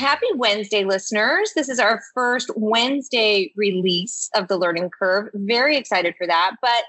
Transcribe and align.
happy 0.00 0.26
Wednesday, 0.34 0.82
listeners. 0.82 1.52
This 1.54 1.68
is 1.68 1.78
our 1.78 2.00
first 2.14 2.50
Wednesday 2.56 3.52
release 3.54 4.30
of 4.34 4.48
the 4.48 4.56
Learning 4.56 4.88
Curve. 4.88 5.28
Very 5.34 5.76
excited 5.76 6.14
for 6.16 6.26
that. 6.26 6.52
But 6.62 6.84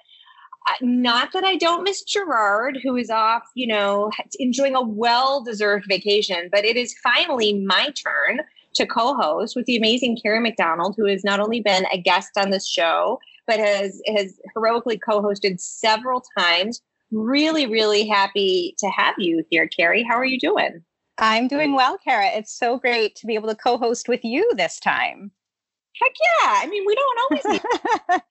uh, 0.70 0.76
not 0.80 1.34
that 1.34 1.44
I 1.44 1.58
don't 1.58 1.84
miss 1.84 2.04
Gerard, 2.04 2.80
who 2.82 2.96
is 2.96 3.10
off, 3.10 3.44
you 3.54 3.68
know, 3.68 4.12
enjoying 4.40 4.76
a 4.76 4.82
well 4.82 5.44
deserved 5.44 5.88
vacation, 5.90 6.48
but 6.54 6.64
it 6.64 6.78
is 6.78 6.96
finally 7.04 7.62
my 7.62 7.90
turn 7.90 8.40
to 8.76 8.86
co 8.86 9.14
host 9.16 9.58
with 9.58 9.66
the 9.66 9.76
amazing 9.76 10.18
Kerry 10.24 10.40
McDonald, 10.40 10.96
who 10.98 11.06
has 11.06 11.26
not 11.26 11.42
only 11.42 11.60
been 11.60 11.86
a 11.92 11.98
guest 11.98 12.30
on 12.38 12.50
this 12.50 12.66
show, 12.66 13.20
but 13.46 13.60
has, 13.60 14.02
has 14.16 14.40
heroically 14.56 14.98
co 14.98 15.22
hosted 15.22 15.60
several 15.60 16.24
times. 16.38 16.82
Really, 17.12 17.66
really 17.66 18.08
happy 18.08 18.74
to 18.78 18.88
have 18.88 19.16
you 19.18 19.44
here, 19.50 19.68
Kerry. 19.68 20.02
How 20.02 20.16
are 20.16 20.24
you 20.24 20.40
doing? 20.40 20.82
I'm 21.22 21.48
doing 21.48 21.76
well, 21.76 22.00
Cara. 22.00 22.32
It's 22.34 22.52
so 22.52 22.80
great 22.80 23.16
to 23.18 23.28
be 23.28 23.36
able 23.36 23.48
to 23.48 23.56
co 23.56 23.78
host 23.78 24.08
with 24.08 24.26
you 24.26 24.52
this 24.56 24.80
time. 24.80 25.32
Heck 26.02 26.12
yeah. 26.20 26.62
I 26.64 26.68
mean, 26.68 26.84
we 26.86 26.96
don't 26.96 27.20
always 27.22 27.62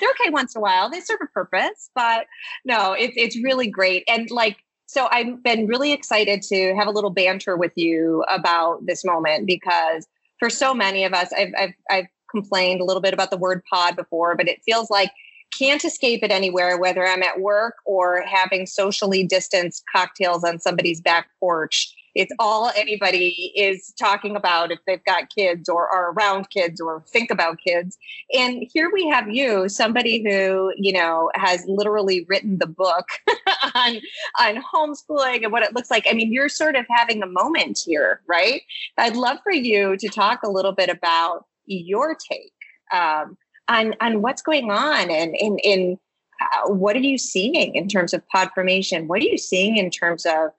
they're 0.00 0.10
okay 0.10 0.28
once 0.30 0.54
in 0.54 0.58
a 0.58 0.62
while. 0.62 0.90
They 0.90 1.00
serve 1.00 1.20
a 1.22 1.26
purpose, 1.28 1.90
but 1.94 2.26
no, 2.66 2.92
it's 2.92 3.14
it's 3.16 3.42
really 3.42 3.68
great. 3.68 4.04
And 4.06 4.30
like, 4.30 4.58
so 4.84 5.08
I've 5.10 5.42
been 5.42 5.66
really 5.66 5.92
excited 5.92 6.42
to 6.42 6.74
have 6.74 6.86
a 6.86 6.90
little 6.90 7.10
banter 7.10 7.56
with 7.56 7.72
you 7.76 8.22
about 8.28 8.84
this 8.84 9.02
moment 9.02 9.46
because 9.46 10.06
for 10.38 10.50
so 10.50 10.74
many 10.74 11.04
of 11.04 11.14
us, 11.14 11.32
I've 11.32 11.52
I've 11.58 11.74
I've 11.90 12.06
complained 12.30 12.82
a 12.82 12.84
little 12.84 13.00
bit 13.00 13.14
about 13.14 13.30
the 13.30 13.38
word 13.38 13.62
pod 13.72 13.96
before, 13.96 14.36
but 14.36 14.46
it 14.46 14.62
feels 14.62 14.90
like 14.90 15.10
can't 15.58 15.84
escape 15.84 16.22
it 16.22 16.30
anywhere, 16.30 16.78
whether 16.78 17.04
I'm 17.06 17.22
at 17.22 17.40
work 17.40 17.76
or 17.86 18.22
having 18.22 18.66
socially 18.66 19.24
distanced 19.24 19.84
cocktails 19.90 20.44
on 20.44 20.60
somebody's 20.60 21.00
back 21.00 21.28
porch 21.40 21.92
it's 22.14 22.32
all 22.38 22.70
anybody 22.76 23.52
is 23.56 23.92
talking 23.98 24.36
about 24.36 24.72
if 24.72 24.78
they've 24.86 25.04
got 25.04 25.30
kids 25.30 25.68
or 25.68 25.88
are 25.88 26.12
around 26.12 26.50
kids 26.50 26.80
or 26.80 27.04
think 27.08 27.30
about 27.30 27.58
kids. 27.64 27.98
And 28.34 28.64
here 28.72 28.90
we 28.92 29.06
have 29.08 29.30
you, 29.30 29.68
somebody 29.68 30.22
who, 30.22 30.72
you 30.76 30.92
know, 30.92 31.30
has 31.34 31.64
literally 31.66 32.26
written 32.28 32.58
the 32.58 32.66
book 32.66 33.06
on 33.74 34.00
on 34.40 34.62
homeschooling 34.74 35.42
and 35.44 35.52
what 35.52 35.62
it 35.62 35.74
looks 35.74 35.90
like. 35.90 36.06
I 36.08 36.12
mean, 36.12 36.32
you're 36.32 36.48
sort 36.48 36.76
of 36.76 36.86
having 36.88 37.22
a 37.22 37.26
moment 37.26 37.78
here, 37.84 38.20
right? 38.28 38.62
I'd 38.98 39.16
love 39.16 39.38
for 39.42 39.52
you 39.52 39.96
to 39.96 40.08
talk 40.08 40.42
a 40.42 40.50
little 40.50 40.72
bit 40.72 40.88
about 40.88 41.44
your 41.66 42.16
take 42.16 42.52
um, 42.92 43.36
on 43.68 43.94
on 44.00 44.22
what's 44.22 44.42
going 44.42 44.70
on 44.70 45.10
and 45.10 45.34
in 45.36 45.58
in 45.58 45.98
uh, 46.40 46.70
what 46.70 46.96
are 46.96 47.00
you 47.00 47.18
seeing 47.18 47.74
in 47.74 47.86
terms 47.88 48.14
of 48.14 48.26
pod 48.28 48.50
formation? 48.54 49.06
What 49.06 49.20
are 49.20 49.26
you 49.26 49.38
seeing 49.38 49.76
in 49.76 49.90
terms 49.90 50.24
of 50.24 50.50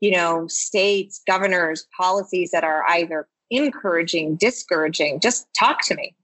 you 0.00 0.10
know, 0.10 0.46
states, 0.48 1.20
governors, 1.26 1.86
policies 1.96 2.50
that 2.50 2.64
are 2.64 2.84
either 2.88 3.28
encouraging, 3.50 4.36
discouraging? 4.36 5.20
Just 5.20 5.46
talk 5.58 5.82
to 5.86 5.94
me. 5.94 6.14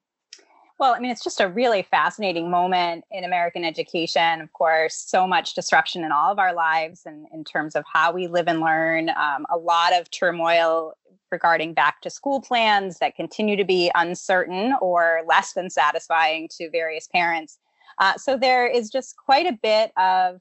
Well, 0.80 0.94
I 0.94 0.98
mean, 0.98 1.12
it's 1.12 1.22
just 1.22 1.40
a 1.40 1.48
really 1.48 1.82
fascinating 1.82 2.50
moment 2.50 3.04
in 3.12 3.22
American 3.22 3.64
education. 3.64 4.40
Of 4.40 4.52
course, 4.52 4.96
so 4.96 5.26
much 5.26 5.54
disruption 5.54 6.04
in 6.04 6.10
all 6.10 6.32
of 6.32 6.38
our 6.40 6.52
lives 6.52 7.02
and 7.06 7.26
in 7.32 7.44
terms 7.44 7.76
of 7.76 7.84
how 7.92 8.12
we 8.12 8.26
live 8.26 8.48
and 8.48 8.60
learn. 8.60 9.10
Um, 9.10 9.46
a 9.50 9.56
lot 9.56 9.94
of 9.94 10.10
turmoil 10.10 10.94
regarding 11.30 11.74
back 11.74 12.00
to 12.00 12.10
school 12.10 12.40
plans 12.40 12.98
that 12.98 13.14
continue 13.14 13.56
to 13.56 13.64
be 13.64 13.90
uncertain 13.94 14.74
or 14.80 15.22
less 15.26 15.52
than 15.52 15.70
satisfying 15.70 16.48
to 16.58 16.70
various 16.70 17.06
parents. 17.06 17.58
Uh, 17.98 18.14
so 18.16 18.36
there 18.36 18.66
is 18.66 18.90
just 18.90 19.16
quite 19.16 19.46
a 19.46 19.58
bit 19.62 19.92
of 19.96 20.40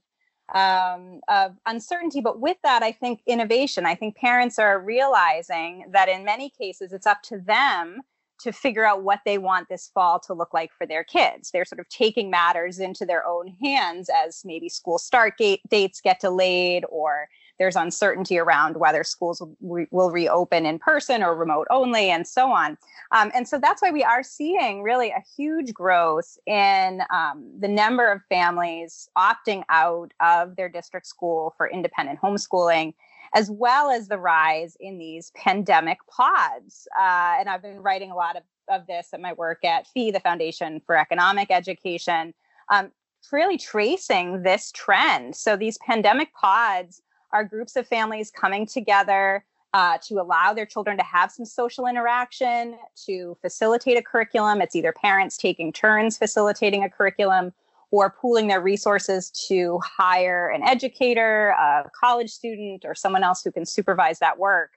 um, 0.54 1.22
of 1.28 1.56
uncertainty. 1.66 2.22
But 2.22 2.40
with 2.40 2.58
that, 2.64 2.84
I 2.84 2.92
think 2.92 3.22
innovation. 3.26 3.86
I 3.86 3.96
think 3.96 4.16
parents 4.16 4.60
are 4.60 4.80
realizing 4.80 5.86
that 5.92 6.10
in 6.10 6.24
many 6.24 6.50
cases, 6.50 6.94
it's 6.94 7.08
up 7.08 7.22
to 7.24 7.40
them 7.40 8.02
to 8.40 8.52
figure 8.52 8.84
out 8.84 9.04
what 9.04 9.22
they 9.26 9.38
want 9.38 9.70
this 9.70 9.90
fall 9.94 10.20
to 10.20 10.34
look 10.34 10.54
like 10.54 10.72
for 10.78 10.86
their 10.86 11.04
kids. 11.04 11.52
They're 11.52 11.66
sort 11.66 11.80
of 11.80 11.88
taking 11.90 12.30
matters 12.30 12.80
into 12.80 13.06
their 13.06 13.26
own 13.26 13.48
hands 13.62 14.10
as 14.14 14.44
maybe 14.44 14.70
school 14.70 14.98
start 14.98 15.36
dates 15.70 16.02
get 16.02 16.20
delayed 16.20 16.84
or 16.90 17.30
there's 17.60 17.76
uncertainty 17.76 18.38
around 18.38 18.78
whether 18.78 19.04
schools 19.04 19.42
will, 19.60 19.86
will 19.92 20.12
reopen 20.12 20.66
in 20.66 20.80
person 20.80 21.24
or 21.24 21.36
remote 21.36 21.68
only 21.70 22.10
and 22.10 22.28
so 22.28 22.52
on. 22.52 22.78
Um, 23.12 23.32
and 23.36 23.48
so 23.48 23.60
that's 23.60 23.82
why 23.82 23.92
we 23.92 24.04
are 24.04 24.24
seeing 24.24 24.82
really 24.82 25.10
a 25.10 25.24
huge 25.36 25.74
growth 25.74 26.38
in 26.46 27.02
um, 27.12 27.52
the 27.60 27.68
number 27.68 28.12
of 28.12 28.22
families 28.30 29.08
opting 29.18 29.64
out 29.70 30.14
of 30.20 30.56
their 30.56 30.70
district 30.70 31.08
school 31.08 31.54
for 31.58 31.70
independent 31.70 32.20
homeschooling 32.22 32.94
as 33.36 33.50
well 33.50 33.90
as 33.90 34.08
the 34.08 34.18
rise 34.18 34.78
in 34.80 35.00
these 35.00 35.32
pandemic 35.36 35.98
pods. 36.08 36.88
Uh, 37.00 37.36
and 37.40 37.50
i've 37.50 37.64
been 37.64 37.82
writing 37.82 38.12
a 38.12 38.16
lot 38.16 38.36
of, 38.36 38.44
of 38.70 38.86
this 38.86 39.10
at 39.12 39.20
my 39.20 39.34
work 39.34 39.64
at 39.66 39.88
fee 39.88 40.12
the 40.12 40.20
foundation 40.20 40.80
for 40.86 40.96
economic 40.96 41.50
education 41.50 42.34
um, 42.70 42.92
really 43.32 43.58
tracing 43.58 44.44
this 44.44 44.72
trend. 44.74 45.36
So 45.36 45.56
these 45.56 45.78
pandemic 45.80 46.34
pods 46.34 47.02
are 47.34 47.44
groups 47.44 47.76
of 47.76 47.86
families 47.88 48.32
coming 48.32 48.66
together 48.66 49.44
uh, 49.74 49.98
to 49.98 50.22
allow 50.22 50.54
their 50.54 50.68
children 50.68 50.96
to 50.98 51.04
have 51.04 51.32
some 51.32 51.46
social 51.46 51.88
interaction, 51.88 52.78
to 53.08 53.36
facilitate 53.42 53.98
a 53.98 54.04
curriculum. 54.04 54.62
It's 54.62 54.76
either 54.76 54.94
parents 54.94 55.36
taking 55.36 55.74
turns 55.74 56.18
facilitating 56.18 56.84
a 56.84 56.90
curriculum 56.90 57.52
or 57.90 58.10
pooling 58.10 58.48
their 58.48 58.62
resources 58.62 59.30
to 59.48 59.80
hire 59.84 60.50
an 60.50 60.64
educator, 60.64 61.50
a 61.50 61.90
college 62.00 62.30
student, 62.32 62.86
or 62.86 62.96
someone 62.96 63.24
else 63.24 63.44
who 63.44 63.52
can 63.52 63.66
supervise 63.66 64.20
that 64.20 64.38
work. 64.38 64.72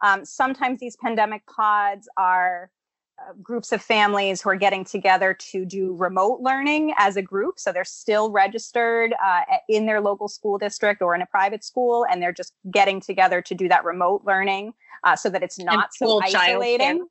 Um, 0.00 0.24
sometimes 0.24 0.80
these 0.80 0.96
pandemic 0.96 1.44
pods 1.46 2.08
are 2.16 2.70
groups 3.42 3.72
of 3.72 3.82
families 3.82 4.42
who 4.42 4.50
are 4.50 4.56
getting 4.56 4.84
together 4.84 5.34
to 5.34 5.64
do 5.64 5.94
remote 5.96 6.40
learning 6.40 6.94
as 6.98 7.16
a 7.16 7.22
group. 7.22 7.58
So 7.58 7.72
they're 7.72 7.84
still 7.84 8.30
registered 8.30 9.14
uh, 9.24 9.40
in 9.68 9.86
their 9.86 10.00
local 10.00 10.28
school 10.28 10.58
district 10.58 11.02
or 11.02 11.14
in 11.14 11.22
a 11.22 11.26
private 11.26 11.64
school, 11.64 12.06
and 12.10 12.22
they're 12.22 12.32
just 12.32 12.52
getting 12.70 13.00
together 13.00 13.40
to 13.42 13.54
do 13.54 13.68
that 13.68 13.84
remote 13.84 14.22
learning 14.24 14.74
uh, 15.04 15.16
so 15.16 15.30
that 15.30 15.42
it's 15.42 15.58
not 15.58 15.94
so 15.94 16.20
isolating. 16.22 17.06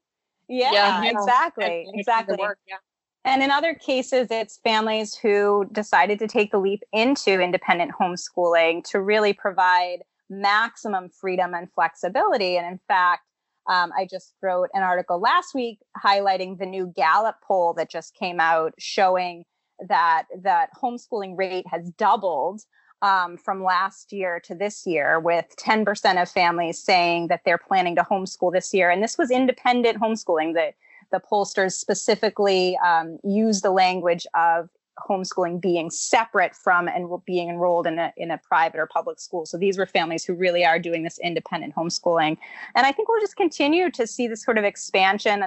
Yeah, 0.48 0.72
yeah, 0.74 1.10
exactly, 1.10 1.88
exactly. 1.94 2.38
Work, 2.40 2.60
yeah. 2.68 2.76
And 3.24 3.42
in 3.42 3.50
other 3.50 3.74
cases, 3.74 4.28
it's 4.30 4.60
families 4.64 5.16
who 5.16 5.68
decided 5.72 6.20
to 6.20 6.28
take 6.28 6.52
the 6.52 6.60
leap 6.60 6.84
into 6.94 7.42
independent 7.42 7.92
homeschooling 8.00 8.84
to 8.92 9.02
really 9.02 9.34
provide 9.34 10.04
maximum 10.30 11.10
freedom 11.10 11.56
and 11.56 11.68
flexibility. 11.74 12.58
And 12.58 12.68
in 12.68 12.80
fact, 12.88 13.24
um, 13.68 13.92
I 13.98 14.06
just 14.10 14.34
wrote 14.42 14.70
an 14.74 14.84
article 14.84 15.20
last 15.20 15.56
week 15.56 15.80
highlighting 15.98 16.58
the 16.58 16.66
new 16.66 16.88
Gallup 16.96 17.38
poll 17.44 17.74
that 17.74 17.90
just 17.90 18.14
came 18.16 18.40
out 18.40 18.74
showing 18.78 19.46
that 19.88 20.26
that 20.42 20.70
homeschooling 20.82 21.38
rate 21.38 21.66
has 21.68 21.90
doubled 21.92 22.62
um, 23.02 23.38
from 23.38 23.64
last 23.64 24.14
year 24.14 24.40
to 24.46 24.56
this 24.56 24.86
year, 24.86 25.20
with 25.20 25.46
10% 25.58 26.22
of 26.22 26.30
families 26.30 26.82
saying 26.82 27.28
that 27.28 27.42
they're 27.46 27.58
planning 27.58 27.96
to 27.96 28.04
homeschool 28.04 28.54
this 28.54 28.74
year. 28.74 28.90
And 28.90 29.04
this 29.04 29.18
was 29.18 29.30
independent 29.32 30.00
homeschooling. 30.00 30.54
The, 30.54 30.72
the 31.12 31.20
pollsters 31.20 31.74
specifically 31.74 32.78
um, 32.78 33.20
used 33.24 33.64
the 33.64 33.72
language 33.72 34.26
of 34.34 34.70
homeschooling 35.00 35.62
being 35.62 35.90
separate 35.90 36.56
from 36.56 36.88
and 36.88 37.10
being 37.26 37.50
enrolled 37.50 37.88
in 37.88 38.00
a, 38.00 38.14
in 38.18 38.32
a 38.32 38.38
private 38.38 38.80
or 38.80 38.88
public 38.88 39.20
school. 39.20 39.46
So 39.46 39.58
these 39.58 39.78
were 39.78 39.86
families 39.86 40.24
who 40.24 40.34
really 40.34 40.66
are 40.66 40.80
doing 40.80 41.04
this 41.04 41.20
independent 41.20 41.76
homeschooling. 41.76 42.38
And 42.76 42.88
I 42.88 42.92
think 42.92 43.10
we'll 43.10 43.22
just 43.22 43.36
continue 43.36 43.92
to 43.92 44.08
see 44.08 44.28
this 44.28 44.44
sort 44.44 44.58
of 44.58 44.64
expansion 44.64 45.46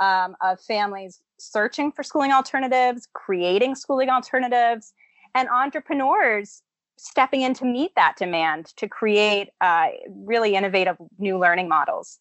um, 0.00 0.36
of 0.40 0.60
families 0.60 1.20
searching 1.38 1.92
for 1.92 2.02
schooling 2.02 2.32
alternatives, 2.32 3.08
creating 3.12 3.74
schooling 3.74 4.08
alternatives, 4.08 4.92
and 5.34 5.48
entrepreneurs 5.48 6.62
stepping 6.96 7.42
in 7.42 7.54
to 7.54 7.64
meet 7.64 7.92
that 7.94 8.16
demand 8.16 8.66
to 8.76 8.88
create 8.88 9.50
uh, 9.60 9.86
really 10.08 10.56
innovative 10.56 10.96
new 11.18 11.38
learning 11.38 11.68
models. 11.68 12.18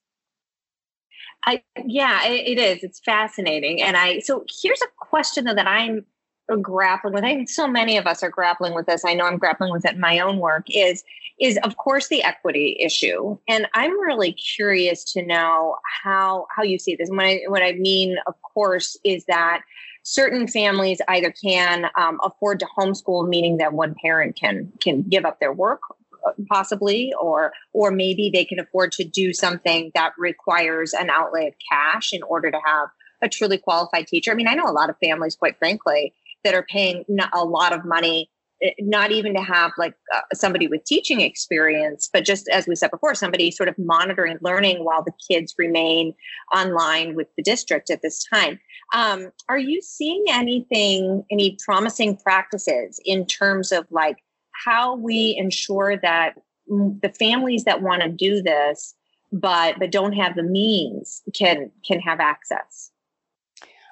I, 1.45 1.63
yeah, 1.85 2.25
it, 2.27 2.47
it 2.47 2.59
is. 2.59 2.83
It's 2.83 2.99
fascinating. 2.99 3.81
And 3.81 3.97
I, 3.97 4.19
so 4.19 4.45
here's 4.61 4.81
a 4.81 4.87
question 4.97 5.45
though 5.45 5.55
that 5.55 5.67
I'm 5.67 6.05
grappling 6.55 7.13
with 7.13 7.23
i 7.23 7.33
think 7.33 7.49
so 7.49 7.67
many 7.67 7.97
of 7.97 8.07
us 8.07 8.23
are 8.23 8.29
grappling 8.29 8.73
with 8.73 8.85
this. 8.85 9.03
I 9.05 9.13
know 9.13 9.25
i'm 9.25 9.37
grappling 9.37 9.71
with 9.71 9.85
it 9.85 9.95
in 9.95 9.99
my 9.99 10.19
own 10.19 10.37
work 10.37 10.65
is 10.69 11.03
is 11.39 11.59
of 11.63 11.77
course 11.77 12.07
the 12.07 12.23
equity 12.23 12.77
issue. 12.79 13.37
And 13.47 13.67
i'm 13.73 13.99
really 13.99 14.31
curious 14.31 15.03
to 15.13 15.25
know 15.25 15.77
how 16.03 16.47
how 16.55 16.63
you 16.63 16.79
see 16.79 16.95
this. 16.95 17.09
And 17.09 17.17
what 17.17 17.25
i 17.25 17.39
what 17.47 17.63
i 17.63 17.73
mean 17.73 18.17
of 18.27 18.35
course 18.41 18.97
is 19.03 19.25
that 19.25 19.61
certain 20.03 20.47
families 20.47 21.01
either 21.09 21.31
can 21.31 21.87
um, 21.97 22.17
afford 22.23 22.61
to 22.61 22.67
homeschool 22.77 23.27
meaning 23.27 23.57
that 23.57 23.73
one 23.73 23.93
parent 24.01 24.37
can 24.37 24.71
can 24.79 25.01
give 25.03 25.25
up 25.25 25.39
their 25.41 25.51
work 25.51 25.81
uh, 26.25 26.31
possibly 26.49 27.13
or 27.19 27.51
or 27.73 27.91
maybe 27.91 28.31
they 28.33 28.45
can 28.45 28.59
afford 28.59 28.93
to 28.93 29.03
do 29.03 29.33
something 29.33 29.91
that 29.95 30.13
requires 30.17 30.93
an 30.93 31.09
outlay 31.09 31.47
of 31.47 31.53
cash 31.69 32.13
in 32.13 32.23
order 32.23 32.49
to 32.49 32.59
have 32.65 32.87
a 33.21 33.27
truly 33.27 33.57
qualified 33.57 34.07
teacher. 34.07 34.31
I 34.31 34.35
mean 34.35 34.47
i 34.47 34.53
know 34.53 34.65
a 34.65 34.71
lot 34.71 34.89
of 34.89 34.95
families 34.99 35.35
quite 35.35 35.57
frankly 35.57 36.13
that 36.47 36.55
are 36.55 36.65
paying 36.69 37.03
a 37.33 37.43
lot 37.43 37.73
of 37.73 37.83
money 37.83 38.29
eh, 38.63 38.71
not 38.79 39.11
even 39.11 39.35
to 39.35 39.41
have 39.41 39.71
like 39.77 39.93
uh, 40.15 40.21
somebody 40.33 40.65
with 40.67 40.85
teaching 40.85 41.19
experience, 41.19 42.09
but 42.11 42.23
just 42.23 42.47
as 42.47 42.67
we 42.67 42.75
said 42.75 42.89
before, 42.89 43.13
somebody 43.15 43.51
sort 43.51 43.67
of 43.67 43.77
monitoring 43.77 44.37
learning 44.41 44.85
while 44.85 45.03
the 45.03 45.11
kids 45.29 45.53
remain 45.57 46.13
online 46.55 47.15
with 47.15 47.27
the 47.35 47.43
district 47.43 47.89
at 47.89 48.01
this 48.01 48.23
time. 48.33 48.59
Um, 48.93 49.31
are 49.49 49.57
you 49.57 49.81
seeing 49.81 50.23
anything, 50.29 51.25
any 51.29 51.57
promising 51.65 52.15
practices 52.15 52.97
in 53.03 53.25
terms 53.25 53.73
of 53.73 53.85
like 53.91 54.17
how 54.65 54.95
we 54.95 55.35
ensure 55.37 55.97
that 55.97 56.35
the 56.67 57.13
families 57.19 57.65
that 57.65 57.81
want 57.81 58.03
to 58.03 58.09
do 58.09 58.41
this 58.41 58.95
but 59.33 59.77
but 59.77 59.91
don't 59.91 60.13
have 60.13 60.35
the 60.35 60.43
means 60.43 61.21
can 61.33 61.69
can 61.85 61.99
have 61.99 62.21
access? 62.21 62.91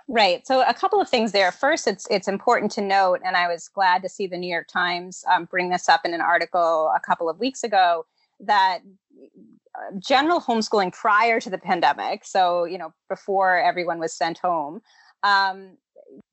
Right. 0.08 0.46
So 0.46 0.62
a 0.62 0.74
couple 0.74 1.02
of 1.02 1.10
things 1.10 1.32
there. 1.32 1.52
First, 1.52 1.88
it's 1.88 2.06
it's 2.12 2.28
important 2.28 2.72
to 2.74 2.82
note, 2.82 3.22
and 3.26 3.36
I 3.36 3.48
was 3.48 3.68
glad 3.68 4.04
to 4.04 4.10
see 4.10 4.28
the 4.28 4.38
New 4.38 4.52
York 4.52 4.68
Times 4.68 5.24
um, 5.34 5.46
bring 5.46 5.70
this 5.70 5.90
up 5.90 6.02
in 6.06 6.14
an 6.14 6.22
article 6.22 6.94
a 6.96 7.00
couple 7.00 7.28
of 7.28 7.40
weeks 7.40 7.64
ago 7.64 8.06
that 8.40 8.80
uh, 9.76 9.98
general 9.98 10.40
homeschooling 10.40 10.94
prior 10.94 11.40
to 11.40 11.50
the 11.50 11.58
pandemic, 11.58 12.24
so 12.24 12.66
you 12.66 12.78
know 12.78 12.94
before 13.10 13.58
everyone 13.58 13.98
was 13.98 14.16
sent 14.16 14.38
home, 14.38 14.80
um, 15.24 15.76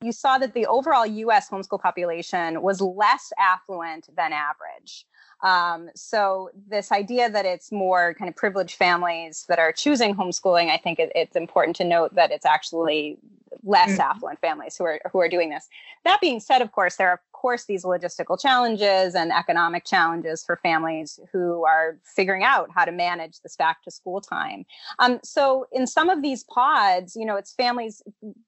you 0.02 0.12
saw 0.12 0.36
that 0.36 0.52
the 0.52 0.66
overall 0.66 1.06
U.S. 1.06 1.48
homeschool 1.48 1.80
population 1.80 2.60
was 2.60 2.82
less 2.82 3.32
affluent 3.38 4.06
than 4.14 4.34
average. 4.34 5.06
Um, 5.42 5.90
so 5.94 6.50
this 6.68 6.92
idea 6.92 7.28
that 7.30 7.44
it's 7.44 7.72
more 7.72 8.14
kind 8.14 8.28
of 8.28 8.36
privileged 8.36 8.76
families 8.76 9.44
that 9.48 9.58
are 9.58 9.72
choosing 9.72 10.14
homeschooling, 10.14 10.70
I 10.70 10.76
think 10.76 10.98
it, 10.98 11.10
it's 11.14 11.36
important 11.36 11.76
to 11.76 11.84
note 11.84 12.14
that 12.14 12.30
it's 12.30 12.46
actually 12.46 13.18
less 13.64 13.92
mm-hmm. 13.92 14.00
affluent 14.00 14.40
families 14.40 14.76
who 14.76 14.84
are 14.84 15.00
who 15.12 15.20
are 15.20 15.28
doing 15.28 15.50
this. 15.50 15.68
That 16.04 16.20
being 16.20 16.40
said, 16.40 16.62
of 16.62 16.72
course, 16.72 16.96
there 16.96 17.08
are 17.08 17.14
of 17.14 17.32
course 17.32 17.64
these 17.64 17.84
logistical 17.84 18.40
challenges 18.40 19.14
and 19.14 19.32
economic 19.32 19.84
challenges 19.84 20.44
for 20.44 20.56
families 20.62 21.18
who 21.32 21.64
are 21.64 21.98
figuring 22.04 22.44
out 22.44 22.70
how 22.72 22.84
to 22.84 22.92
manage 22.92 23.40
this 23.40 23.56
back 23.56 23.82
to 23.82 23.90
school 23.90 24.20
time. 24.20 24.64
Um, 25.00 25.18
so 25.24 25.66
in 25.72 25.86
some 25.86 26.08
of 26.08 26.22
these 26.22 26.44
pods, 26.44 27.16
you 27.16 27.26
know, 27.26 27.36
it's 27.36 27.52
families 27.52 28.02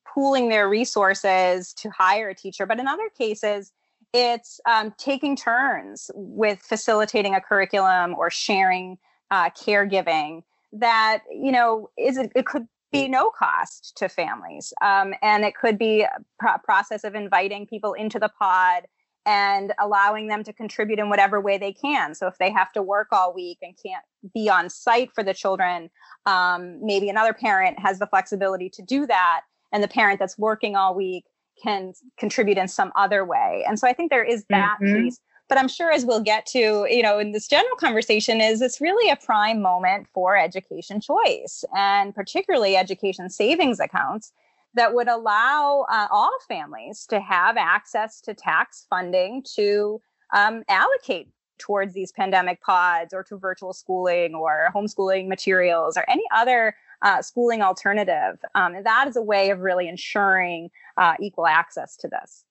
pooling 0.06 0.48
their 0.48 0.68
resources 0.68 1.72
to 1.74 1.90
hire 1.90 2.28
a 2.28 2.34
teacher, 2.34 2.66
but 2.66 2.78
in 2.78 2.86
other 2.86 3.08
cases 3.18 3.72
it's 4.14 4.60
um, 4.66 4.94
taking 4.96 5.36
turns 5.36 6.10
with 6.14 6.60
facilitating 6.60 7.34
a 7.34 7.40
curriculum 7.40 8.14
or 8.16 8.30
sharing 8.30 8.96
uh, 9.30 9.50
caregiving 9.50 10.42
that 10.72 11.22
you 11.30 11.52
know 11.52 11.90
is 11.98 12.16
it, 12.16 12.30
it 12.34 12.46
could 12.46 12.66
be 12.92 13.08
no 13.08 13.30
cost 13.30 13.92
to 13.96 14.08
families 14.08 14.72
um, 14.80 15.14
and 15.20 15.44
it 15.44 15.56
could 15.56 15.76
be 15.76 16.02
a 16.02 16.16
pro- 16.38 16.58
process 16.58 17.02
of 17.02 17.16
inviting 17.16 17.66
people 17.66 17.92
into 17.94 18.20
the 18.20 18.30
pod 18.38 18.84
and 19.26 19.72
allowing 19.80 20.28
them 20.28 20.44
to 20.44 20.52
contribute 20.52 20.98
in 20.98 21.08
whatever 21.08 21.40
way 21.40 21.56
they 21.56 21.72
can. 21.72 22.14
So 22.14 22.26
if 22.26 22.36
they 22.38 22.52
have 22.52 22.72
to 22.72 22.82
work 22.82 23.08
all 23.10 23.32
week 23.34 23.58
and 23.62 23.74
can't 23.82 24.04
be 24.34 24.48
on 24.48 24.68
site 24.68 25.10
for 25.12 25.24
the 25.24 25.34
children 25.34 25.90
um, 26.26 26.78
maybe 26.84 27.08
another 27.08 27.32
parent 27.32 27.78
has 27.80 27.98
the 27.98 28.06
flexibility 28.06 28.68
to 28.70 28.82
do 28.82 29.06
that 29.06 29.42
and 29.72 29.82
the 29.82 29.88
parent 29.88 30.20
that's 30.20 30.38
working 30.38 30.76
all 30.76 30.94
week 30.94 31.24
can 31.62 31.92
contribute 32.16 32.58
in 32.58 32.68
some 32.68 32.92
other 32.96 33.24
way. 33.24 33.64
And 33.66 33.78
so 33.78 33.88
I 33.88 33.92
think 33.92 34.10
there 34.10 34.24
is 34.24 34.44
that 34.50 34.78
mm-hmm. 34.82 35.04
piece. 35.04 35.20
But 35.48 35.58
I'm 35.58 35.68
sure 35.68 35.92
as 35.92 36.06
we'll 36.06 36.22
get 36.22 36.46
to, 36.46 36.86
you 36.88 37.02
know, 37.02 37.18
in 37.18 37.32
this 37.32 37.46
general 37.46 37.76
conversation, 37.76 38.40
is 38.40 38.62
it's 38.62 38.80
really 38.80 39.10
a 39.10 39.16
prime 39.16 39.60
moment 39.60 40.06
for 40.14 40.36
education 40.38 41.00
choice 41.00 41.64
and 41.76 42.14
particularly 42.14 42.76
education 42.76 43.28
savings 43.28 43.78
accounts 43.78 44.32
that 44.72 44.94
would 44.94 45.06
allow 45.06 45.86
uh, 45.90 46.08
all 46.10 46.36
families 46.48 47.06
to 47.06 47.20
have 47.20 47.56
access 47.56 48.20
to 48.22 48.34
tax 48.34 48.86
funding 48.88 49.44
to 49.54 50.00
um, 50.32 50.64
allocate 50.68 51.28
towards 51.58 51.94
these 51.94 52.10
pandemic 52.12 52.60
pods 52.60 53.14
or 53.14 53.22
to 53.22 53.36
virtual 53.36 53.72
schooling 53.72 54.34
or 54.34 54.70
homeschooling 54.74 55.28
materials 55.28 55.96
or 55.96 56.04
any 56.08 56.24
other 56.34 56.74
uh, 57.04 57.22
schooling 57.22 57.62
alternative. 57.62 58.38
Um, 58.54 58.74
and 58.74 58.86
that 58.86 59.06
is 59.06 59.16
a 59.16 59.22
way 59.22 59.50
of 59.50 59.60
really 59.60 59.88
ensuring 59.88 60.70
uh, 60.96 61.14
equal 61.20 61.46
access 61.46 61.96
to 61.98 62.08
this. 62.08 62.44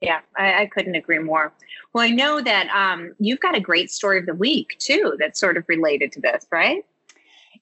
Yeah, 0.00 0.20
I, 0.36 0.62
I, 0.62 0.66
couldn't 0.66 0.94
agree 0.94 1.18
more. 1.18 1.52
Well, 1.92 2.04
I 2.04 2.10
know 2.10 2.40
that 2.40 2.68
um, 2.68 3.14
you've 3.18 3.40
got 3.40 3.56
a 3.56 3.60
great 3.60 3.90
story 3.90 4.18
of 4.20 4.26
the 4.26 4.34
week 4.34 4.76
too 4.78 5.16
that's 5.18 5.40
sort 5.40 5.56
of 5.56 5.64
related 5.66 6.12
to 6.12 6.20
this, 6.20 6.46
right? 6.52 6.84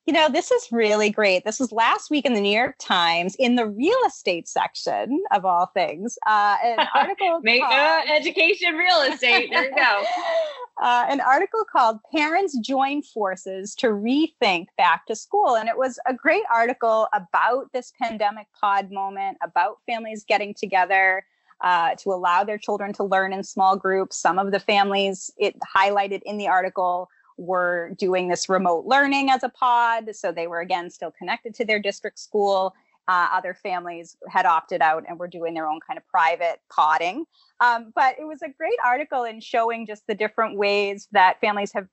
You 0.06 0.12
know, 0.12 0.29
this 0.29 0.53
is 0.53 0.69
really 0.70 1.11
great. 1.11 1.44
This 1.44 1.58
was 1.58 1.73
last 1.73 2.12
week 2.12 2.25
in 2.26 2.35
the 2.35 2.41
New 2.41 2.56
York 2.56 2.76
Times 2.79 3.35
in 3.41 3.56
the 3.56 3.67
real 3.67 3.99
estate 4.06 4.47
section 4.47 5.20
of 5.32 5.44
all 5.44 5.67
things. 5.67 6.17
Uh, 6.25 6.56
an 6.62 6.87
article 6.94 7.41
Make 7.43 7.61
called, 7.62 7.75
uh, 7.75 8.03
education 8.14 8.76
real 8.76 9.00
estate. 9.00 9.50
There 9.50 9.64
you 9.64 9.75
go. 9.75 10.05
uh, 10.81 11.06
an 11.08 11.20
article 11.20 11.64
called 11.64 11.99
"Parents 12.14 12.56
Join 12.58 13.03
Forces 13.03 13.75
to 13.76 13.88
Rethink 13.88 14.67
Back 14.79 15.06
to 15.06 15.17
School," 15.17 15.56
and 15.56 15.69
it 15.69 15.76
was 15.76 15.99
a 16.06 16.14
great 16.14 16.44
article 16.55 17.08
about 17.12 17.73
this 17.73 17.93
pandemic 18.00 18.47
pod 18.61 18.93
moment, 18.93 19.38
about 19.43 19.79
families 19.87 20.25
getting 20.25 20.55
together. 20.55 21.25
Uh, 21.62 21.94
to 21.94 22.11
allow 22.11 22.44
their 22.44 22.58
children 22.58 22.93
to 22.93 23.03
learn 23.03 23.32
in 23.32 23.43
small 23.43 23.79
groups. 23.79 24.19
Some 24.19 24.38
of 24.38 24.53
the 24.53 24.61
families 24.61 25.31
it 25.38 25.56
highlighted 25.75 26.20
in 26.26 26.37
the 26.37 26.49
article 26.49 27.08
were 27.36 27.92
doing 27.96 28.28
this 28.28 28.48
remote 28.48 28.86
learning 28.86 29.30
as 29.30 29.42
a 29.42 29.48
pod. 29.48 30.14
So 30.14 30.32
they 30.32 30.46
were 30.46 30.60
again 30.60 30.90
still 30.90 31.10
connected 31.10 31.54
to 31.56 31.64
their 31.64 31.78
district 31.78 32.18
school. 32.18 32.74
Uh, 33.08 33.28
other 33.32 33.54
families 33.54 34.16
had 34.28 34.46
opted 34.46 34.82
out 34.82 35.04
and 35.08 35.18
were 35.18 35.28
doing 35.28 35.54
their 35.54 35.68
own 35.68 35.78
kind 35.86 35.96
of 35.96 36.06
private 36.08 36.60
podding. 36.70 37.24
Um, 37.60 37.92
but 37.94 38.16
it 38.18 38.26
was 38.26 38.42
a 38.42 38.48
great 38.48 38.78
article 38.84 39.24
in 39.24 39.40
showing 39.40 39.86
just 39.86 40.06
the 40.08 40.14
different 40.14 40.56
ways 40.56 41.06
that 41.12 41.40
families 41.40 41.72
have 41.72 41.86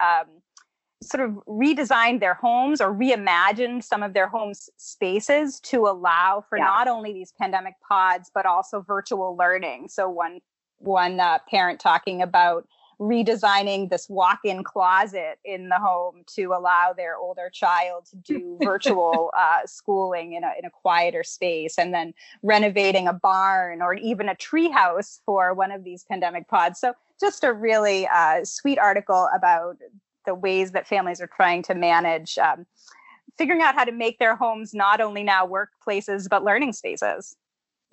um, 0.00 0.26
sort 1.02 1.28
of 1.28 1.36
redesigned 1.46 2.20
their 2.20 2.34
homes 2.34 2.80
or 2.80 2.92
reimagined 2.92 3.84
some 3.84 4.02
of 4.02 4.12
their 4.14 4.28
homes 4.28 4.68
spaces 4.76 5.60
to 5.60 5.86
allow 5.86 6.44
for 6.48 6.58
yeah. 6.58 6.64
not 6.64 6.88
only 6.88 7.12
these 7.12 7.32
pandemic 7.40 7.74
pods 7.86 8.30
but 8.34 8.44
also 8.44 8.80
virtual 8.80 9.36
learning. 9.36 9.88
So 9.88 10.08
one 10.08 10.40
one 10.78 11.18
uh, 11.18 11.38
parent 11.48 11.80
talking 11.80 12.22
about 12.22 12.66
redesigning 13.00 13.88
this 13.90 14.08
walk-in 14.08 14.64
closet 14.64 15.38
in 15.44 15.68
the 15.68 15.78
home 15.78 16.22
to 16.26 16.46
allow 16.46 16.92
their 16.96 17.16
older 17.16 17.48
child 17.52 18.06
to 18.06 18.16
do 18.16 18.58
virtual 18.62 19.30
uh, 19.38 19.60
schooling 19.66 20.32
in 20.32 20.42
a, 20.42 20.52
in 20.58 20.64
a 20.64 20.70
quieter 20.70 21.22
space 21.22 21.78
and 21.78 21.94
then 21.94 22.12
renovating 22.42 23.06
a 23.06 23.12
barn 23.12 23.80
or 23.80 23.94
even 23.94 24.28
a 24.28 24.34
treehouse 24.34 25.20
for 25.24 25.54
one 25.54 25.70
of 25.70 25.84
these 25.84 26.04
pandemic 26.04 26.48
pods. 26.48 26.80
So 26.80 26.92
just 27.20 27.44
a 27.44 27.52
really 27.52 28.06
uh, 28.08 28.44
sweet 28.44 28.78
article 28.78 29.28
about 29.34 29.76
the 30.26 30.34
ways 30.34 30.72
that 30.72 30.86
families 30.86 31.20
are 31.20 31.28
trying 31.28 31.62
to 31.64 31.74
manage 31.74 32.36
um, 32.38 32.66
figuring 33.36 33.62
out 33.62 33.76
how 33.76 33.84
to 33.84 33.92
make 33.92 34.18
their 34.18 34.34
homes 34.34 34.74
not 34.74 35.00
only 35.00 35.22
now 35.22 35.46
workplaces 35.46 36.28
but 36.28 36.44
learning 36.44 36.72
spaces 36.72 37.36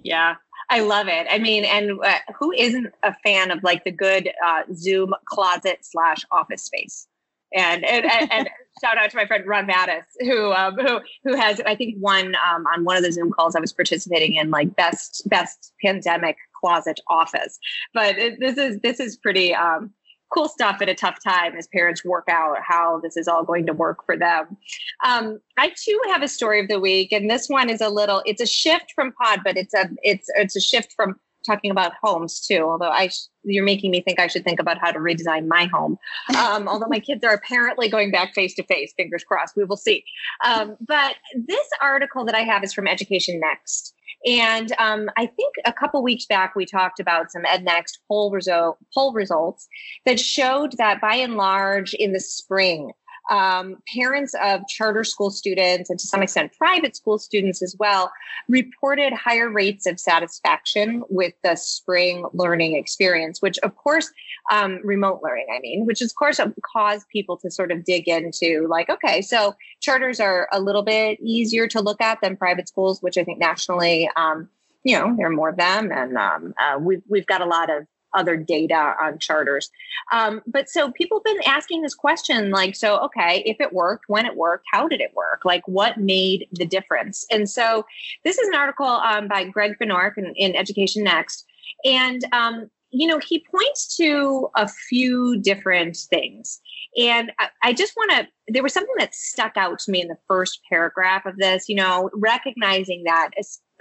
yeah 0.03 0.35
I 0.69 0.79
love 0.79 1.07
it. 1.07 1.27
I 1.29 1.37
mean, 1.37 1.63
and 1.63 1.99
uh, 2.03 2.19
who 2.39 2.51
isn't 2.51 2.87
a 3.03 3.13
fan 3.23 3.51
of 3.51 3.63
like 3.63 3.83
the 3.83 3.91
good 3.91 4.31
uh, 4.45 4.63
Zoom 4.73 5.13
closet 5.25 5.79
slash 5.81 6.25
office 6.31 6.63
space? 6.63 7.07
And 7.53 7.85
and, 7.85 8.05
and, 8.05 8.31
and 8.31 8.49
shout 8.83 8.97
out 8.97 9.11
to 9.11 9.17
my 9.17 9.25
friend 9.25 9.45
Ron 9.45 9.67
Mattis, 9.67 10.03
who 10.21 10.51
um, 10.53 10.75
who 10.75 10.99
who 11.23 11.35
has 11.35 11.61
I 11.65 11.75
think 11.75 11.95
one 11.99 12.35
um, 12.35 12.65
on 12.67 12.83
one 12.83 12.97
of 12.97 13.03
the 13.03 13.11
Zoom 13.11 13.31
calls 13.31 13.55
I 13.55 13.59
was 13.59 13.73
participating 13.73 14.35
in, 14.35 14.49
like 14.49 14.75
best 14.75 15.27
best 15.29 15.73
pandemic 15.83 16.37
closet 16.59 16.99
office. 17.07 17.59
But 17.93 18.17
it, 18.17 18.39
this 18.39 18.57
is 18.57 18.79
this 18.81 18.99
is 18.99 19.17
pretty. 19.17 19.53
Um, 19.53 19.93
cool 20.36 20.50
stuff 20.50 20.77
at 20.82 20.89
a 20.89 20.96
tough 20.96 21.18
time 21.24 21.56
as 21.56 21.68
parents 21.68 22.04
work 22.04 22.25
out 22.30 22.58
how 22.62 23.00
this 23.01 23.15
is 23.15 23.27
all 23.27 23.44
going 23.44 23.65
to 23.65 23.74
work 23.74 24.06
for 24.06 24.18
them. 24.18 24.58
Um, 25.06 25.39
I 25.58 25.74
too 25.82 26.00
have 26.08 26.22
a 26.22 26.27
story 26.27 26.60
of 26.60 26.68
the 26.68 26.80
week, 26.80 27.12
and 27.12 27.30
this 27.30 27.48
one 27.48 27.70
is 27.70 27.82
a 27.82 27.89
little. 27.89 28.22
It's 28.25 28.42
a 28.42 28.46
shift 28.46 28.92
from 28.94 29.13
pod, 29.13 29.39
but 29.44 29.58
it's 29.58 29.74
a 29.74 29.89
it's 30.04 30.27
it's 30.36 30.56
a 30.56 30.62
shift 30.62 30.94
from 30.96 31.15
talking 31.45 31.71
about 31.71 31.93
homes 32.01 32.39
too. 32.39 32.63
Although 32.63 32.89
I, 32.89 33.09
you're 33.43 33.63
making 33.63 33.91
me 33.91 34.01
think 34.01 34.19
I 34.19 34.27
should 34.27 34.43
think 34.43 34.59
about 34.59 34.77
how 34.79 34.91
to 34.91 34.99
redesign 34.99 35.47
my 35.47 35.65
home. 35.65 35.97
Um, 36.37 36.67
although 36.67 36.87
my 36.87 36.99
kids 36.99 37.23
are 37.23 37.33
apparently 37.33 37.89
going 37.89 38.11
back 38.11 38.33
face 38.33 38.53
to 38.55 38.63
face, 38.63 38.93
fingers 38.97 39.23
crossed. 39.23 39.55
We 39.55 39.63
will 39.63 39.77
see. 39.77 40.03
Um, 40.43 40.75
but 40.81 41.15
this 41.35 41.67
article 41.81 42.25
that 42.25 42.35
I 42.35 42.41
have 42.41 42.63
is 42.63 42.73
from 42.73 42.87
Education 42.87 43.39
Next, 43.39 43.93
and 44.25 44.71
um, 44.79 45.09
I 45.17 45.27
think 45.27 45.55
a 45.65 45.73
couple 45.73 46.01
weeks 46.01 46.25
back, 46.25 46.55
we 46.55 46.65
talked 46.65 46.99
about 46.99 47.31
some 47.31 47.43
EdNext 47.43 47.99
poll, 48.07 48.31
result, 48.31 48.77
poll 48.93 49.13
results 49.13 49.67
that 50.05 50.19
showed 50.19 50.73
that 50.77 50.99
by 50.99 51.15
and 51.15 51.35
large 51.35 51.93
in 51.93 52.11
the 52.11 52.19
spring, 52.19 52.91
um, 53.29 53.77
parents 53.94 54.36
of 54.44 54.67
charter 54.67 55.03
school 55.03 55.29
students 55.29 55.89
and 55.89 56.00
to 56.00 56.08
some 56.08 56.22
extent 56.22 56.53
private 56.58 56.96
school 56.96 57.17
students 57.17 57.62
as 57.62 57.75
well 57.79 58.12
reported 58.48 59.13
higher 59.13 59.50
rates 59.50 59.86
of 59.86 60.00
satisfaction 60.00 61.03
with 61.10 61.34
the 61.44 61.55
spring 61.55 62.25
learning 62.34 62.75
experience, 62.75 63.41
which 63.41 63.58
of 63.60 63.75
course, 63.75 64.12
um, 64.51 64.79
remote 64.84 65.22
learning, 65.24 65.48
I 65.55 65.60
mean, 65.60 65.86
which 65.86 66.01
of 66.01 66.13
course 66.15 66.39
caused 66.74 67.08
people 67.10 67.38
to 67.38 67.50
sort 67.50 67.72
of 67.72 67.84
dig 67.84 68.08
into 68.08 68.67
like, 68.70 68.89
okay, 68.89 69.22
so 69.22 69.55
charters 69.82 70.20
are 70.20 70.48
a 70.51 70.60
little 70.60 70.84
bit 70.84 71.20
easier 71.22 71.67
to 71.67 71.82
look 71.82 72.01
at 72.01 72.20
than 72.22 72.38
private 72.38 72.67
schools, 72.67 73.01
which 73.01 73.17
I 73.17 73.24
think 73.24 73.39
nationally, 73.39 74.10
um, 74.15 74.50
you 74.84 74.98
know, 74.98 75.15
there 75.17 75.25
are 75.25 75.32
more 75.32 75.50
of 75.50 75.58
them, 75.58 75.91
and 75.91 76.15
um, 76.15 76.53
uh, 76.60 76.77
we've 76.79 77.01
we've 77.10 77.25
got 77.25 77.41
a 77.41 77.46
lot 77.46 77.72
of 77.72 77.88
other 78.15 78.38
data 78.38 78.95
on 79.01 79.19
charters. 79.19 79.69
Um, 80.12 80.41
but 80.48 80.69
so 80.69 80.91
people 80.91 81.19
have 81.19 81.36
been 81.36 81.48
asking 81.48 81.81
this 81.81 81.95
question 81.95 82.51
like, 82.51 82.75
so, 82.75 82.98
okay, 83.00 83.43
if 83.45 83.57
it 83.60 83.74
worked, 83.74 84.05
when 84.07 84.25
it 84.25 84.36
worked, 84.36 84.65
how 84.72 84.88
did 84.88 85.01
it 85.01 85.12
work? 85.15 85.41
Like, 85.45 85.67
what 85.67 85.98
made 85.98 86.48
the 86.51 86.65
difference? 86.65 87.25
And 87.31 87.50
so 87.50 87.86
this 88.24 88.38
is 88.38 88.48
an 88.48 88.55
article 88.55 88.86
um, 88.86 89.27
by 89.27 89.43
Greg 89.45 89.75
Benork 89.81 90.17
in, 90.17 90.34
in 90.36 90.55
Education 90.55 91.03
Next. 91.03 91.45
And 91.84 92.24
um, 92.31 92.69
you 92.95 93.07
know, 93.07 93.19
he 93.19 93.45
points 93.51 93.97
to 93.97 94.47
a 94.55 94.67
few 94.67 95.37
different 95.41 95.97
things. 96.09 96.61
And 96.97 97.31
I, 97.39 97.49
I 97.61 97.73
just 97.73 97.93
want 97.97 98.11
to, 98.11 98.27
there 98.47 98.63
was 98.63 98.73
something 98.73 98.95
that 98.99 99.13
stuck 99.13 99.57
out 99.57 99.79
to 99.79 99.91
me 99.91 100.01
in 100.01 100.07
the 100.07 100.17
first 100.29 100.61
paragraph 100.69 101.25
of 101.25 101.35
this, 101.35 101.67
you 101.67 101.75
know, 101.75 102.09
recognizing 102.13 103.03
that, 103.05 103.31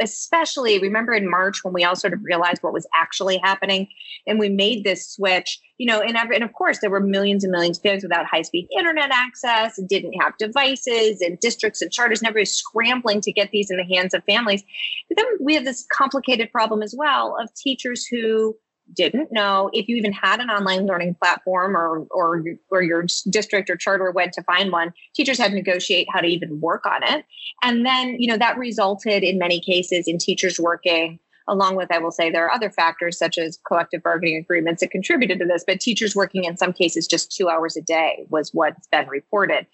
especially 0.01 0.81
remember 0.81 1.13
in 1.13 1.31
March 1.31 1.63
when 1.63 1.73
we 1.73 1.85
all 1.85 1.95
sort 1.95 2.13
of 2.13 2.19
realized 2.25 2.61
what 2.65 2.73
was 2.73 2.89
actually 2.93 3.39
happening 3.39 3.87
and 4.27 4.41
we 4.41 4.49
made 4.49 4.83
this 4.83 5.09
switch, 5.09 5.61
you 5.79 5.87
know, 5.87 6.01
and, 6.01 6.17
every, 6.17 6.35
and 6.35 6.43
of 6.43 6.53
course 6.53 6.81
there 6.81 6.91
were 6.91 6.99
millions 6.99 7.45
and 7.45 7.53
millions 7.53 7.79
of 7.79 7.83
families 7.85 8.03
without 8.03 8.27
high 8.27 8.43
speed 8.43 8.67
internet 8.77 9.11
access, 9.13 9.79
didn't 9.89 10.21
have 10.21 10.37
devices, 10.39 11.21
and 11.21 11.39
districts 11.39 11.81
and 11.83 11.93
charters 11.93 12.21
never 12.21 12.41
was 12.41 12.51
scrambling 12.51 13.21
to 13.21 13.31
get 13.31 13.53
these 13.53 13.71
in 13.71 13.77
the 13.77 13.95
hands 13.95 14.13
of 14.13 14.25
families. 14.25 14.65
But 15.09 15.19
then 15.19 15.27
we 15.39 15.55
have 15.55 15.65
this 15.65 15.87
complicated 15.93 16.51
problem 16.51 16.83
as 16.83 16.97
well 16.99 17.37
of 17.41 17.55
teachers 17.55 18.05
who 18.07 18.57
didn't 18.93 19.33
know 19.33 19.71
if 19.73 19.89
you 19.89 19.97
even 19.97 20.13
had 20.13 20.41
an 20.41 20.51
online 20.51 20.87
learning 20.87 21.15
platform 21.15 21.77
or 21.77 22.07
or 22.11 22.43
or 22.71 22.83
your 22.83 23.07
district 23.31 23.71
or 23.71 23.77
charter 23.77 24.11
went 24.11 24.33
to 24.35 24.43
find 24.43 24.71
one 24.71 24.93
teachers 25.15 25.39
had 25.39 25.49
to 25.49 25.55
negotiate 25.55 26.07
how 26.13 26.21
to 26.21 26.27
even 26.27 26.61
work 26.61 26.85
on 26.85 27.03
it. 27.03 27.25
And 27.63 27.87
then 27.87 28.17
you 28.19 28.29
know 28.29 28.37
that 28.39 28.59
resulted 28.59 29.23
in 29.23 29.39
many 29.39 29.61
cases 29.61 30.07
in 30.07 30.19
teachers 30.19 30.61
working 30.61 31.19
along 31.47 31.77
with 31.77 31.93
i 31.93 31.99
will 31.99 32.11
say 32.11 32.31
there 32.31 32.47
are 32.47 32.55
other 32.55 32.71
factors 32.71 33.19
such 33.19 33.37
as 33.37 33.59
collective 33.67 34.03
bargaining 34.03 34.39
agreements 34.39 34.81
that 34.81 34.91
contributed 34.91 35.39
to 35.39 35.45
this 35.45 35.63
but 35.67 35.79
teachers 35.79 36.17
working 36.17 36.45
in 36.45 36.57
some 36.57 36.73
cases 36.73 37.07
just 37.07 37.31
two 37.31 37.51
hours 37.51 37.77
a 37.77 37.83
day 37.83 38.25
was 38.31 38.51
what's 38.55 38.87
been 38.89 39.07
reported. 39.09 39.67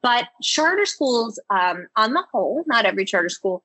But 0.00 0.28
charter 0.42 0.86
schools 0.86 1.40
um, 1.50 1.88
on 1.96 2.12
the 2.12 2.24
whole 2.32 2.64
not 2.66 2.84
every 2.84 3.04
charter 3.04 3.28
school 3.28 3.64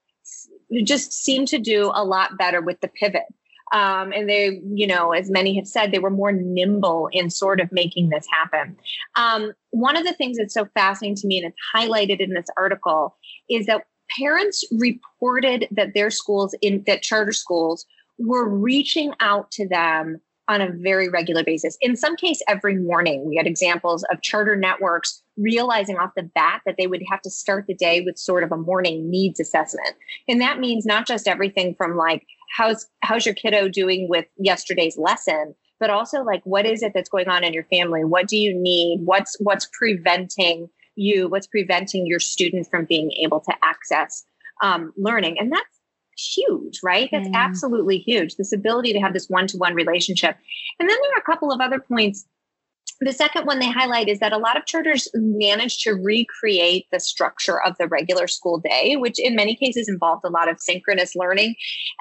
just 0.83 1.13
seem 1.13 1.45
to 1.45 1.59
do 1.59 1.91
a 1.93 2.03
lot 2.03 2.37
better 2.37 2.61
with 2.61 2.81
the 2.81 2.87
pivot 2.87 3.25
um, 3.73 4.13
and 4.13 4.29
they, 4.29 4.61
you 4.73 4.85
know, 4.85 5.11
as 5.11 5.31
many 5.31 5.55
have 5.55 5.67
said, 5.67 5.91
they 5.91 5.99
were 5.99 6.11
more 6.11 6.31
nimble 6.31 7.09
in 7.11 7.31
sort 7.31 7.59
of 7.59 7.71
making 7.71 8.09
this 8.09 8.25
happen. 8.31 8.77
Um, 9.15 9.51
one 9.71 9.97
of 9.97 10.05
the 10.05 10.13
things 10.13 10.37
that's 10.37 10.53
so 10.53 10.67
fascinating 10.75 11.15
to 11.15 11.27
me, 11.27 11.39
and 11.39 11.47
it's 11.47 11.57
highlighted 11.75 12.19
in 12.19 12.33
this 12.33 12.45
article, 12.55 13.17
is 13.49 13.65
that 13.65 13.85
parents 14.17 14.63
reported 14.71 15.67
that 15.71 15.95
their 15.95 16.11
schools, 16.11 16.55
in 16.61 16.83
that 16.85 17.01
charter 17.01 17.31
schools, 17.31 17.85
were 18.19 18.47
reaching 18.47 19.11
out 19.19 19.49
to 19.51 19.67
them 19.67 20.21
on 20.47 20.61
a 20.61 20.69
very 20.71 21.09
regular 21.09 21.43
basis. 21.43 21.75
In 21.81 21.95
some 21.95 22.15
case, 22.15 22.41
every 22.47 22.75
morning, 22.75 23.27
we 23.27 23.37
had 23.37 23.47
examples 23.47 24.03
of 24.11 24.21
charter 24.21 24.55
networks 24.55 25.22
realizing 25.37 25.97
off 25.97 26.11
the 26.15 26.23
bat 26.23 26.61
that 26.65 26.75
they 26.77 26.87
would 26.87 27.01
have 27.09 27.21
to 27.21 27.29
start 27.29 27.65
the 27.67 27.73
day 27.73 28.01
with 28.01 28.17
sort 28.17 28.43
of 28.43 28.51
a 28.51 28.57
morning 28.57 29.09
needs 29.09 29.39
assessment. 29.39 29.95
And 30.27 30.41
that 30.41 30.59
means 30.59 30.85
not 30.85 31.07
just 31.07 31.27
everything 31.27 31.75
from 31.75 31.97
like, 31.97 32.25
how's 32.55 32.85
how's 33.01 33.25
your 33.25 33.35
kiddo 33.35 33.67
doing 33.67 34.07
with 34.09 34.25
yesterday's 34.37 34.97
lesson 34.97 35.55
but 35.83 35.89
also 35.89 36.23
like 36.23 36.41
what 36.45 36.65
is 36.65 36.81
it 36.81 36.93
that's 36.95 37.09
going 37.09 37.27
on 37.27 37.43
in 37.43 37.51
your 37.53 37.65
family? 37.65 38.05
What 38.05 38.29
do 38.29 38.37
you 38.37 38.55
need? 38.55 39.01
What's 39.03 39.35
what's 39.41 39.67
preventing 39.73 40.69
you? 40.95 41.27
What's 41.27 41.45
preventing 41.45 42.07
your 42.07 42.21
student 42.21 42.69
from 42.71 42.85
being 42.85 43.11
able 43.21 43.41
to 43.41 43.53
access 43.61 44.23
um, 44.61 44.93
learning? 44.95 45.37
And 45.39 45.51
that's 45.51 45.67
huge 46.17 46.79
right? 46.83 47.09
That's 47.11 47.27
absolutely 47.33 47.97
huge. 47.97 48.35
This 48.35 48.53
ability 48.53 48.93
to 48.93 48.99
have 48.99 49.13
this 49.13 49.27
one-to-one 49.29 49.73
relationship. 49.73 50.37
And 50.79 50.89
then 50.89 50.97
there 51.01 51.11
are 51.15 51.19
a 51.19 51.23
couple 51.23 51.51
of 51.51 51.59
other 51.59 51.79
points 51.79 52.25
the 53.05 53.13
second 53.13 53.45
one 53.45 53.59
they 53.59 53.69
highlight 53.69 54.07
is 54.07 54.19
that 54.19 54.33
a 54.33 54.37
lot 54.37 54.57
of 54.57 54.65
charters 54.65 55.07
manage 55.13 55.79
to 55.79 55.93
recreate 55.93 56.85
the 56.91 56.99
structure 56.99 57.61
of 57.63 57.75
the 57.77 57.87
regular 57.87 58.27
school 58.27 58.59
day, 58.59 58.95
which 58.95 59.19
in 59.19 59.35
many 59.35 59.55
cases 59.55 59.89
involved 59.89 60.23
a 60.25 60.29
lot 60.29 60.49
of 60.49 60.59
synchronous 60.59 61.15
learning. 61.15 61.55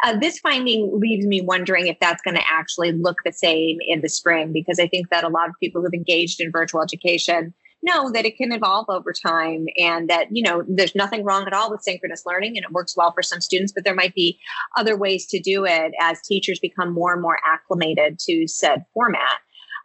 Uh, 0.05 0.17
this 0.19 0.39
finding 0.39 0.91
leaves 0.99 1.27
me 1.27 1.41
wondering 1.41 1.87
if 1.87 1.99
that's 2.01 2.23
going 2.23 2.37
to 2.37 2.47
actually 2.51 2.93
look 2.93 3.19
the 3.25 3.33
same 3.33 3.79
in 3.87 4.01
the 4.01 4.09
spring, 4.09 4.53
because 4.53 4.79
I 4.79 4.89
think 4.89 5.09
that 5.11 5.25
a 5.25 5.29
lot 5.29 5.49
of 5.49 5.55
people 5.61 5.83
who've 5.83 5.95
engaged 5.95 6.41
in 6.41 6.51
virtual 6.51 6.83
education 6.83 7.55
know 7.83 8.11
that 8.13 8.25
it 8.25 8.37
can 8.37 8.53
evolve 8.53 8.87
over 8.89 9.13
time 9.13 9.67
and 9.77 10.09
that 10.09 10.29
you 10.31 10.43
know 10.43 10.63
there's 10.69 10.95
nothing 10.95 11.25
wrong 11.25 11.47
at 11.47 11.53
all 11.53 11.71
with 11.71 11.83
synchronous 11.83 12.25
learning 12.25 12.57
and 12.57 12.65
it 12.65 12.71
works 12.71 12.97
well 12.97 13.13
for 13.13 13.23
some 13.23 13.41
students 13.41 13.73
but 13.73 13.85
there 13.85 13.95
might 13.95 14.15
be 14.15 14.39
other 14.77 14.97
ways 14.97 15.27
to 15.27 15.41
do 15.41 15.65
it 15.65 15.93
as 16.01 16.21
teachers 16.23 16.61
become 16.61 16.93
more 16.93 17.13
and 17.13 17.23
more 17.23 17.39
acclimated 17.45 18.19
to 18.21 18.47
said 18.47 18.85
format 18.95 19.41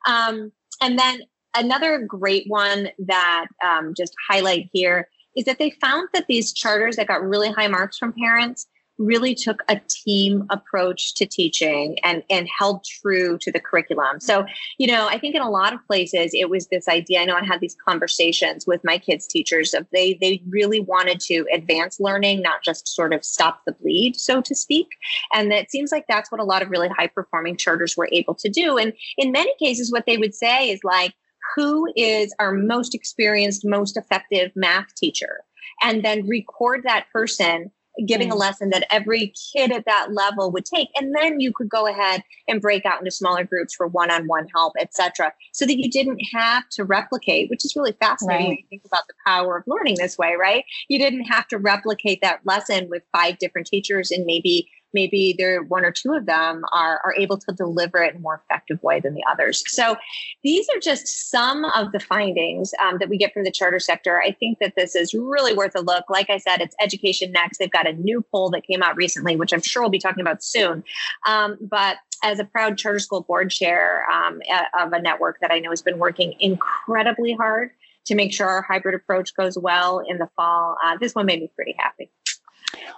um, 0.05 0.51
and 0.81 0.97
then 0.97 1.21
another 1.55 1.99
great 1.99 2.45
one 2.47 2.89
that 2.99 3.47
um, 3.65 3.93
just 3.95 4.13
highlight 4.29 4.69
here 4.73 5.07
is 5.35 5.45
that 5.45 5.59
they 5.59 5.71
found 5.81 6.09
that 6.13 6.25
these 6.27 6.53
charters 6.53 6.95
that 6.95 7.07
got 7.07 7.21
really 7.21 7.51
high 7.51 7.67
marks 7.67 7.97
from 7.97 8.13
parents 8.13 8.67
really 8.97 9.35
took 9.35 9.63
a 9.69 9.79
team 9.89 10.45
approach 10.49 11.13
to 11.15 11.25
teaching 11.25 11.97
and 12.03 12.23
and 12.29 12.47
held 12.47 12.83
true 12.83 13.37
to 13.39 13.51
the 13.51 13.59
curriculum. 13.59 14.19
So, 14.19 14.45
you 14.77 14.87
know, 14.87 15.07
I 15.07 15.19
think 15.19 15.35
in 15.35 15.41
a 15.41 15.49
lot 15.49 15.73
of 15.73 15.85
places 15.85 16.31
it 16.33 16.49
was 16.49 16.67
this 16.67 16.87
idea. 16.87 17.21
I 17.21 17.25
know 17.25 17.35
I 17.35 17.45
had 17.45 17.61
these 17.61 17.75
conversations 17.87 18.65
with 18.65 18.81
my 18.83 18.97
kids' 18.97 19.27
teachers 19.27 19.73
of 19.73 19.85
they 19.91 20.17
they 20.19 20.41
really 20.49 20.79
wanted 20.79 21.19
to 21.21 21.45
advance 21.53 21.99
learning, 21.99 22.41
not 22.41 22.63
just 22.63 22.87
sort 22.87 23.13
of 23.13 23.23
stop 23.23 23.61
the 23.65 23.73
bleed, 23.73 24.15
so 24.15 24.41
to 24.41 24.55
speak. 24.55 24.87
And 25.33 25.53
it 25.53 25.69
seems 25.69 25.91
like 25.91 26.05
that's 26.07 26.31
what 26.31 26.41
a 26.41 26.45
lot 26.45 26.61
of 26.61 26.69
really 26.69 26.89
high 26.89 27.07
performing 27.07 27.57
charters 27.57 27.95
were 27.95 28.09
able 28.11 28.35
to 28.35 28.49
do. 28.49 28.77
And 28.77 28.93
in 29.17 29.31
many 29.31 29.53
cases, 29.59 29.91
what 29.91 30.05
they 30.05 30.17
would 30.17 30.33
say 30.33 30.69
is 30.69 30.79
like, 30.83 31.13
who 31.55 31.91
is 31.95 32.33
our 32.39 32.51
most 32.51 32.93
experienced, 32.93 33.65
most 33.65 33.97
effective 33.97 34.51
math 34.55 34.93
teacher? 34.95 35.43
And 35.81 36.03
then 36.03 36.27
record 36.27 36.81
that 36.83 37.05
person 37.13 37.71
giving 38.05 38.29
mm. 38.29 38.33
a 38.33 38.35
lesson 38.35 38.69
that 38.69 38.85
every 38.91 39.33
kid 39.53 39.71
at 39.71 39.85
that 39.85 40.09
level 40.11 40.51
would 40.51 40.65
take 40.65 40.89
and 40.95 41.15
then 41.15 41.39
you 41.39 41.51
could 41.51 41.69
go 41.69 41.87
ahead 41.87 42.23
and 42.47 42.61
break 42.61 42.85
out 42.85 42.99
into 42.99 43.11
smaller 43.11 43.43
groups 43.43 43.73
for 43.73 43.87
one-on-one 43.87 44.47
help 44.53 44.73
etc 44.79 45.31
so 45.53 45.65
that 45.65 45.77
you 45.77 45.89
didn't 45.89 46.19
have 46.33 46.67
to 46.69 46.83
replicate 46.83 47.49
which 47.49 47.65
is 47.65 47.75
really 47.75 47.95
fascinating 47.99 48.45
right. 48.45 48.49
when 48.49 48.57
you 48.57 48.67
think 48.69 48.85
about 48.85 49.07
the 49.07 49.13
power 49.25 49.57
of 49.57 49.63
learning 49.67 49.95
this 49.97 50.17
way 50.17 50.35
right 50.39 50.63
you 50.87 50.99
didn't 50.99 51.23
have 51.23 51.47
to 51.47 51.57
replicate 51.57 52.19
that 52.21 52.39
lesson 52.45 52.87
with 52.89 53.03
five 53.11 53.37
different 53.39 53.67
teachers 53.67 54.11
and 54.11 54.25
maybe 54.25 54.69
maybe 54.93 55.35
there 55.37 55.63
one 55.63 55.85
or 55.85 55.91
two 55.91 56.13
of 56.13 56.25
them 56.25 56.63
are, 56.73 56.99
are 57.03 57.13
able 57.15 57.37
to 57.37 57.51
deliver 57.53 58.01
it 58.03 58.13
in 58.13 58.17
a 58.17 58.21
more 58.21 58.41
effective 58.43 58.81
way 58.83 58.99
than 58.99 59.13
the 59.13 59.23
others. 59.29 59.63
So 59.67 59.95
these 60.43 60.67
are 60.73 60.79
just 60.79 61.29
some 61.29 61.65
of 61.65 61.91
the 61.91 61.99
findings 61.99 62.73
um, 62.83 62.97
that 62.99 63.09
we 63.09 63.17
get 63.17 63.33
from 63.33 63.43
the 63.43 63.51
charter 63.51 63.79
sector. 63.79 64.21
I 64.21 64.31
think 64.31 64.59
that 64.59 64.73
this 64.75 64.95
is 64.95 65.13
really 65.13 65.53
worth 65.53 65.75
a 65.75 65.81
look. 65.81 66.05
Like 66.09 66.29
I 66.29 66.37
said, 66.37 66.61
it's 66.61 66.75
Education 66.81 67.31
Next. 67.31 67.57
They've 67.57 67.71
got 67.71 67.87
a 67.87 67.93
new 67.93 68.23
poll 68.31 68.49
that 68.51 68.65
came 68.65 68.83
out 68.83 68.95
recently, 68.95 69.35
which 69.35 69.53
I'm 69.53 69.61
sure 69.61 69.81
we'll 69.81 69.89
be 69.89 69.99
talking 69.99 70.21
about 70.21 70.43
soon. 70.43 70.83
Um, 71.27 71.57
but 71.61 71.97
as 72.23 72.39
a 72.39 72.45
proud 72.45 72.77
charter 72.77 72.99
school 72.99 73.21
board 73.21 73.51
chair 73.51 74.05
um, 74.11 74.41
of 74.79 74.91
a 74.93 75.01
network 75.01 75.39
that 75.41 75.51
I 75.51 75.59
know 75.59 75.69
has 75.69 75.81
been 75.81 75.99
working 75.99 76.35
incredibly 76.39 77.33
hard 77.33 77.71
to 78.05 78.15
make 78.15 78.33
sure 78.33 78.47
our 78.47 78.61
hybrid 78.61 78.95
approach 78.95 79.35
goes 79.35 79.57
well 79.57 79.99
in 80.07 80.17
the 80.17 80.29
fall, 80.35 80.77
uh, 80.83 80.97
this 80.99 81.13
one 81.13 81.25
made 81.25 81.41
me 81.41 81.51
pretty 81.55 81.75
happy. 81.77 82.09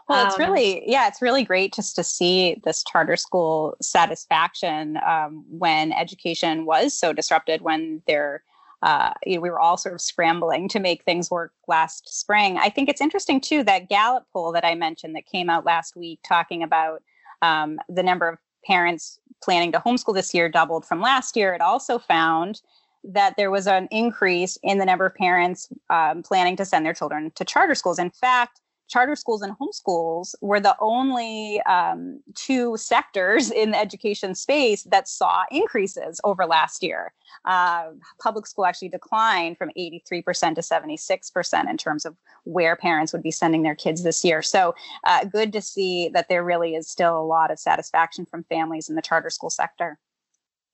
Well, 0.07 0.25
it's 0.25 0.39
um, 0.39 0.45
really, 0.45 0.83
yeah, 0.89 1.07
it's 1.07 1.21
really 1.21 1.43
great 1.43 1.73
just 1.73 1.95
to 1.95 2.03
see 2.03 2.59
this 2.63 2.83
charter 2.83 3.15
school 3.15 3.75
satisfaction 3.81 4.99
um, 5.07 5.45
when 5.49 5.91
education 5.91 6.65
was 6.65 6.93
so 6.93 7.13
disrupted, 7.13 7.61
when 7.61 8.01
there, 8.07 8.43
uh, 8.81 9.11
you 9.25 9.35
know, 9.35 9.41
we 9.41 9.49
were 9.49 9.59
all 9.59 9.77
sort 9.77 9.93
of 9.95 10.01
scrambling 10.01 10.67
to 10.69 10.79
make 10.79 11.03
things 11.03 11.29
work 11.29 11.53
last 11.67 12.07
spring. 12.07 12.57
I 12.57 12.69
think 12.69 12.89
it's 12.89 13.01
interesting 13.01 13.41
too 13.41 13.63
that 13.63 13.89
Gallup 13.89 14.25
poll 14.33 14.51
that 14.53 14.65
I 14.65 14.75
mentioned 14.75 15.15
that 15.15 15.25
came 15.25 15.49
out 15.49 15.65
last 15.65 15.95
week 15.95 16.19
talking 16.23 16.63
about 16.63 17.03
um, 17.41 17.79
the 17.87 18.03
number 18.03 18.27
of 18.27 18.37
parents 18.65 19.19
planning 19.41 19.71
to 19.71 19.79
homeschool 19.79 20.13
this 20.13 20.33
year 20.33 20.49
doubled 20.49 20.85
from 20.85 21.01
last 21.01 21.35
year. 21.35 21.53
It 21.53 21.61
also 21.61 21.97
found 21.97 22.61
that 23.03 23.35
there 23.37 23.51
was 23.51 23.67
an 23.67 23.87
increase 23.91 24.57
in 24.63 24.77
the 24.77 24.85
number 24.85 25.05
of 25.05 25.15
parents 25.15 25.69
um, 25.89 26.21
planning 26.21 26.55
to 26.57 26.65
send 26.65 26.85
their 26.85 26.93
children 26.93 27.31
to 27.35 27.45
charter 27.45 27.75
schools. 27.75 27.99
In 27.99 28.09
fact, 28.09 28.59
charter 28.89 29.15
schools 29.15 29.41
and 29.41 29.55
homeschools 29.57 30.35
were 30.41 30.59
the 30.59 30.75
only 30.81 31.61
um, 31.61 32.21
two 32.35 32.75
sectors 32.75 33.51
in 33.61 33.71
the 33.71 33.79
education 33.79 34.35
space 34.35 34.83
that 34.83 35.07
saw 35.07 35.43
increases 35.51 36.19
over 36.23 36.45
last 36.45 36.83
year. 36.83 37.13
Uh, 37.45 37.91
public 38.21 38.47
school 38.47 38.65
actually 38.65 38.89
declined 38.89 39.57
from 39.57 39.69
83% 39.77 40.55
to 40.55 40.61
76% 40.61 41.69
in 41.69 41.77
terms 41.77 42.05
of 42.05 42.15
where 42.43 42.75
parents 42.75 43.13
would 43.13 43.23
be 43.23 43.31
sending 43.31 43.61
their 43.61 43.75
kids 43.75 44.03
this 44.03 44.25
year. 44.25 44.41
So, 44.41 44.73
uh, 45.05 45.25
good 45.25 45.53
to 45.53 45.61
see 45.61 46.09
that 46.09 46.27
there 46.27 46.43
really 46.43 46.75
is 46.75 46.89
still 46.89 47.17
a 47.17 47.23
lot 47.23 47.51
of 47.51 47.59
satisfaction 47.59 48.25
from 48.25 48.43
families 48.45 48.89
in 48.89 48.95
the 48.95 49.01
charter 49.01 49.29
school 49.29 49.51
sector. 49.51 49.99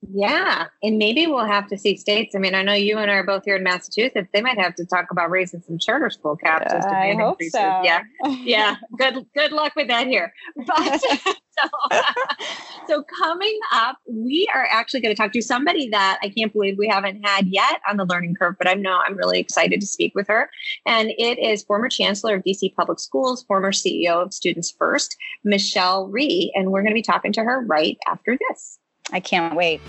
Yeah. 0.02 0.66
And 0.84 0.98
maybe 0.98 1.28
we'll 1.28 1.46
have 1.46 1.68
to 1.68 1.78
see 1.78 1.98
states. 1.98 2.36
I 2.36 2.40
mean, 2.40 2.54
I 2.54 2.62
know 2.62 2.74
you 2.74 2.98
and 2.98 3.10
I 3.10 3.16
are 3.16 3.24
both 3.24 3.44
here 3.46 3.56
in 3.56 3.64
Massachusetts. 3.64 4.30
They 4.34 4.42
might 4.42 4.60
have 4.60 4.75
to 4.75 4.86
talk 4.86 5.08
about 5.12 5.30
raising 5.30 5.62
some 5.62 5.80
charter 5.80 6.10
school 6.10 6.36
caps. 6.36 6.72
Uh, 6.72 6.88
I 6.88 7.16
hope 7.16 7.42
so. 7.42 7.60
Yeah. 7.84 8.02
Yeah. 8.46 8.75
good 8.98 9.25
good 9.34 9.52
luck 9.52 9.75
with 9.75 9.88
that 9.88 10.08
here. 10.08 10.34
But 10.68 11.02
so, 11.60 12.00
so 12.88 13.04
coming 13.04 13.58
up, 13.74 13.98
we 14.08 14.48
are 14.54 14.68
actually 14.70 15.02
going 15.02 15.16
to 15.16 15.22
talk 15.22 15.32
to 15.32 15.42
somebody 15.42 15.90
that 15.90 16.20
I 16.22 16.30
can't 16.30 16.52
believe 16.52 16.78
we 16.78 16.88
haven't 16.88 17.25
had 17.25 17.48
yet 17.48 17.82
on 17.90 17.98
the 17.98 18.06
learning 18.06 18.36
curve, 18.36 18.56
but 18.58 18.68
I 18.68 18.74
know 18.74 19.02
I'm 19.06 19.16
really 19.16 19.40
excited 19.40 19.80
to 19.80 19.88
speak 19.88 20.14
with 20.16 20.28
her. 20.28 20.50
And 20.86 21.12
it 21.18 21.40
is 21.40 21.64
former 21.64 21.90
Chancellor 21.90 22.36
of 22.36 22.44
DC 22.44 22.75
Public 22.75 23.00
Schools, 23.00 23.44
former 23.44 23.72
CEO 23.72 24.22
of 24.22 24.34
Students 24.34 24.72
First, 24.72 25.16
Michelle 25.44 26.08
Rhee. 26.08 26.52
And 26.56 26.72
we're 26.72 26.82
going 26.82 26.92
to 26.92 26.96
be 26.96 27.02
talking 27.02 27.34
to 27.34 27.44
her 27.44 27.62
right 27.62 27.98
after 28.08 28.38
this. 28.50 28.80
I 29.12 29.20
can't 29.20 29.56
wait. 29.56 29.82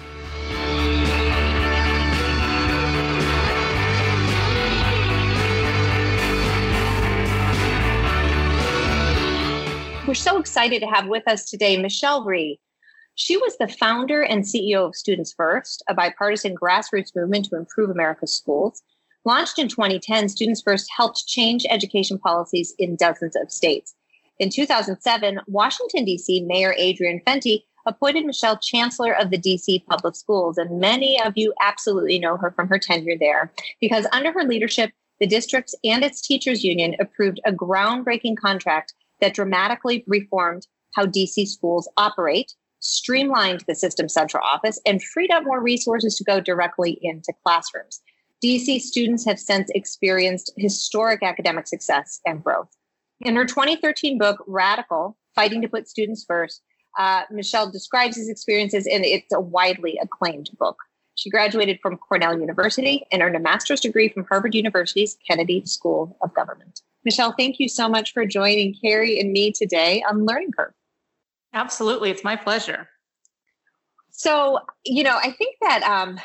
We're 10.06 10.14
so 10.14 10.38
excited 10.38 10.80
to 10.80 10.86
have 10.86 11.08
with 11.08 11.26
us 11.26 11.50
today 11.50 11.76
Michelle 11.76 12.24
Rhee. 12.24 12.60
She 13.16 13.36
was 13.38 13.56
the 13.56 13.66
founder 13.66 14.22
and 14.22 14.44
CEO 14.44 14.86
of 14.86 14.94
Students 14.94 15.32
First, 15.32 15.82
a 15.88 15.94
bipartisan 15.94 16.54
grassroots 16.54 17.16
movement 17.16 17.46
to 17.46 17.56
improve 17.56 17.90
America's 17.90 18.36
schools. 18.36 18.82
Launched 19.24 19.58
in 19.58 19.66
2010, 19.66 20.28
Students 20.28 20.62
First 20.62 20.88
helped 20.94 21.26
change 21.26 21.66
education 21.68 22.18
policies 22.18 22.74
in 22.78 22.94
dozens 22.94 23.34
of 23.34 23.50
states. 23.50 23.94
In 24.38 24.50
2007, 24.50 25.40
Washington, 25.48 26.04
D.C. 26.04 26.42
Mayor 26.42 26.74
Adrian 26.76 27.20
Fenty 27.26 27.64
appointed 27.86 28.26
Michelle 28.26 28.58
Chancellor 28.58 29.14
of 29.14 29.30
the 29.30 29.38
DC 29.38 29.86
Public 29.86 30.16
Schools. 30.16 30.58
And 30.58 30.80
many 30.80 31.20
of 31.22 31.34
you 31.36 31.54
absolutely 31.60 32.18
know 32.18 32.36
her 32.36 32.50
from 32.50 32.68
her 32.68 32.78
tenure 32.78 33.16
there 33.18 33.52
because 33.80 34.06
under 34.12 34.32
her 34.32 34.44
leadership, 34.44 34.90
the 35.20 35.26
districts 35.26 35.74
and 35.84 36.04
its 36.04 36.20
teachers 36.20 36.62
union 36.62 36.94
approved 37.00 37.40
a 37.46 37.52
groundbreaking 37.52 38.36
contract 38.36 38.92
that 39.20 39.34
dramatically 39.34 40.04
reformed 40.06 40.66
how 40.94 41.06
DC 41.06 41.46
schools 41.46 41.88
operate, 41.96 42.52
streamlined 42.80 43.64
the 43.66 43.74
system 43.74 44.08
central 44.08 44.42
office, 44.44 44.80
and 44.86 45.02
freed 45.02 45.30
up 45.30 45.44
more 45.44 45.62
resources 45.62 46.16
to 46.16 46.24
go 46.24 46.40
directly 46.40 46.98
into 47.02 47.32
classrooms. 47.44 48.00
DC 48.44 48.80
students 48.80 49.24
have 49.24 49.38
since 49.38 49.70
experienced 49.70 50.52
historic 50.58 51.22
academic 51.22 51.66
success 51.66 52.20
and 52.26 52.44
growth. 52.44 52.68
In 53.20 53.34
her 53.36 53.46
2013 53.46 54.18
book, 54.18 54.44
Radical 54.46 55.16
Fighting 55.34 55.62
to 55.62 55.68
Put 55.68 55.88
Students 55.88 56.24
First, 56.26 56.62
uh, 56.98 57.22
Michelle 57.30 57.70
describes 57.70 58.16
his 58.16 58.28
experiences, 58.28 58.86
and 58.86 59.04
it's 59.04 59.32
a 59.32 59.40
widely 59.40 59.98
acclaimed 60.02 60.50
book. 60.58 60.76
She 61.14 61.30
graduated 61.30 61.80
from 61.80 61.96
Cornell 61.96 62.38
University 62.38 63.06
and 63.10 63.22
earned 63.22 63.36
a 63.36 63.40
master's 63.40 63.80
degree 63.80 64.08
from 64.10 64.24
Harvard 64.24 64.54
University's 64.54 65.16
Kennedy 65.26 65.64
School 65.64 66.16
of 66.20 66.34
Government. 66.34 66.82
Michelle, 67.04 67.34
thank 67.38 67.58
you 67.58 67.68
so 67.68 67.88
much 67.88 68.12
for 68.12 68.26
joining 68.26 68.74
Kerry 68.74 69.18
and 69.18 69.32
me 69.32 69.50
today 69.52 70.02
on 70.08 70.26
Learning 70.26 70.50
Curve. 70.52 70.74
Absolutely. 71.54 72.10
It's 72.10 72.24
my 72.24 72.36
pleasure. 72.36 72.88
So, 74.10 74.60
you 74.84 75.02
know, 75.02 75.16
I 75.16 75.30
think 75.32 75.56
that 75.62 75.82
um, 75.84 76.18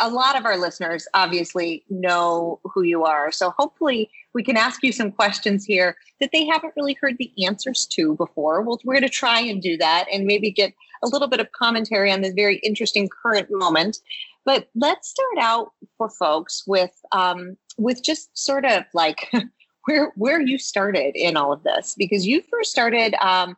a 0.00 0.08
lot 0.08 0.38
of 0.38 0.44
our 0.44 0.56
listeners 0.56 1.06
obviously 1.12 1.84
know 1.90 2.60
who 2.64 2.82
you 2.82 3.04
are. 3.04 3.32
So, 3.32 3.50
hopefully, 3.58 4.10
we 4.38 4.44
can 4.44 4.56
ask 4.56 4.84
you 4.84 4.92
some 4.92 5.10
questions 5.10 5.64
here 5.64 5.96
that 6.20 6.30
they 6.32 6.46
haven't 6.46 6.72
really 6.76 6.96
heard 7.00 7.16
the 7.18 7.32
answers 7.44 7.88
to 7.90 8.14
before. 8.14 8.62
Well, 8.62 8.78
we're 8.84 8.94
going 8.94 9.02
to 9.02 9.08
try 9.08 9.40
and 9.40 9.60
do 9.60 9.76
that 9.78 10.04
and 10.12 10.26
maybe 10.26 10.52
get 10.52 10.72
a 11.02 11.08
little 11.08 11.26
bit 11.26 11.40
of 11.40 11.50
commentary 11.50 12.12
on 12.12 12.20
this 12.20 12.34
very 12.34 12.58
interesting 12.58 13.08
current 13.08 13.48
moment. 13.50 13.98
But 14.44 14.68
let's 14.76 15.08
start 15.08 15.38
out 15.40 15.72
for 15.96 16.08
folks 16.08 16.62
with 16.68 16.92
um, 17.10 17.56
with 17.78 18.04
just 18.04 18.30
sort 18.38 18.64
of 18.64 18.84
like 18.94 19.28
where 19.86 20.12
where 20.14 20.40
you 20.40 20.56
started 20.56 21.16
in 21.16 21.36
all 21.36 21.52
of 21.52 21.64
this 21.64 21.96
because 21.98 22.24
you 22.24 22.40
first 22.48 22.70
started 22.70 23.14
um, 23.20 23.56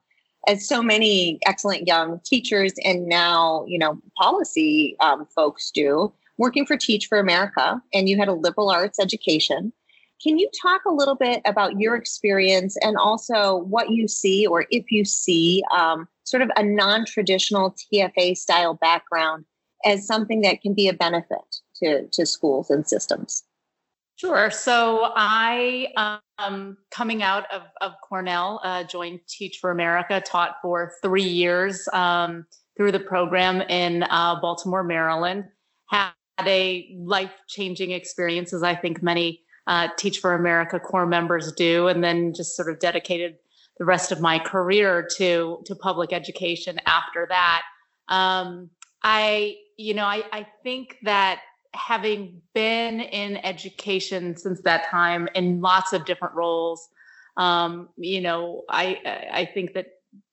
as 0.49 0.66
so 0.66 0.82
many 0.82 1.38
excellent 1.45 1.86
young 1.86 2.21
teachers 2.25 2.73
and 2.84 3.06
now 3.06 3.66
you 3.69 3.78
know 3.78 4.00
policy 4.16 4.97
um, 5.00 5.26
folks 5.26 5.71
do 5.71 6.10
working 6.38 6.64
for 6.64 6.76
teach 6.76 7.06
for 7.06 7.19
america 7.19 7.82
and 7.93 8.08
you 8.08 8.16
had 8.16 8.28
a 8.28 8.32
liberal 8.32 8.71
arts 8.71 8.99
education 8.99 9.73
can 10.23 10.39
you 10.39 10.49
talk 10.61 10.83
a 10.85 10.93
little 10.93 11.15
bit 11.15 11.41
about 11.45 11.80
your 11.80 11.97
experience 11.97 12.76
and 12.83 12.97
also 12.97 13.56
what 13.56 13.91
you 13.91 14.06
see 14.06 14.47
or 14.47 14.67
if 14.71 14.91
you 14.91 15.04
see 15.04 15.63
um, 15.75 16.06
sort 16.25 16.43
of 16.43 16.50
a 16.56 16.63
non-traditional 16.63 17.75
tfa 17.75 18.37
style 18.37 18.75
background 18.75 19.45
as 19.85 20.06
something 20.06 20.43
that 20.43 20.61
can 20.61 20.75
be 20.75 20.89
a 20.89 20.93
benefit 20.93 21.56
to, 21.75 22.06
to 22.09 22.26
schools 22.26 22.71
and 22.71 22.87
systems 22.87 23.45
Sure. 24.21 24.50
So 24.50 25.13
I, 25.17 26.19
um, 26.39 26.76
coming 26.91 27.23
out 27.23 27.50
of, 27.50 27.63
of 27.80 27.93
Cornell, 28.06 28.61
uh, 28.63 28.85
joined 28.85 29.21
Teach 29.26 29.56
for 29.63 29.71
America, 29.71 30.21
taught 30.21 30.56
for 30.61 30.93
three 31.02 31.23
years 31.23 31.89
um, 31.95 32.45
through 32.76 32.93
the 32.93 33.00
program 33.00 33.63
in 33.63 34.02
uh, 34.02 34.39
Baltimore, 34.39 34.85
Maryland. 34.85 35.45
Had 35.87 36.13
a 36.45 36.95
life 36.99 37.33
changing 37.49 37.93
experience, 37.93 38.52
as 38.52 38.63
I 38.63 38.75
think 38.75 39.02
many 39.02 39.41
uh, 39.66 39.88
Teach 39.96 40.18
for 40.18 40.34
America 40.34 40.80
corps 40.80 41.06
members 41.06 41.52
do, 41.52 41.88
and 41.88 42.02
then 42.02 42.32
just 42.34 42.56
sort 42.56 42.70
of 42.70 42.78
dedicated 42.78 43.36
the 43.78 43.84
rest 43.84 44.12
of 44.12 44.20
my 44.20 44.38
career 44.38 45.08
to 45.16 45.58
to 45.64 45.75
public 45.75 46.12
education 46.12 46.78
after 46.86 47.26
that. 47.28 47.62
Um, 48.08 48.70
I, 49.02 49.56
you 49.76 49.94
know, 49.94 50.04
I, 50.04 50.25
I 50.32 50.46
think 50.62 50.96
that 51.04 51.40
having 51.73 52.42
been 52.54 53.00
in 53.00 53.36
education 53.38 54.36
since 54.36 54.60
that 54.62 54.88
time 54.90 55.28
in 55.34 55.60
lots 55.60 55.92
of 55.92 56.04
different 56.04 56.34
roles, 56.34 56.88
um, 57.36 57.88
you 57.96 58.20
know, 58.20 58.64
I 58.68 59.28
I 59.32 59.44
think 59.54 59.75
that 59.75 59.86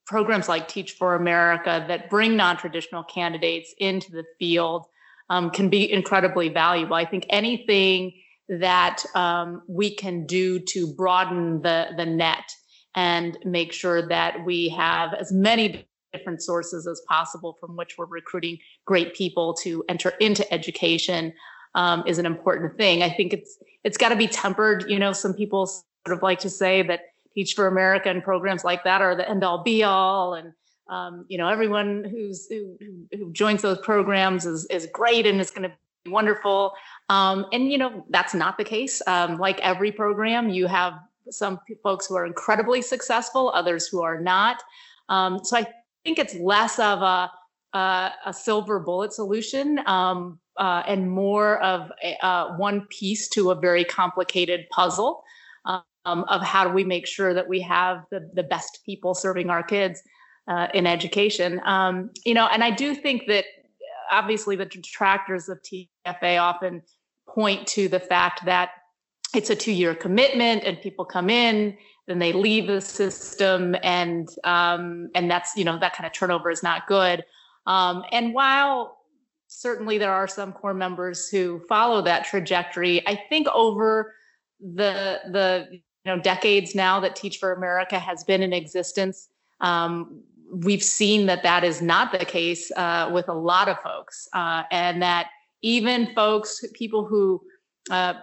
programs 0.06 0.50
like 0.50 0.68
Teach 0.68 0.94
for 0.94 1.16
America 1.16 1.86
that 1.88 2.10
bring 2.10 2.36
non-traditional 2.36 3.04
candidates 3.04 3.74
into 3.78 4.12
the 4.12 4.24
field 4.40 4.86
um, 5.30 5.52
can 5.52 5.70
be 5.70 5.92
incredibly 5.92 6.50
valuable. 6.50 6.96
I 6.96 7.06
think 7.06 7.26
anything 7.30 8.14
that 8.50 9.04
um, 9.16 9.62
we 9.68 9.94
can 9.94 10.26
do 10.26 10.60
to 10.60 10.94
broaden 10.94 11.62
the 11.62 11.88
the 11.98 12.06
net 12.06 12.50
and 12.96 13.38
make 13.46 13.72
sure 13.74 14.08
that 14.08 14.44
we 14.46 14.70
have 14.70 15.14
as 15.14 15.32
many 15.32 15.88
different 16.14 16.42
sources 16.42 16.88
as 16.88 17.02
possible 17.08 17.56
from 17.60 17.76
which 17.76 17.98
we're 17.98 18.06
recruiting 18.06 18.58
great 18.86 19.14
people 19.14 19.54
to 19.54 19.84
enter 19.90 20.10
into 20.20 20.52
education 20.54 21.34
um, 21.76 22.04
is 22.08 22.18
an 22.18 22.26
important 22.26 22.76
thing. 22.78 23.04
I 23.04 23.10
think 23.10 23.34
it's 23.34 23.58
it's 23.84 23.98
got 23.98 24.10
to 24.10 24.16
be 24.16 24.28
tempered. 24.28 24.86
You 24.90 25.00
know, 25.00 25.14
some 25.14 25.34
people 25.34 25.68
sort 25.68 25.86
of 26.18 26.24
like 26.24 26.40
to 26.40 26.50
say 26.50 26.82
that 26.84 27.02
Teach 27.36 27.54
for 27.54 27.68
America 27.68 28.10
and 28.10 28.24
programs 28.24 28.64
like 28.64 28.84
that 28.84 29.00
are 29.02 29.16
the 29.16 29.30
end 29.30 29.44
all 29.44 29.62
be 29.62 29.84
all, 29.84 30.34
and 30.34 30.54
um, 30.90 31.26
you 31.28 31.38
know, 31.38 31.48
everyone 31.48 32.04
who's 32.04 32.48
who, 32.50 32.78
who 33.16 33.32
joins 33.32 33.62
those 33.62 33.78
programs 33.80 34.46
is 34.46 34.66
is 34.72 34.88
great 34.92 35.28
and 35.28 35.40
it's 35.40 35.52
going 35.52 35.70
to 35.70 35.76
be 36.04 36.10
wonderful. 36.10 36.74
Um, 37.10 37.46
and 37.54 37.72
you 37.72 37.78
know, 37.78 38.06
that's 38.10 38.34
not 38.34 38.58
the 38.58 38.64
case. 38.64 39.02
Um, 39.08 39.38
like 39.38 39.60
every 39.62 39.92
program, 39.92 40.50
you 40.50 40.68
have 40.68 40.94
some 41.30 41.60
folks 41.84 42.08
who 42.08 42.16
are 42.16 42.26
incredibly 42.26 42.82
successful, 42.82 43.52
others 43.54 43.88
who 43.88 44.02
are 44.02 44.20
not. 44.20 44.62
Um, 45.10 45.40
so 45.44 45.58
I 45.58 45.68
think 46.04 46.20
it's 46.20 46.36
less 46.36 46.80
of 46.80 47.02
a 47.02 47.32
a, 47.74 48.12
a 48.26 48.34
silver 48.34 48.80
bullet 48.80 49.14
solution 49.14 49.80
um, 49.86 50.40
uh, 50.58 50.84
and 50.88 51.10
more 51.10 51.62
of 51.62 51.92
a, 52.04 52.26
uh, 52.26 52.56
one 52.58 52.88
piece 52.90 53.28
to 53.30 53.52
a 53.52 53.56
very 53.56 53.84
complicated 53.84 54.66
puzzle 54.72 55.24
um, 55.66 56.24
of 56.30 56.42
how 56.42 56.64
do 56.66 56.74
we 56.74 56.84
make 56.84 57.06
sure 57.06 57.34
that 57.34 57.48
we 57.48 57.60
have 57.62 58.06
the, 58.12 58.30
the 58.34 58.44
best 58.44 58.80
people 58.86 59.14
serving 59.14 59.50
our 59.50 59.62
kids 59.62 60.02
uh, 60.48 60.68
in 60.74 60.88
education. 60.88 61.60
Um, 61.66 62.10
you 62.26 62.34
know, 62.34 62.48
and 62.48 62.64
I 62.64 62.72
do 62.72 62.96
think 62.96 63.28
that 63.28 63.46
obviously 64.10 64.56
the 64.56 64.66
detractors 64.66 65.50
of 65.50 65.60
TFA 65.62 66.42
often 66.42 66.82
point 67.38 67.68
to 67.68 67.88
the 67.88 68.00
fact 68.00 68.46
that 68.46 68.72
it's 69.36 69.50
a 69.50 69.56
two-year 69.56 69.94
commitment 69.94 70.64
and 70.64 70.82
people 70.82 71.06
come 71.06 71.30
in 71.30 71.78
then 72.08 72.20
they 72.20 72.32
leave 72.34 72.68
the 72.68 72.82
system 72.82 73.76
and 73.84 74.30
um, 74.46 75.10
and 75.14 75.30
that's 75.30 75.56
you 75.56 75.66
know 75.66 75.78
that 75.78 75.94
kind 75.94 76.08
of 76.08 76.14
turnover 76.14 76.50
is 76.50 76.64
not 76.64 76.88
good. 76.88 77.24
Um, 77.66 78.04
and 78.14 78.34
while 78.34 78.98
certainly 79.48 79.98
there 79.98 80.12
are 80.12 80.28
some 80.28 80.54
corps 80.54 80.74
members 80.74 81.28
who 81.30 81.62
follow 81.70 82.02
that 82.02 82.26
trajectory 82.26 83.06
i 83.08 83.16
think 83.30 83.48
over 83.54 84.14
the 84.60 85.20
the 85.32 85.68
you 85.72 85.80
know 86.06 86.20
decades 86.20 86.76
now 86.76 87.00
that 87.00 87.16
teach 87.16 87.38
for 87.38 87.54
america 87.54 87.98
has 87.98 88.24
been 88.26 88.42
in 88.42 88.52
existence 88.52 89.30
um, 89.62 90.22
we've 90.52 90.84
seen 90.84 91.26
that 91.26 91.44
that 91.44 91.64
is 91.64 91.82
not 91.82 92.12
the 92.12 92.26
case 92.26 92.72
uh, 92.76 93.10
with 93.14 93.30
a 93.30 93.34
lot 93.34 93.70
of 93.70 93.78
folks 93.80 94.28
uh, 94.34 94.64
and 94.70 95.02
that 95.02 95.30
even 95.62 96.14
folks 96.14 96.64
people 96.74 97.06
who 97.06 97.42
uh, 97.90 98.16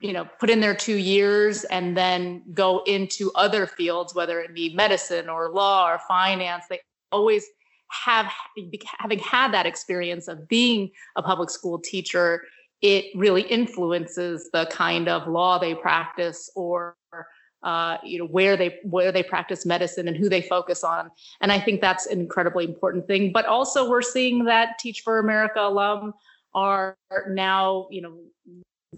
you 0.00 0.12
know 0.12 0.26
put 0.38 0.50
in 0.50 0.60
their 0.60 0.74
two 0.74 0.96
years 0.96 1.64
and 1.64 1.96
then 1.96 2.42
go 2.52 2.82
into 2.86 3.30
other 3.34 3.66
fields 3.66 4.14
whether 4.14 4.40
it 4.40 4.54
be 4.54 4.74
medicine 4.74 5.28
or 5.28 5.50
law 5.50 5.90
or 5.90 5.98
finance 6.06 6.64
they 6.68 6.80
always 7.12 7.46
have 7.90 8.30
having 8.98 9.18
had 9.20 9.52
that 9.52 9.66
experience 9.66 10.26
of 10.26 10.48
being 10.48 10.90
a 11.16 11.22
public 11.22 11.50
school 11.50 11.78
teacher 11.78 12.42
it 12.82 13.06
really 13.14 13.42
influences 13.42 14.50
the 14.52 14.66
kind 14.66 15.08
of 15.08 15.26
law 15.26 15.58
they 15.58 15.74
practice 15.74 16.50
or 16.54 16.96
uh, 17.62 17.96
you 18.04 18.18
know 18.18 18.26
where 18.26 18.58
they 18.58 18.78
where 18.82 19.10
they 19.10 19.22
practice 19.22 19.64
medicine 19.64 20.06
and 20.06 20.18
who 20.18 20.28
they 20.28 20.42
focus 20.42 20.84
on. 20.84 21.10
And 21.40 21.50
i 21.50 21.58
think 21.58 21.80
that's 21.80 22.04
an 22.06 22.20
incredibly 22.20 22.66
important 22.66 23.06
thing. 23.06 23.32
But 23.32 23.46
also 23.46 23.88
we're 23.88 24.02
seeing 24.02 24.44
that 24.44 24.78
teach 24.78 25.00
for 25.00 25.18
america 25.18 25.60
alum 25.60 26.12
are 26.54 26.96
now 27.28 27.88
you 27.90 28.02
know 28.02 28.18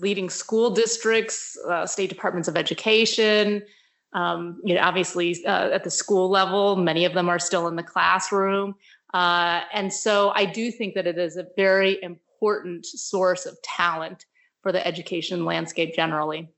leading 0.00 0.28
school 0.28 0.70
districts 0.70 1.56
uh, 1.68 1.86
state 1.86 2.08
departments 2.08 2.48
of 2.48 2.56
education. 2.56 3.62
Um, 4.12 4.60
you 4.64 4.74
know 4.74 4.80
obviously 4.82 5.44
uh, 5.44 5.70
at 5.70 5.84
the 5.84 5.90
school 5.90 6.28
level 6.30 6.76
many 6.76 7.04
of 7.04 7.12
them 7.12 7.28
are 7.28 7.38
still 7.38 7.68
in 7.68 7.76
the 7.76 7.82
classroom. 7.82 8.74
Uh, 9.14 9.62
and 9.72 9.92
so 9.92 10.30
i 10.34 10.44
do 10.44 10.70
think 10.70 10.94
that 10.94 11.06
it 11.06 11.16
is 11.16 11.36
a 11.36 11.46
very 11.56 12.02
important 12.02 12.84
source 12.84 13.46
of 13.46 13.56
talent 13.62 14.26
for 14.62 14.72
the 14.72 14.84
education 14.84 15.44
landscape 15.44 15.94
generally. 15.94 16.48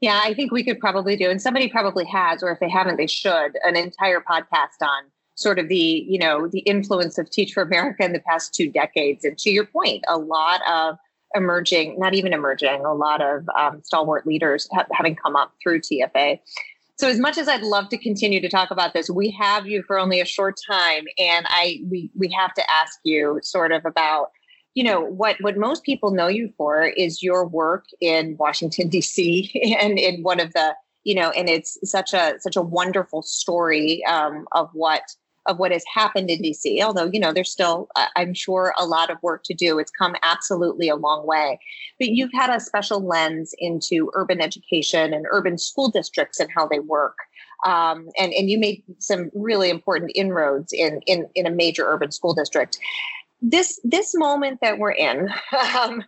Yeah, 0.00 0.18
I 0.24 0.32
think 0.32 0.50
we 0.50 0.64
could 0.64 0.80
probably 0.80 1.14
do, 1.14 1.28
and 1.28 1.40
somebody 1.40 1.68
probably 1.68 2.06
has, 2.06 2.42
or 2.42 2.50
if 2.52 2.58
they 2.58 2.70
haven't, 2.70 2.96
they 2.96 3.06
should, 3.06 3.58
an 3.64 3.76
entire 3.76 4.20
podcast 4.20 4.80
on 4.80 5.04
sort 5.40 5.58
of 5.58 5.68
the, 5.68 6.04
you 6.06 6.18
know, 6.18 6.46
the 6.48 6.60
influence 6.60 7.16
of 7.16 7.30
Teach 7.30 7.52
for 7.54 7.62
America 7.62 8.04
in 8.04 8.12
the 8.12 8.20
past 8.20 8.54
two 8.54 8.70
decades. 8.70 9.24
And 9.24 9.38
to 9.38 9.50
your 9.50 9.64
point, 9.64 10.04
a 10.06 10.18
lot 10.18 10.60
of 10.68 10.98
emerging, 11.34 11.98
not 11.98 12.14
even 12.14 12.32
emerging, 12.32 12.84
a 12.84 12.92
lot 12.92 13.22
of 13.22 13.48
um, 13.58 13.82
stalwart 13.82 14.26
leaders 14.26 14.68
ha- 14.72 14.86
having 14.92 15.16
come 15.16 15.36
up 15.36 15.52
through 15.62 15.80
TFA. 15.80 16.38
So 16.98 17.08
as 17.08 17.18
much 17.18 17.38
as 17.38 17.48
I'd 17.48 17.62
love 17.62 17.88
to 17.88 17.98
continue 17.98 18.42
to 18.42 18.48
talk 18.50 18.70
about 18.70 18.92
this, 18.92 19.08
we 19.08 19.30
have 19.30 19.66
you 19.66 19.82
for 19.82 19.98
only 19.98 20.20
a 20.20 20.26
short 20.26 20.60
time, 20.70 21.04
and 21.18 21.46
I 21.48 21.80
we 21.88 22.10
we 22.14 22.30
have 22.32 22.52
to 22.52 22.70
ask 22.70 22.98
you 23.04 23.40
sort 23.42 23.72
of 23.72 23.86
about 23.86 24.32
you 24.74 24.84
know 24.84 25.00
what 25.00 25.36
what 25.40 25.56
most 25.56 25.82
people 25.82 26.10
know 26.10 26.28
you 26.28 26.52
for 26.58 26.84
is 26.84 27.22
your 27.22 27.46
work 27.46 27.86
in 28.02 28.36
Washington 28.38 28.88
D.C. 28.90 29.78
and 29.80 29.98
in 29.98 30.22
one 30.22 30.40
of 30.40 30.52
the 30.52 30.74
you 31.04 31.14
know 31.14 31.30
and 31.30 31.48
it's 31.48 31.78
such 31.90 32.12
a 32.12 32.34
such 32.38 32.56
a 32.56 32.60
wonderful 32.60 33.22
story 33.22 34.04
um, 34.04 34.46
of 34.52 34.68
what 34.74 35.02
of 35.50 35.58
what 35.58 35.72
has 35.72 35.84
happened 35.92 36.30
in 36.30 36.40
DC. 36.40 36.80
Although 36.82 37.10
you 37.12 37.20
know 37.20 37.32
there's 37.32 37.50
still 37.50 37.88
I'm 38.16 38.34
sure 38.34 38.72
a 38.78 38.86
lot 38.86 39.10
of 39.10 39.22
work 39.22 39.42
to 39.44 39.54
do. 39.54 39.78
It's 39.78 39.90
come 39.90 40.14
absolutely 40.22 40.88
a 40.88 40.96
long 40.96 41.26
way, 41.26 41.58
but 41.98 42.08
you've 42.08 42.32
had 42.32 42.50
a 42.50 42.60
special 42.60 43.04
lens 43.04 43.54
into 43.58 44.10
urban 44.14 44.40
education 44.40 45.12
and 45.12 45.26
urban 45.30 45.58
school 45.58 45.90
districts 45.90 46.40
and 46.40 46.50
how 46.54 46.66
they 46.66 46.78
work. 46.78 47.16
Um, 47.66 48.08
and 48.18 48.32
and 48.32 48.48
you 48.48 48.58
made 48.58 48.82
some 48.98 49.30
really 49.34 49.68
important 49.68 50.12
inroads 50.14 50.72
in 50.72 51.00
in 51.06 51.28
in 51.34 51.46
a 51.46 51.50
major 51.50 51.84
urban 51.86 52.10
school 52.10 52.32
district 52.32 52.78
this 53.42 53.80
this 53.84 54.14
moment 54.14 54.60
that 54.60 54.78
we're 54.78 54.92
in 54.92 55.28
um, 55.76 56.04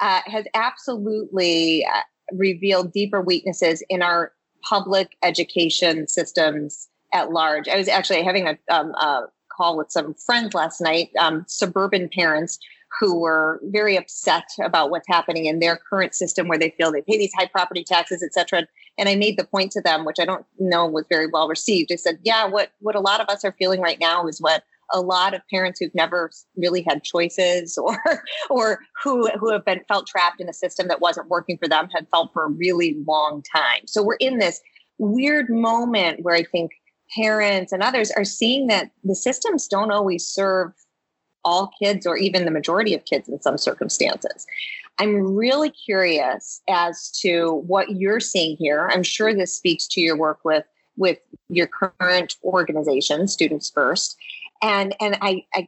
uh, 0.00 0.20
has 0.26 0.46
absolutely 0.54 1.86
uh, 1.86 2.00
revealed 2.32 2.92
deeper 2.92 3.20
weaknesses 3.20 3.82
in 3.88 4.02
our 4.02 4.32
public 4.62 5.16
education 5.22 6.06
systems 6.06 6.88
at 7.12 7.30
large. 7.30 7.68
I 7.68 7.76
was 7.76 7.88
actually 7.88 8.22
having 8.22 8.48
a, 8.48 8.58
um, 8.74 8.92
a 8.94 9.24
call 9.54 9.76
with 9.76 9.90
some 9.90 10.14
friends 10.14 10.54
last 10.54 10.80
night, 10.80 11.10
um, 11.18 11.44
suburban 11.48 12.08
parents 12.08 12.58
who 13.00 13.18
were 13.18 13.60
very 13.64 13.96
upset 13.96 14.44
about 14.62 14.90
what's 14.90 15.08
happening 15.08 15.46
in 15.46 15.60
their 15.60 15.76
current 15.76 16.14
system 16.14 16.48
where 16.48 16.58
they 16.58 16.70
feel 16.70 16.92
they 16.92 17.02
pay 17.02 17.16
these 17.16 17.32
high 17.36 17.46
property 17.46 17.84
taxes, 17.84 18.22
et 18.22 18.34
cetera. 18.34 18.66
And 18.98 19.08
I 19.08 19.14
made 19.14 19.38
the 19.38 19.44
point 19.44 19.72
to 19.72 19.80
them, 19.80 20.04
which 20.04 20.18
I 20.20 20.26
don't 20.26 20.44
know 20.58 20.86
was 20.86 21.06
very 21.08 21.26
well 21.26 21.48
received. 21.48 21.90
I 21.90 21.96
said, 21.96 22.18
yeah, 22.22 22.46
what, 22.46 22.72
what 22.80 22.94
a 22.94 23.00
lot 23.00 23.20
of 23.20 23.28
us 23.28 23.44
are 23.44 23.54
feeling 23.58 23.80
right 23.80 23.98
now 23.98 24.26
is 24.26 24.40
what 24.40 24.64
a 24.92 25.00
lot 25.00 25.32
of 25.32 25.40
parents 25.48 25.80
who've 25.80 25.94
never 25.94 26.30
really 26.56 26.82
had 26.82 27.02
choices 27.02 27.78
or 27.78 27.98
or 28.50 28.80
who 29.02 29.26
who 29.38 29.50
have 29.50 29.64
been 29.64 29.80
felt 29.88 30.06
trapped 30.06 30.38
in 30.38 30.50
a 30.50 30.52
system 30.52 30.86
that 30.88 31.00
wasn't 31.00 31.28
working 31.28 31.56
for 31.56 31.66
them 31.66 31.88
had 31.94 32.06
felt 32.10 32.30
for 32.34 32.44
a 32.44 32.50
really 32.50 32.96
long 33.06 33.42
time. 33.54 33.86
So 33.86 34.02
we're 34.02 34.16
in 34.16 34.38
this 34.38 34.60
weird 34.98 35.48
moment 35.48 36.22
where 36.22 36.34
I 36.34 36.44
think 36.44 36.72
parents 37.14 37.72
and 37.72 37.82
others 37.82 38.10
are 38.12 38.24
seeing 38.24 38.66
that 38.68 38.90
the 39.04 39.14
systems 39.14 39.68
don't 39.68 39.90
always 39.90 40.26
serve 40.26 40.72
all 41.44 41.70
kids 41.82 42.06
or 42.06 42.16
even 42.16 42.44
the 42.44 42.50
majority 42.50 42.94
of 42.94 43.04
kids 43.04 43.28
in 43.28 43.40
some 43.40 43.58
circumstances. 43.58 44.46
I'm 44.98 45.34
really 45.34 45.70
curious 45.70 46.60
as 46.68 47.10
to 47.22 47.62
what 47.66 47.90
you're 47.90 48.20
seeing 48.20 48.56
here. 48.58 48.88
I'm 48.92 49.02
sure 49.02 49.34
this 49.34 49.56
speaks 49.56 49.86
to 49.88 50.00
your 50.00 50.16
work 50.16 50.40
with 50.44 50.64
with 50.96 51.18
your 51.48 51.66
current 51.66 52.36
organization, 52.44 53.26
Students 53.26 53.70
First, 53.70 54.16
and 54.62 54.94
and 55.00 55.16
I, 55.22 55.44
I 55.54 55.66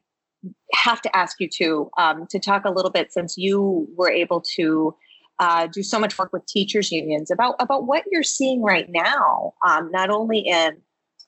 have 0.74 1.00
to 1.02 1.16
ask 1.16 1.40
you 1.40 1.48
to 1.57 1.90
um, 1.96 2.26
to 2.28 2.38
talk 2.38 2.64
a 2.64 2.70
little 2.70 2.90
bit 2.90 3.12
since 3.12 3.38
you 3.38 3.88
were 3.96 4.11
able 4.11 4.42
to 4.57 4.94
uh, 5.38 5.66
do 5.66 5.83
so 5.83 5.98
much 5.98 6.18
work 6.18 6.33
with 6.33 6.44
teachers 6.46 6.92
unions 6.92 7.30
about 7.30 7.57
about 7.59 7.87
what 7.87 8.04
you're 8.11 8.22
seeing 8.22 8.62
right 8.62 8.88
now, 8.90 9.54
um, 9.66 9.90
not 9.90 10.11
only 10.11 10.40
in 10.40 10.76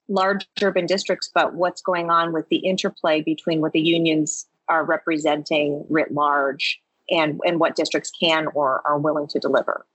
large 0.09 0.47
urban 0.63 0.87
districts, 0.87 1.31
but 1.33 1.55
what's 1.55 1.83
going 1.83 2.11
on 2.11 2.33
with 2.33 2.49
the 2.49 2.59
interplay 2.59 3.23
between 3.23 3.61
what 3.61 3.73
the 3.73 3.81
unions 3.81 4.47
are 4.69 4.85
representing 4.85 5.85
writ 5.89 6.13
large 6.13 6.81
and 7.11 7.41
and 7.45 7.61
what 7.61 7.77
districts 7.77 8.11
can 8.19 8.49
or 8.55 8.83
are 8.85 8.99
willing 8.99 9.27
to 9.29 9.39
deliver. 9.39 9.87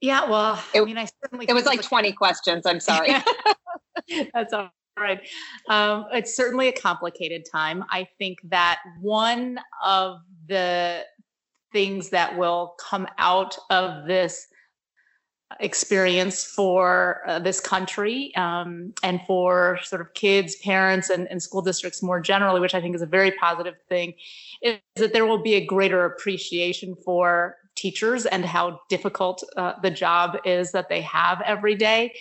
Yeah, 0.00 0.28
well, 0.28 0.62
it, 0.74 0.80
I 0.80 0.84
mean, 0.84 0.98
I 0.98 1.06
certainly 1.22 1.46
it 1.48 1.52
was 1.52 1.66
like 1.66 1.82
20 1.82 2.12
questions. 2.12 2.64
I'm 2.66 2.80
sorry. 2.80 3.10
That's 4.34 4.52
all 4.52 4.70
right. 4.98 5.20
Um, 5.68 6.06
it's 6.12 6.34
certainly 6.34 6.68
a 6.68 6.72
complicated 6.72 7.44
time. 7.50 7.84
I 7.90 8.08
think 8.18 8.38
that 8.44 8.80
one 9.00 9.60
of 9.84 10.20
the 10.48 11.04
things 11.72 12.08
that 12.10 12.36
will 12.36 12.74
come 12.80 13.06
out 13.18 13.56
of 13.68 14.06
this 14.06 14.46
experience 15.58 16.44
for 16.44 17.22
uh, 17.26 17.38
this 17.38 17.60
country 17.60 18.32
um, 18.36 18.94
and 19.02 19.20
for 19.26 19.78
sort 19.82 20.00
of 20.00 20.14
kids, 20.14 20.56
parents, 20.56 21.10
and, 21.10 21.26
and 21.28 21.42
school 21.42 21.62
districts 21.62 22.02
more 22.02 22.20
generally, 22.20 22.60
which 22.60 22.74
I 22.74 22.80
think 22.80 22.94
is 22.94 23.02
a 23.02 23.06
very 23.06 23.32
positive 23.32 23.74
thing, 23.88 24.14
is 24.62 24.78
that 24.96 25.12
there 25.12 25.26
will 25.26 25.42
be 25.42 25.54
a 25.54 25.64
greater 25.64 26.04
appreciation 26.04 26.94
for 27.04 27.56
teachers 27.74 28.26
and 28.26 28.44
how 28.44 28.80
difficult 28.88 29.42
uh, 29.56 29.72
the 29.82 29.90
job 29.90 30.36
is 30.44 30.72
that 30.72 30.88
they 30.88 31.00
have 31.02 31.40
every 31.44 31.74
day. 31.74 32.14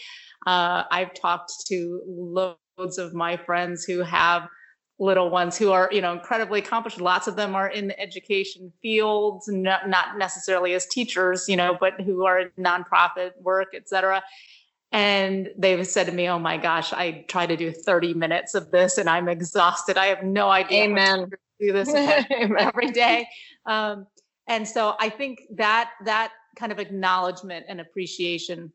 Uh, 0.47 0.83
I've 0.89 1.13
talked 1.13 1.51
to 1.67 2.01
loads 2.07 2.97
of 2.97 3.13
my 3.13 3.37
friends 3.37 3.83
who 3.83 3.99
have 3.99 4.47
little 4.99 5.29
ones 5.29 5.57
who 5.57 5.71
are 5.71 5.89
you 5.91 6.01
know 6.01 6.13
incredibly 6.13 6.59
accomplished. 6.59 6.99
Lots 6.99 7.27
of 7.27 7.35
them 7.35 7.55
are 7.55 7.69
in 7.69 7.87
the 7.87 7.99
education 7.99 8.71
fields 8.81 9.47
not, 9.47 9.89
not 9.89 10.17
necessarily 10.17 10.73
as 10.73 10.85
teachers 10.85 11.47
you 11.47 11.55
know 11.55 11.77
but 11.79 11.99
who 12.01 12.25
are 12.25 12.39
in 12.39 12.49
nonprofit 12.59 13.31
work 13.41 13.69
et 13.73 13.87
cetera. 13.87 14.21
And 14.91 15.49
they've 15.57 15.85
said 15.85 16.07
to 16.07 16.11
me 16.11 16.27
oh 16.27 16.39
my 16.39 16.57
gosh 16.57 16.91
i 16.93 17.23
try 17.27 17.45
to 17.45 17.55
do 17.55 17.71
30 17.71 18.13
minutes 18.13 18.55
of 18.55 18.71
this 18.71 18.97
and 18.97 19.09
i'm 19.09 19.29
exhausted. 19.29 19.97
I 19.97 20.07
have 20.07 20.23
no 20.23 20.49
idea 20.49 20.83
amen. 20.83 21.29
do 21.59 21.71
this 21.73 21.89
every 22.59 22.91
day. 22.91 23.27
Um, 23.65 24.07
and 24.47 24.67
so 24.67 24.95
i 24.99 25.09
think 25.09 25.43
that 25.55 25.91
that 26.05 26.33
kind 26.57 26.71
of 26.71 26.79
acknowledgement 26.79 27.65
and 27.69 27.79
appreciation 27.79 28.71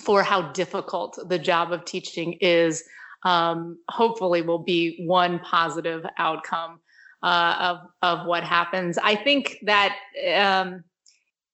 for 0.00 0.22
how 0.22 0.42
difficult 0.52 1.18
the 1.28 1.38
job 1.38 1.72
of 1.72 1.84
teaching 1.84 2.34
is 2.40 2.84
um, 3.24 3.78
hopefully 3.88 4.42
will 4.42 4.58
be 4.58 5.04
one 5.06 5.38
positive 5.40 6.04
outcome 6.18 6.80
uh, 7.22 7.56
of 8.02 8.18
of 8.20 8.26
what 8.26 8.44
happens. 8.44 8.98
I 8.98 9.16
think 9.16 9.58
that 9.62 9.96
um, 10.36 10.84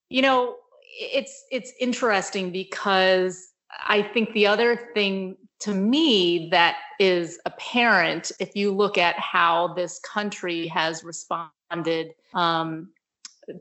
you 0.09 0.22
know 0.22 0.57
it's 0.98 1.44
it's 1.50 1.72
interesting 1.81 2.53
because 2.53 3.53
I 3.87 4.03
think 4.03 4.33
the 4.33 4.46
other 4.46 4.90
thing 4.94 5.37
to 5.61 5.74
me 5.74 6.48
that 6.50 6.77
is 7.00 7.38
apparent 7.46 8.31
if 8.38 8.55
you 8.55 8.72
look 8.72 8.98
at 8.98 9.18
how 9.18 9.74
this 9.74 9.98
country 10.00 10.66
has 10.68 11.03
responded 11.03 12.11
um, 12.35 12.90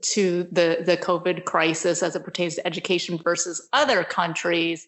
to 0.01 0.43
the 0.51 0.83
the 0.85 0.97
COVID 0.97 1.45
crisis 1.45 2.03
as 2.03 2.15
it 2.15 2.23
pertains 2.23 2.55
to 2.55 2.67
education 2.67 3.17
versus 3.23 3.67
other 3.73 4.03
countries, 4.03 4.87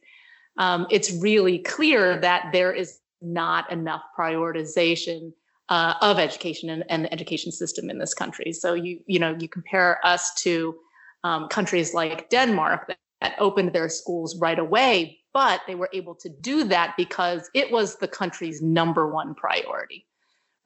um, 0.57 0.85
it's 0.91 1.11
really 1.13 1.59
clear 1.59 2.19
that 2.19 2.49
there 2.51 2.73
is 2.73 2.99
not 3.21 3.71
enough 3.71 4.01
prioritization 4.17 5.31
uh, 5.69 5.95
of 6.01 6.19
education 6.19 6.69
and, 6.69 6.83
and, 6.89 7.05
the 7.05 7.13
education 7.13 7.51
system 7.51 7.89
in 7.89 7.97
this 7.97 8.13
country. 8.13 8.53
So 8.53 8.73
you 8.73 8.99
you 9.07 9.19
know 9.19 9.35
you 9.39 9.49
compare 9.49 9.99
us 10.05 10.33
to 10.43 10.75
um, 11.23 11.47
countries 11.47 11.93
like 11.93 12.29
Denmark 12.29 12.87
that, 12.87 12.97
that 13.21 13.35
opened 13.39 13.73
their 13.73 13.89
schools 13.89 14.37
right 14.39 14.59
away, 14.59 15.19
but 15.33 15.61
they 15.65 15.75
were 15.75 15.89
able 15.91 16.13
to 16.15 16.29
do 16.29 16.63
that 16.65 16.93
because 16.97 17.49
it 17.55 17.71
was 17.71 17.95
the 17.95 18.07
country's 18.07 18.61
number 18.61 19.09
one 19.09 19.33
priority, 19.33 20.05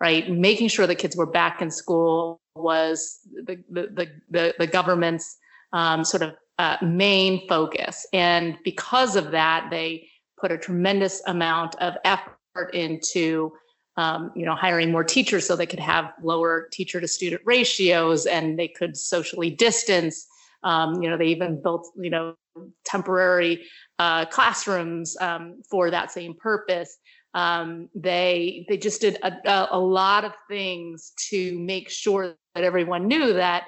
right? 0.01 0.29
Making 0.29 0.67
sure 0.67 0.85
that 0.85 0.95
kids 0.95 1.15
were 1.15 1.25
back 1.25 1.62
in 1.62 1.71
school 1.71 2.41
was 2.55 3.19
the 3.45 3.63
the 3.69 3.88
the, 3.93 4.12
the, 4.29 4.55
the 4.59 4.67
government's 4.67 5.38
um, 5.71 6.03
sort 6.03 6.23
of 6.23 6.35
uh, 6.57 6.75
main 6.81 7.47
focus, 7.47 8.05
and 8.12 8.57
because 8.65 9.15
of 9.15 9.31
that, 9.31 9.69
they 9.71 10.09
put 10.38 10.51
a 10.51 10.57
tremendous 10.57 11.21
amount 11.25 11.75
of 11.75 11.95
effort 12.03 12.38
into 12.65 13.52
um, 13.98 14.32
you 14.36 14.45
know 14.45 14.56
hiring 14.56 14.91
more 14.91 15.04
teachers 15.04 15.45
so 15.48 15.56
they 15.56 15.65
could 15.65 15.80
have 15.80 16.13
lower 16.24 16.69
teacher 16.72 17.00
to 17.02 17.08
student 17.08 17.41
ratios 17.45 18.26
and 18.26 18.58
they 18.58 18.67
could 18.67 18.95
socially 18.98 19.50
distance 19.50 20.28
Um, 20.62 21.02
you 21.02 21.10
know, 21.10 21.17
they 21.17 21.28
even 21.28 21.62
built, 21.62 21.88
you 21.95 22.10
know, 22.10 22.36
temporary 22.84 23.63
uh, 23.98 24.26
classrooms 24.26 25.15
um, 25.22 25.62
for 25.69 25.89
that 25.89 26.12
same 26.12 26.34
purpose. 26.34 26.98
Um, 27.34 27.89
they 27.95 28.65
they 28.67 28.78
just 28.78 29.00
did 29.02 29.17
a, 29.24 29.67
a 29.72 29.80
lot 29.80 30.26
of 30.26 30.34
things 30.50 31.13
to 31.30 31.58
make 31.60 31.89
sure 31.89 32.36
that 32.56 32.63
everyone 32.63 33.08
knew 33.08 33.34
that 33.34 33.63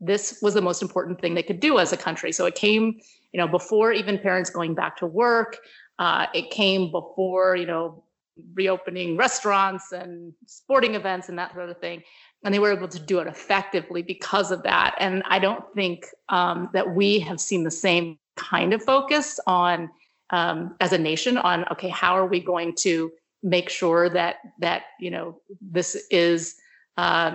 this 0.00 0.38
was 0.40 0.54
the 0.54 0.62
most 0.62 0.80
important 0.80 1.20
thing 1.20 1.34
they 1.34 1.42
could 1.42 1.60
do 1.60 1.78
as 1.78 1.92
a 1.92 1.96
country. 1.96 2.32
So 2.32 2.46
it 2.46 2.54
came, 2.54 2.84
you 3.32 3.38
know, 3.40 3.48
before 3.48 3.92
even 3.92 4.18
parents 4.18 4.50
going 4.50 4.74
back 4.74 4.96
to 4.98 5.06
work. 5.06 5.58
Uh, 5.98 6.26
it 6.32 6.50
came 6.50 6.90
before, 6.90 7.54
you 7.54 7.66
know, 7.66 8.02
reopening 8.54 9.16
restaurants 9.16 9.92
and 9.92 10.32
sporting 10.46 10.94
events 10.94 11.28
and 11.28 11.38
that 11.38 11.54
sort 11.54 11.70
of 11.70 11.78
thing. 11.78 12.02
And 12.44 12.54
they 12.54 12.58
were 12.58 12.72
able 12.72 12.88
to 12.88 12.98
do 12.98 13.18
it 13.18 13.26
effectively 13.26 14.02
because 14.02 14.50
of 14.50 14.62
that. 14.62 14.94
And 14.98 15.22
I 15.26 15.38
don't 15.38 15.64
think 15.74 16.06
um, 16.28 16.70
that 16.72 16.94
we 16.94 17.18
have 17.20 17.40
seen 17.40 17.64
the 17.64 17.70
same 17.70 18.18
kind 18.36 18.72
of 18.72 18.82
focus 18.82 19.38
on, 19.46 19.90
um, 20.30 20.76
as 20.80 20.92
a 20.92 20.98
nation, 20.98 21.36
on 21.36 21.64
okay, 21.72 21.88
how 21.88 22.16
are 22.16 22.26
we 22.26 22.40
going 22.40 22.74
to 22.76 23.12
make 23.42 23.68
sure 23.68 24.08
that 24.08 24.36
that 24.58 24.82
you 24.98 25.10
know 25.10 25.40
this 25.60 26.06
is 26.10 26.56
uh, 26.96 27.34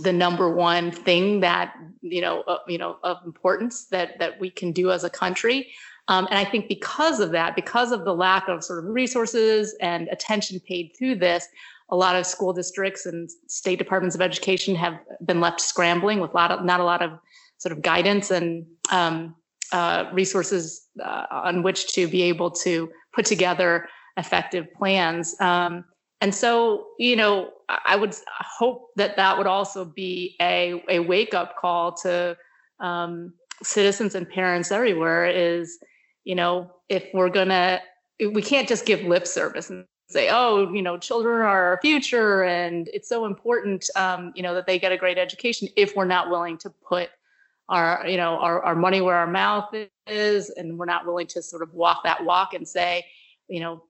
the 0.00 0.12
number 0.12 0.52
one 0.52 0.90
thing 0.90 1.40
that 1.40 1.74
you 2.00 2.20
know 2.20 2.42
uh, 2.42 2.58
you 2.66 2.78
know 2.78 2.98
of 3.02 3.18
importance 3.24 3.86
that 3.86 4.18
that 4.18 4.38
we 4.40 4.50
can 4.50 4.72
do 4.72 4.90
as 4.90 5.04
a 5.04 5.10
country 5.10 5.72
um, 6.08 6.26
and 6.30 6.38
I 6.38 6.44
think 6.44 6.68
because 6.68 7.20
of 7.20 7.30
that, 7.32 7.56
because 7.56 7.92
of 7.92 8.04
the 8.04 8.14
lack 8.14 8.48
of 8.48 8.62
sort 8.62 8.84
of 8.84 8.90
resources 8.90 9.74
and 9.80 10.08
attention 10.08 10.60
paid 10.60 10.92
to 10.98 11.14
this, 11.14 11.48
a 11.90 11.96
lot 11.96 12.16
of 12.16 12.26
school 12.26 12.52
districts 12.52 13.06
and 13.06 13.30
state 13.46 13.78
departments 13.78 14.14
of 14.14 14.20
education 14.20 14.74
have 14.74 14.98
been 15.24 15.40
left 15.40 15.60
scrambling 15.60 16.20
with 16.20 16.32
a 16.32 16.36
lot 16.36 16.50
of, 16.50 16.64
not 16.64 16.80
a 16.80 16.84
lot 16.84 17.02
of 17.02 17.18
sort 17.58 17.72
of 17.72 17.82
guidance 17.82 18.30
and 18.30 18.66
um, 18.90 19.34
uh, 19.72 20.04
resources 20.12 20.88
uh, 21.02 21.26
on 21.30 21.62
which 21.62 21.92
to 21.94 22.06
be 22.06 22.22
able 22.22 22.50
to 22.50 22.90
put 23.14 23.24
together 23.24 23.88
effective 24.16 24.66
plans. 24.74 25.34
Um, 25.40 25.84
and 26.20 26.34
so, 26.34 26.86
you 26.98 27.16
know, 27.16 27.50
I 27.68 27.96
would 27.96 28.14
hope 28.58 28.90
that 28.96 29.16
that 29.16 29.36
would 29.36 29.46
also 29.46 29.84
be 29.84 30.36
a, 30.40 30.82
a 30.88 30.98
wake 31.00 31.34
up 31.34 31.56
call 31.56 31.92
to 32.02 32.36
um, 32.80 33.32
citizens 33.62 34.14
and 34.14 34.28
parents 34.28 34.70
everywhere 34.70 35.26
is 35.26 35.78
you 36.24 36.34
know, 36.34 36.70
if 36.88 37.06
we're 37.14 37.28
gonna, 37.28 37.80
we 38.18 38.42
can't 38.42 38.68
just 38.68 38.86
give 38.86 39.02
lip 39.02 39.26
service 39.26 39.70
and 39.70 39.84
say, 40.08 40.28
oh, 40.30 40.72
you 40.72 40.82
know, 40.82 40.98
children 40.98 41.40
are 41.40 41.46
our 41.46 41.78
future 41.82 42.44
and 42.44 42.88
it's 42.92 43.08
so 43.08 43.24
important, 43.26 43.88
um, 43.96 44.32
you 44.34 44.42
know, 44.42 44.54
that 44.54 44.66
they 44.66 44.78
get 44.78 44.92
a 44.92 44.96
great 44.96 45.18
education 45.18 45.68
if 45.76 45.96
we're 45.96 46.04
not 46.04 46.30
willing 46.30 46.58
to 46.58 46.70
put 46.70 47.10
our, 47.68 48.04
you 48.06 48.16
know, 48.16 48.38
our, 48.38 48.62
our 48.62 48.74
money 48.74 49.00
where 49.00 49.16
our 49.16 49.26
mouth 49.26 49.74
is 50.06 50.50
and 50.50 50.78
we're 50.78 50.84
not 50.84 51.06
willing 51.06 51.26
to 51.26 51.42
sort 51.42 51.62
of 51.62 51.72
walk 51.72 52.02
that 52.04 52.22
walk 52.24 52.52
and 52.54 52.66
say, 52.68 53.04
you 53.48 53.60
know, 53.60 53.82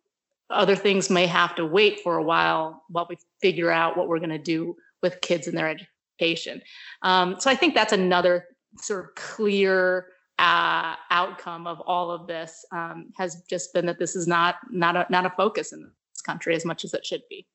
other 0.50 0.76
things 0.76 1.10
may 1.10 1.26
have 1.26 1.54
to 1.56 1.66
wait 1.66 2.00
for 2.00 2.16
a 2.16 2.22
while 2.22 2.84
while 2.88 3.06
we 3.08 3.16
figure 3.40 3.70
out 3.70 3.96
what 3.96 4.08
we're 4.08 4.18
going 4.18 4.30
to 4.30 4.38
do 4.38 4.76
with 5.02 5.20
kids 5.20 5.48
and 5.48 5.56
their 5.56 5.68
education. 5.68 6.62
Um, 7.02 7.36
so 7.40 7.50
I 7.50 7.56
think 7.56 7.74
that's 7.74 7.92
another 7.92 8.46
sort 8.76 9.04
of 9.04 9.14
clear 9.14 10.06
uh, 10.38 10.94
outcome 11.10 11.66
of 11.66 11.80
all 11.80 12.10
of 12.10 12.26
this 12.26 12.64
um, 12.72 13.12
has 13.16 13.42
just 13.48 13.72
been 13.72 13.86
that 13.86 13.98
this 13.98 14.16
is 14.16 14.26
not 14.26 14.56
not 14.70 14.96
a, 14.96 15.06
not 15.08 15.26
a 15.26 15.30
focus 15.30 15.72
in 15.72 15.80
this 15.82 16.20
country 16.22 16.54
as 16.54 16.64
much 16.64 16.84
as 16.84 16.92
it 16.94 17.06
should 17.06 17.22
be. 17.30 17.46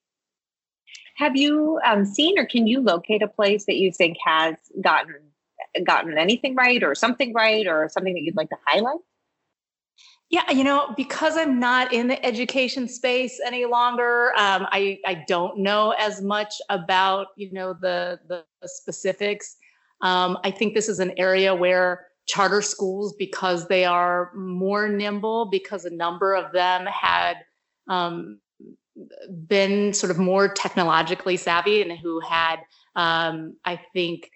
Have 1.16 1.36
you 1.36 1.80
um, 1.86 2.06
seen 2.06 2.40
or 2.40 2.46
can 2.46 2.68
you 2.68 2.80
locate 2.80 3.22
a 3.22 3.28
place 3.28 3.66
that 3.66 3.76
you 3.76 3.92
think 3.92 4.18
has 4.24 4.56
gotten 4.82 5.16
gotten 5.84 6.18
anything 6.18 6.56
right 6.56 6.82
or 6.82 6.96
something 6.96 7.34
right 7.34 7.68
or 7.68 7.90
something 7.90 8.14
that 8.14 8.22
you'd 8.22 8.38
like 8.38 8.50
to 8.50 8.58
highlight? 8.66 9.00
Yeah, 10.30 10.50
you 10.52 10.64
know, 10.64 10.94
because 10.96 11.36
I'm 11.38 11.60
not 11.60 11.92
in 11.92 12.08
the 12.08 12.24
education 12.24 12.88
space 12.88 13.42
any 13.44 13.66
longer, 13.66 14.32
um, 14.38 14.68
I 14.72 15.00
I 15.06 15.26
don't 15.28 15.58
know 15.58 15.92
as 16.00 16.22
much 16.22 16.54
about 16.70 17.28
you 17.36 17.52
know 17.52 17.74
the 17.74 18.20
the 18.28 18.46
specifics. 18.66 19.58
Um, 20.02 20.38
I 20.46 20.52
think 20.52 20.76
this 20.76 20.88
is 20.88 21.00
an 21.00 21.12
area 21.18 21.54
where 21.54 22.09
charter 22.30 22.62
schools 22.62 23.16
because 23.18 23.68
they 23.68 23.86
are 23.86 24.32
more 24.36 24.88
nimble 24.88 25.46
because 25.46 25.84
a 25.84 25.90
number 25.90 26.36
of 26.36 26.52
them 26.54 26.86
had 26.86 27.38
um, 27.88 28.40
been 29.48 29.92
sort 29.94 30.12
of 30.12 30.20
more 30.20 30.48
technologically 30.48 31.36
savvy 31.36 31.82
and 31.82 31.98
who 31.98 32.20
had 32.20 32.58
um, 32.96 33.56
i 33.66 33.80
think 33.94 34.30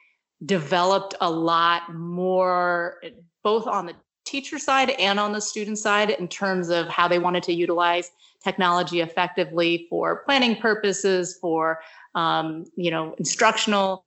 developed 0.43 1.13
a 1.21 1.29
lot 1.29 1.93
more 1.93 2.99
both 3.43 3.67
on 3.67 3.85
the 3.85 3.93
teacher 4.25 4.57
side 4.57 4.89
and 4.91 5.19
on 5.19 5.31
the 5.31 5.41
student 5.41 5.77
side 5.77 6.09
in 6.09 6.27
terms 6.27 6.69
of 6.69 6.87
how 6.87 7.07
they 7.07 7.19
wanted 7.19 7.43
to 7.43 7.53
utilize 7.53 8.09
technology 8.43 9.01
effectively 9.01 9.85
for 9.87 10.23
planning 10.25 10.55
purposes 10.55 11.37
for 11.39 11.79
um, 12.15 12.65
you 12.75 12.89
know 12.89 13.13
instructional 13.19 14.03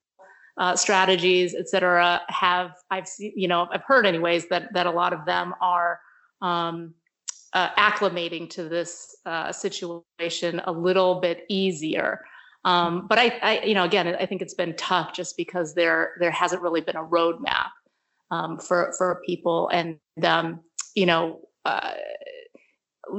uh, 0.59 0.75
strategies, 0.77 1.55
et 1.55 1.69
cetera, 1.69 2.23
have 2.29 2.73
I've 2.91 3.09
seen, 3.09 3.33
you 3.37 3.49
know, 3.49 3.69
I've 3.71 3.85
heard 3.85 4.07
anyways 4.07 4.49
that 4.49 4.73
that 4.73 4.87
a 4.87 4.91
lot 4.91 5.13
of 5.13 5.25
them 5.25 5.55
are 5.61 6.01
um, 6.41 6.95
uh, 7.53 7.71
acclimating 7.77 8.49
to 8.51 8.69
this 8.69 9.17
uh, 9.27 9.53
situation 9.53 10.61
a 10.65 10.73
little 10.73 11.21
bit 11.21 11.45
easier. 11.49 12.21
Um, 12.65 13.07
but 13.07 13.19
I, 13.19 13.39
I, 13.43 13.61
you 13.65 13.75
know, 13.75 13.85
again, 13.85 14.09
I 14.09 14.27
think 14.27 14.43
it's 14.43 14.55
been 14.55 14.75
tough 14.77 15.13
just 15.13 15.37
because 15.37 15.75
there 15.75 16.15
there 16.19 16.33
hasn't 16.33 16.63
really 16.63 16.81
been 16.81 16.97
a 16.97 17.05
roadmap 17.05 17.71
um, 18.31 18.59
for 18.59 18.93
for 18.99 19.23
people, 19.25 19.69
and 19.69 19.99
um, 20.25 20.61
you 20.95 21.07
know, 21.07 21.41
uh, 21.65 21.93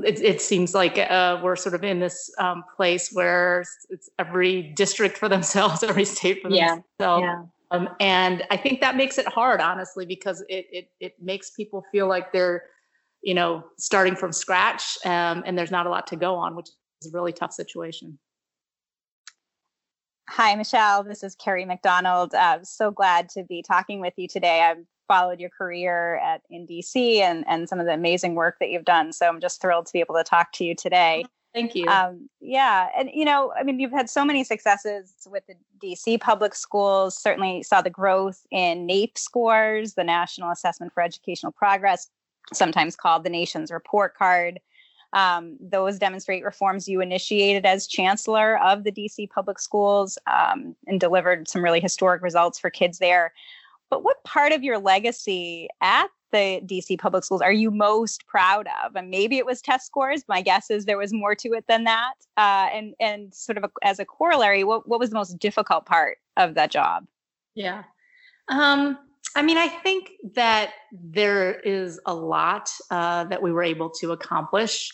it, 0.06 0.21
it 0.21 0.41
seems 0.41 0.73
like 0.73 0.97
uh, 0.97 1.39
we're 1.43 1.56
sort 1.56 1.76
of 1.76 1.84
in 1.84 2.00
this 2.00 2.32
um, 2.39 2.63
place 2.76 3.12
where 3.12 3.63
it's 3.89 4.10
every 4.19 4.62
district 4.62 5.17
for 5.17 5.30
themselves, 5.30 5.84
every 5.88 6.06
state 6.06 6.41
for 6.41 6.50
yeah. 6.50 6.78
themselves. 7.00 7.23
Yeah. 7.23 7.43
Um, 7.71 7.89
and 8.00 8.43
I 8.50 8.58
think 8.58 8.80
that 8.82 8.95
makes 8.95 9.17
it 9.17 9.28
hard, 9.28 9.60
honestly, 9.60 10.06
because 10.06 10.41
it, 10.47 10.67
it, 10.71 10.91
it 11.00 11.21
makes 11.21 11.52
people 11.52 11.84
feel 11.91 12.08
like 12.08 12.32
they're, 12.32 12.63
you 13.21 13.34
know, 13.34 13.65
starting 13.78 14.15
from 14.15 14.32
scratch 14.32 14.97
um, 15.06 15.43
and 15.45 15.58
there's 15.58 15.71
not 15.71 15.86
a 15.86 15.89
lot 15.89 16.08
to 16.08 16.15
go 16.15 16.36
on, 16.36 16.56
which 16.56 16.69
is 17.02 17.13
a 17.13 17.15
really 17.15 17.34
tough 17.34 17.52
situation. 17.52 18.17
Hi, 20.30 20.56
Michelle. 20.56 21.04
This 21.04 21.23
is 21.23 21.36
Kerry 21.36 21.65
McDonald. 21.65 22.34
I'm 22.36 22.63
so 22.63 22.91
glad 22.91 23.30
to 23.30 23.43
be 23.43 23.62
talking 23.62 24.02
with 24.02 24.13
you 24.17 24.28
today. 24.28 24.62
I'm 24.62 24.86
followed 25.08 25.39
your 25.39 25.50
career 25.50 26.17
at 26.17 26.41
in 26.50 26.67
DC 26.67 27.20
and 27.20 27.46
and 27.48 27.67
some 27.70 27.80
of 27.80 27.86
the 27.86 27.93
amazing 27.93 28.36
work 28.36 28.58
that 28.60 28.70
you've 28.70 28.86
done. 28.86 29.13
So 29.13 29.28
I'm 29.28 29.39
just 29.39 29.62
thrilled 29.62 29.86
to 29.88 29.93
be 29.93 30.00
able 30.00 30.15
to 30.15 30.24
talk 30.24 30.52
to 30.54 30.65
you 30.65 30.76
today. 30.76 31.26
Thank 31.54 31.74
you. 31.74 31.88
Um, 31.88 32.30
yeah, 32.39 32.89
and 32.96 33.10
you 33.12 33.26
know, 33.26 33.52
I 33.58 33.63
mean, 33.63 33.80
you've 33.80 33.91
had 33.91 34.10
so 34.10 34.24
many 34.24 34.43
successes 34.43 35.13
with 35.28 35.43
the 35.48 35.56
DC 35.82 36.20
public 36.22 36.54
schools. 36.54 37.17
Certainly 37.17 37.63
saw 37.63 37.82
the 37.82 37.89
growth 37.89 38.46
in 38.52 38.88
NAEP 38.88 39.17
scores, 39.17 39.96
the 39.96 40.04
National 40.04 40.52
Assessment 40.52 40.93
for 40.93 41.02
Educational 41.02 41.52
Progress, 41.52 42.10
sometimes 42.54 42.96
called 42.96 43.24
the 43.24 43.30
nation's 43.30 43.72
report 43.72 44.15
card. 44.15 44.60
Um, 45.13 45.58
those 45.60 45.98
demonstrate 45.98 46.43
reforms 46.43 46.88
you 46.88 47.02
initiated 47.02 47.65
as 47.65 47.88
chancellor 47.88 48.60
of 48.60 48.84
the 48.84 48.91
DC 48.91 49.30
public 49.30 49.58
schools 49.58 50.17
um, 50.28 50.76
and 50.86 51.00
delivered 51.00 51.48
some 51.48 51.63
really 51.63 51.80
historic 51.80 52.22
results 52.22 52.60
for 52.60 52.70
kids 52.70 53.00
there. 53.00 53.34
But 53.89 54.04
what 54.04 54.23
part 54.23 54.52
of 54.52 54.63
your 54.63 54.80
legacy 54.80 55.69
at 55.82 56.08
the 56.32 56.62
DC 56.65 57.00
public 57.00 57.23
schools 57.23 57.41
are 57.41 57.54
you 57.54 57.71
most 57.71 58.28
proud 58.28 58.67
of? 58.84 58.95
And 58.95 59.10
maybe 59.10 59.38
it 59.38 59.45
was 59.45 59.62
test 59.62 59.86
scores. 59.86 60.23
My 60.28 60.41
guess 60.41 60.69
is 60.69 60.86
there 60.86 60.97
was 60.97 61.13
more 61.13 61.36
to 61.36 61.54
it 61.54 61.65
than 61.67 61.86
that. 61.86 62.13
Uh, 62.36 62.69
and 62.73 62.93
and 63.00 63.34
sort 63.34 63.58
of 63.58 63.63
a, 63.63 63.69
as 63.84 64.00
a 64.00 64.06
corollary, 64.06 64.63
what 64.63 64.88
what 64.88 65.00
was 65.00 65.10
the 65.10 65.15
most 65.15 65.39
difficult 65.39 65.86
part 65.86 66.17
of 66.36 66.56
that 66.56 66.71
job? 66.71 67.06
Yeah, 67.56 67.84
um, 68.50 68.97
I 69.36 69.41
mean, 69.41 69.58
I 69.58 69.67
think 69.67 70.12
that 70.36 70.73
there 70.91 71.60
is 71.60 72.00
a 72.06 72.13
lot 72.13 72.71
uh, 72.89 73.26
that 73.26 73.41
we 73.41 73.52
were 73.52 73.63
able 73.63 73.89
to 73.91 74.12
accomplish. 74.12 74.91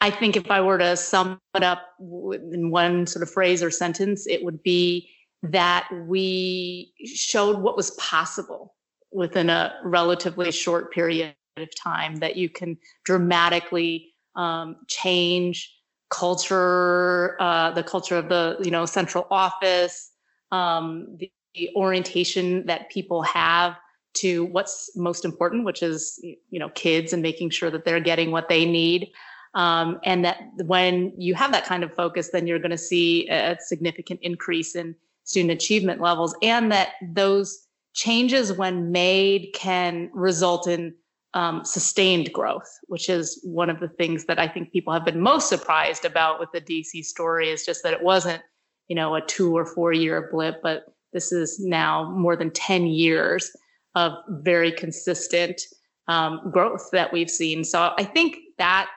I 0.00 0.10
think 0.10 0.36
if 0.36 0.50
I 0.50 0.60
were 0.60 0.78
to 0.78 0.96
sum 0.96 1.40
it 1.54 1.62
up 1.62 1.82
in 2.00 2.70
one 2.70 3.06
sort 3.06 3.22
of 3.22 3.30
phrase 3.30 3.62
or 3.62 3.70
sentence, 3.70 4.26
it 4.26 4.44
would 4.44 4.62
be 4.62 5.08
that 5.42 5.88
we 6.06 6.92
showed 7.04 7.58
what 7.58 7.76
was 7.76 7.90
possible 7.92 8.74
within 9.10 9.50
a 9.50 9.74
relatively 9.84 10.50
short 10.50 10.92
period 10.92 11.34
of 11.56 11.68
time 11.74 12.16
that 12.16 12.36
you 12.36 12.48
can 12.48 12.78
dramatically 13.04 14.12
um, 14.36 14.76
change 14.88 15.74
culture 16.10 17.40
uh, 17.40 17.70
the 17.72 17.82
culture 17.82 18.16
of 18.16 18.28
the 18.28 18.58
you 18.62 18.70
know 18.70 18.86
central 18.86 19.26
office 19.30 20.10
um, 20.50 21.16
the, 21.18 21.30
the, 21.54 21.70
orientation 21.74 22.64
that 22.66 22.90
people 22.90 23.22
have 23.22 23.76
to 24.14 24.44
what's 24.46 24.90
most 24.94 25.24
important 25.24 25.64
which 25.64 25.82
is 25.82 26.18
you 26.22 26.58
know 26.58 26.68
kids 26.70 27.12
and 27.12 27.22
making 27.22 27.50
sure 27.50 27.70
that 27.70 27.84
they're 27.84 28.00
getting 28.00 28.30
what 28.30 28.48
they 28.48 28.64
need. 28.64 29.10
Um, 29.54 30.00
and 30.04 30.24
that 30.24 30.38
when 30.64 31.12
you 31.18 31.34
have 31.34 31.52
that 31.52 31.66
kind 31.66 31.84
of 31.84 31.94
focus 31.94 32.30
then 32.32 32.46
you're 32.46 32.58
going 32.58 32.70
to 32.70 32.78
see 32.78 33.28
a 33.28 33.58
significant 33.60 34.20
increase 34.22 34.74
in 34.74 34.94
student 35.24 35.52
achievement 35.52 36.00
levels 36.00 36.34
and 36.42 36.70
that 36.72 36.90
those 37.14 37.66
changes 37.94 38.52
when 38.52 38.90
made 38.90 39.50
can 39.54 40.10
result 40.12 40.66
in 40.66 40.94
um, 41.34 41.64
sustained 41.64 42.32
growth, 42.32 42.68
which 42.88 43.08
is 43.08 43.40
one 43.44 43.70
of 43.70 43.80
the 43.80 43.88
things 43.88 44.26
that 44.26 44.38
I 44.38 44.48
think 44.48 44.72
people 44.72 44.92
have 44.92 45.04
been 45.04 45.20
most 45.20 45.48
surprised 45.48 46.04
about 46.04 46.40
with 46.40 46.50
the 46.52 46.60
DC 46.60 47.04
story 47.04 47.48
is 47.48 47.64
just 47.64 47.82
that 47.82 47.94
it 47.94 48.02
wasn't, 48.02 48.42
you 48.88 48.96
know, 48.96 49.14
a 49.14 49.20
two 49.20 49.56
or 49.56 49.64
four 49.64 49.92
year 49.92 50.28
blip, 50.30 50.60
but 50.62 50.84
this 51.12 51.32
is 51.32 51.58
now 51.60 52.10
more 52.10 52.36
than 52.36 52.50
10 52.50 52.86
years 52.86 53.50
of 53.94 54.12
very 54.28 54.72
consistent 54.72 55.60
um, 56.08 56.50
growth 56.50 56.88
that 56.92 57.12
we've 57.12 57.30
seen. 57.30 57.64
So 57.64 57.92
I 57.96 58.04
think 58.04 58.36
that, 58.58 58.88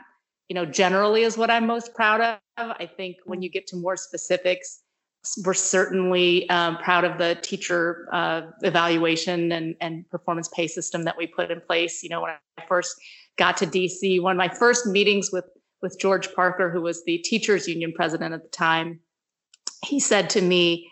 you 0.50 0.56
know, 0.56 0.66
generally 0.66 1.24
is 1.24 1.38
what 1.38 1.50
I'm 1.50 1.68
most 1.68 1.94
proud 1.94 2.22
of. 2.22 2.40
I 2.58 2.90
think 2.98 3.18
when 3.26 3.42
you 3.42 3.50
get 3.50 3.68
to 3.68 3.76
more 3.76 3.98
specifics, 3.98 4.82
we're 5.44 5.54
certainly 5.54 6.50
um, 6.50 6.78
proud 6.78 7.04
of 7.04 7.18
the 7.18 7.38
teacher 7.42 8.08
uh, 8.12 8.44
evaluation 8.62 9.52
and, 9.52 9.76
and 9.82 10.10
performance 10.10 10.50
pay 10.50 10.68
system 10.68 11.04
that 11.04 11.18
we 11.18 11.28
put 11.28 11.52
in 11.52 11.62
place. 11.62 12.04
You 12.04 12.10
know, 12.10 12.22
when 12.22 12.32
I 12.58 12.66
first 12.68 12.96
got 13.38 13.58
to 13.58 13.68
DC, 13.68 14.22
one 14.22 14.32
of 14.32 14.38
my 14.38 14.50
first 14.50 14.86
meetings 14.88 15.32
with 15.32 15.46
with 15.82 16.00
George 16.00 16.34
Parker, 16.34 16.72
who 16.72 16.82
was 16.82 17.04
the 17.06 17.20
teachers 17.20 17.68
union 17.68 17.94
president 17.94 18.34
at 18.34 18.42
the 18.42 18.50
time, 18.50 19.00
he 19.86 20.00
said 20.00 20.30
to 20.32 20.42
me, 20.42 20.90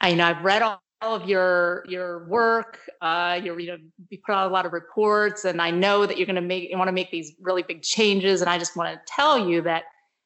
"I 0.00 0.14
know 0.14 0.26
I've 0.26 0.44
read 0.44 0.62
all, 0.62 0.80
all 1.00 1.16
of 1.16 1.28
your 1.28 1.84
your 1.88 2.28
work. 2.28 2.78
Uh, 3.00 3.40
you're 3.42 3.58
you 3.58 3.68
know 3.68 3.78
you 4.08 4.18
put 4.24 4.32
out 4.34 4.50
a 4.50 4.52
lot 4.52 4.66
of 4.66 4.72
reports, 4.72 5.44
and 5.44 5.60
I 5.60 5.70
know 5.70 6.06
that 6.06 6.16
you're 6.16 6.26
going 6.26 6.36
to 6.36 6.42
make 6.42 6.70
you 6.70 6.76
want 6.76 6.88
to 6.88 6.92
make 6.92 7.10
these 7.10 7.32
really 7.40 7.62
big 7.62 7.82
changes, 7.82 8.40
and 8.40 8.50
I 8.50 8.58
just 8.58 8.76
want 8.76 8.94
to 8.94 9.00
tell 9.06 9.48
you 9.48 9.62
that 9.62 9.84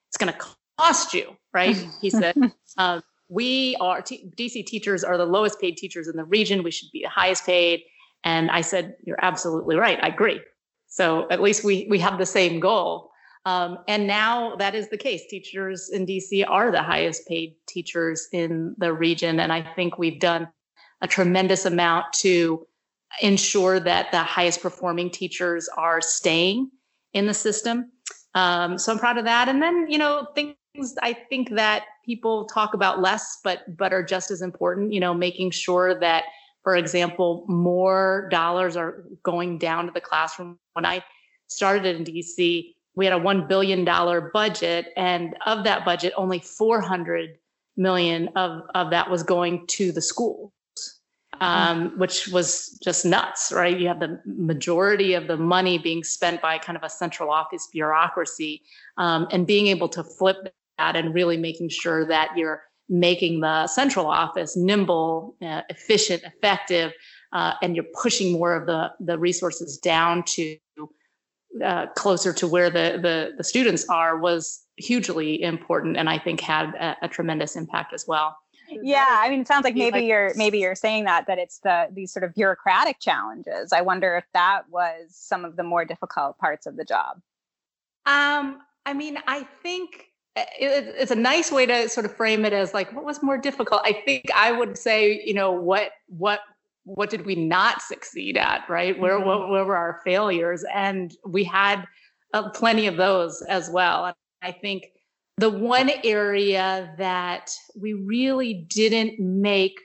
it's 0.09 0.17
going 0.17 0.33
to 0.33 0.39
cost 0.79 1.15
you, 1.15 1.37
right?" 1.53 1.77
he 2.01 2.11
said. 2.11 2.37
Um, 2.77 3.03
we 3.35 3.77
are 3.81 4.01
t- 4.01 4.31
DC 4.37 4.65
teachers 4.65 5.03
are 5.03 5.19
the 5.19 5.27
lowest 5.27 5.61
paid 5.61 5.77
teachers 5.77 6.07
in 6.07 6.17
the 6.17 6.25
region. 6.25 6.63
We 6.63 6.71
should 6.71 6.91
be 6.93 7.03
the 7.03 7.09
highest 7.09 7.45
paid. 7.45 7.83
And 8.23 8.51
I 8.51 8.61
said, 8.61 8.95
you're 9.05 9.23
absolutely 9.23 9.77
right. 9.77 9.99
I 10.03 10.09
agree. 10.09 10.41
So 10.87 11.27
at 11.31 11.43
least 11.43 11.65
we 11.65 11.87
we 11.91 11.99
have 11.99 12.19
the 12.19 12.27
same 12.27 12.61
goal. 12.61 13.11
Um, 13.45 13.79
and 13.89 14.07
now 14.07 14.55
that 14.57 14.75
is 14.75 14.89
the 14.89 14.97
case. 14.97 15.23
Teachers 15.29 15.91
in 15.91 16.07
DC 16.07 16.45
are 16.49 16.71
the 16.71 16.83
highest 16.83 17.27
paid 17.27 17.57
teachers 17.67 18.29
in 18.33 18.75
the 18.79 18.93
region. 18.93 19.41
And 19.41 19.53
I 19.53 19.61
think 19.75 19.99
we've 19.99 20.21
done 20.21 20.49
a 21.03 21.09
tremendous 21.09 21.67
amount 21.67 22.07
to 22.21 22.67
ensure 23.21 23.81
that 23.81 24.11
the 24.13 24.23
highest 24.23 24.63
performing 24.63 25.11
teachers 25.11 25.69
are 25.77 26.01
staying 26.01 26.71
in 27.13 27.27
the 27.27 27.35
system. 27.35 27.91
Um, 28.35 28.79
so 28.79 28.93
I'm 28.93 28.99
proud 28.99 29.19
of 29.19 29.25
that. 29.25 29.49
And 29.49 29.61
then, 29.61 29.87
you 29.89 29.99
know, 29.99 30.29
things 30.35 30.57
I 31.03 31.13
think 31.13 31.51
that 31.51 31.85
people 32.05 32.45
talk 32.47 32.75
about 32.75 33.01
less, 33.01 33.39
but 33.43 33.77
but 33.77 33.93
are 33.93 34.03
just 34.03 34.31
as 34.31 34.43
important. 34.43 34.93
You 34.93 35.01
know, 35.01 35.15
making 35.15 35.51
sure 35.51 35.99
that, 36.01 36.25
for 36.63 36.77
example, 36.77 37.45
more 37.49 38.29
dollars 38.31 38.77
are 38.77 39.05
going 39.23 39.59
down 39.59 39.87
to 39.87 39.93
the 39.93 40.01
classroom. 40.01 40.59
When 40.75 40.85
I 40.85 41.05
started 41.47 41.97
in 41.97 42.05
DC, 42.05 42.75
we 42.97 43.05
had 43.05 43.15
a 43.15 43.19
one 43.19 43.47
billion 43.47 43.85
dollar 43.85 44.31
budget, 44.33 44.93
and 44.97 45.37
of 45.47 45.65
that 45.65 45.85
budget, 45.85 46.13
only 46.17 46.39
400 46.39 47.39
million 47.77 48.29
of 48.37 48.63
of 48.75 48.91
that 48.91 49.11
was 49.11 49.23
going 49.23 49.67
to 49.69 49.93
the 49.93 50.03
schools. 50.03 50.51
Um, 51.41 51.99
which 51.99 52.29
was 52.29 52.79
just 52.81 53.05
nuts, 53.05 53.51
right? 53.53 53.77
You 53.77 53.89
have 53.89 53.99
the 53.99 54.21
majority 54.25 55.15
of 55.15 55.27
the 55.27 55.37
money 55.37 55.79
being 55.79 56.05
spent 56.05 56.41
by 56.41 56.59
kind 56.59 56.79
of 56.79 56.85
a 56.85 56.89
central 56.89 57.29
office 57.29 57.69
bureaucracy, 57.73 58.63
um, 58.99 59.27
and 59.33 59.45
being 59.45 59.67
able 59.67 59.89
to 59.89 60.05
flip 60.05 60.55
that 60.79 60.97
and 60.97 61.15
really 61.15 61.37
making 61.37 61.69
sure 61.69 62.07
that 62.07 62.37
you're 62.37 62.63
making 62.89 63.41
the 63.41 63.67
central 63.67 64.07
office 64.07 64.57
nimble, 64.57 65.37
uh, 65.43 65.63
efficient, 65.69 66.23
effective, 66.23 66.93
uh, 67.33 67.55
and 67.63 67.75
you're 67.75 67.87
pushing 67.95 68.33
more 68.33 68.55
of 68.55 68.67
the, 68.67 68.91
the 69.01 69.19
resources 69.19 69.79
down 69.79 70.23
to 70.23 70.57
uh, 71.65 71.87
closer 71.95 72.33
to 72.33 72.47
where 72.49 72.69
the, 72.69 72.99
the, 73.01 73.33
the 73.37 73.45
students 73.45 73.89
are 73.89 74.19
was 74.19 74.65
hugely 74.77 75.41
important 75.43 75.97
and 75.97 76.09
I 76.09 76.19
think 76.19 76.41
had 76.41 76.75
a, 76.75 76.97
a 77.03 77.09
tremendous 77.09 77.57
impact 77.57 77.93
as 77.95 78.07
well. 78.07 78.37
Yeah 78.71 79.05
i 79.09 79.29
mean 79.29 79.43
it 79.43 79.47
sounds 79.47 79.65
like 79.65 79.75
maybe 79.75 80.01
you're 80.07 80.33
maybe 80.37 80.59
you're 80.59 80.75
saying 80.75 81.05
that 81.05 81.27
that 81.27 81.39
it's 81.39 81.59
the 81.59 81.89
these 81.93 82.11
sort 82.11 82.25
of 82.25 82.35
bureaucratic 82.35 82.99
challenges. 82.99 83.73
I 83.75 83.83
wonder 83.83 84.17
if 84.17 84.25
that 84.33 84.63
was 84.71 85.11
some 85.11 85.45
of 85.45 85.57
the 85.57 85.63
more 85.63 85.85
difficult 85.85 86.39
parts 86.39 86.67
of 86.67 86.77
the 86.77 86.85
job. 86.85 87.21
Um 88.07 88.63
i 88.87 88.95
mean 88.95 89.19
i 89.27 89.47
think 89.63 90.07
it, 90.37 90.95
it's 90.99 91.11
a 91.11 91.17
nice 91.17 91.53
way 91.53 91.67
to 91.67 91.89
sort 91.89 92.07
of 92.07 92.17
frame 92.17 92.45
it 92.45 92.53
as 92.53 92.75
like 92.75 92.93
what 92.93 93.05
was 93.05 93.23
more 93.23 93.39
difficult? 93.39 93.81
I 93.85 93.93
think 93.93 94.25
i 94.35 94.51
would 94.53 94.77
say 94.77 95.23
you 95.25 95.35
know 95.35 95.53
what 95.53 95.93
what 96.09 96.41
what 96.85 97.09
did 97.09 97.25
we 97.25 97.35
not 97.35 97.81
succeed 97.83 98.37
at 98.37 98.69
right? 98.69 98.99
Where 98.99 99.19
mm-hmm. 99.19 99.27
what, 99.27 99.51
where 99.51 99.65
were 99.65 99.77
our 99.77 100.01
failures? 100.05 100.65
And 100.75 101.15
we 101.27 101.45
had 101.45 101.85
uh, 102.35 102.51
plenty 102.51 102.87
of 102.87 102.97
those 102.97 103.43
as 103.43 103.71
well. 103.71 104.07
And 104.07 104.15
i 104.43 104.53
think 104.53 104.87
the 105.37 105.51
one 105.51 105.91
area 106.05 106.95
that 106.99 107.51
we 107.81 107.93
really 107.93 108.67
didn't 108.69 109.19
make 109.19 109.81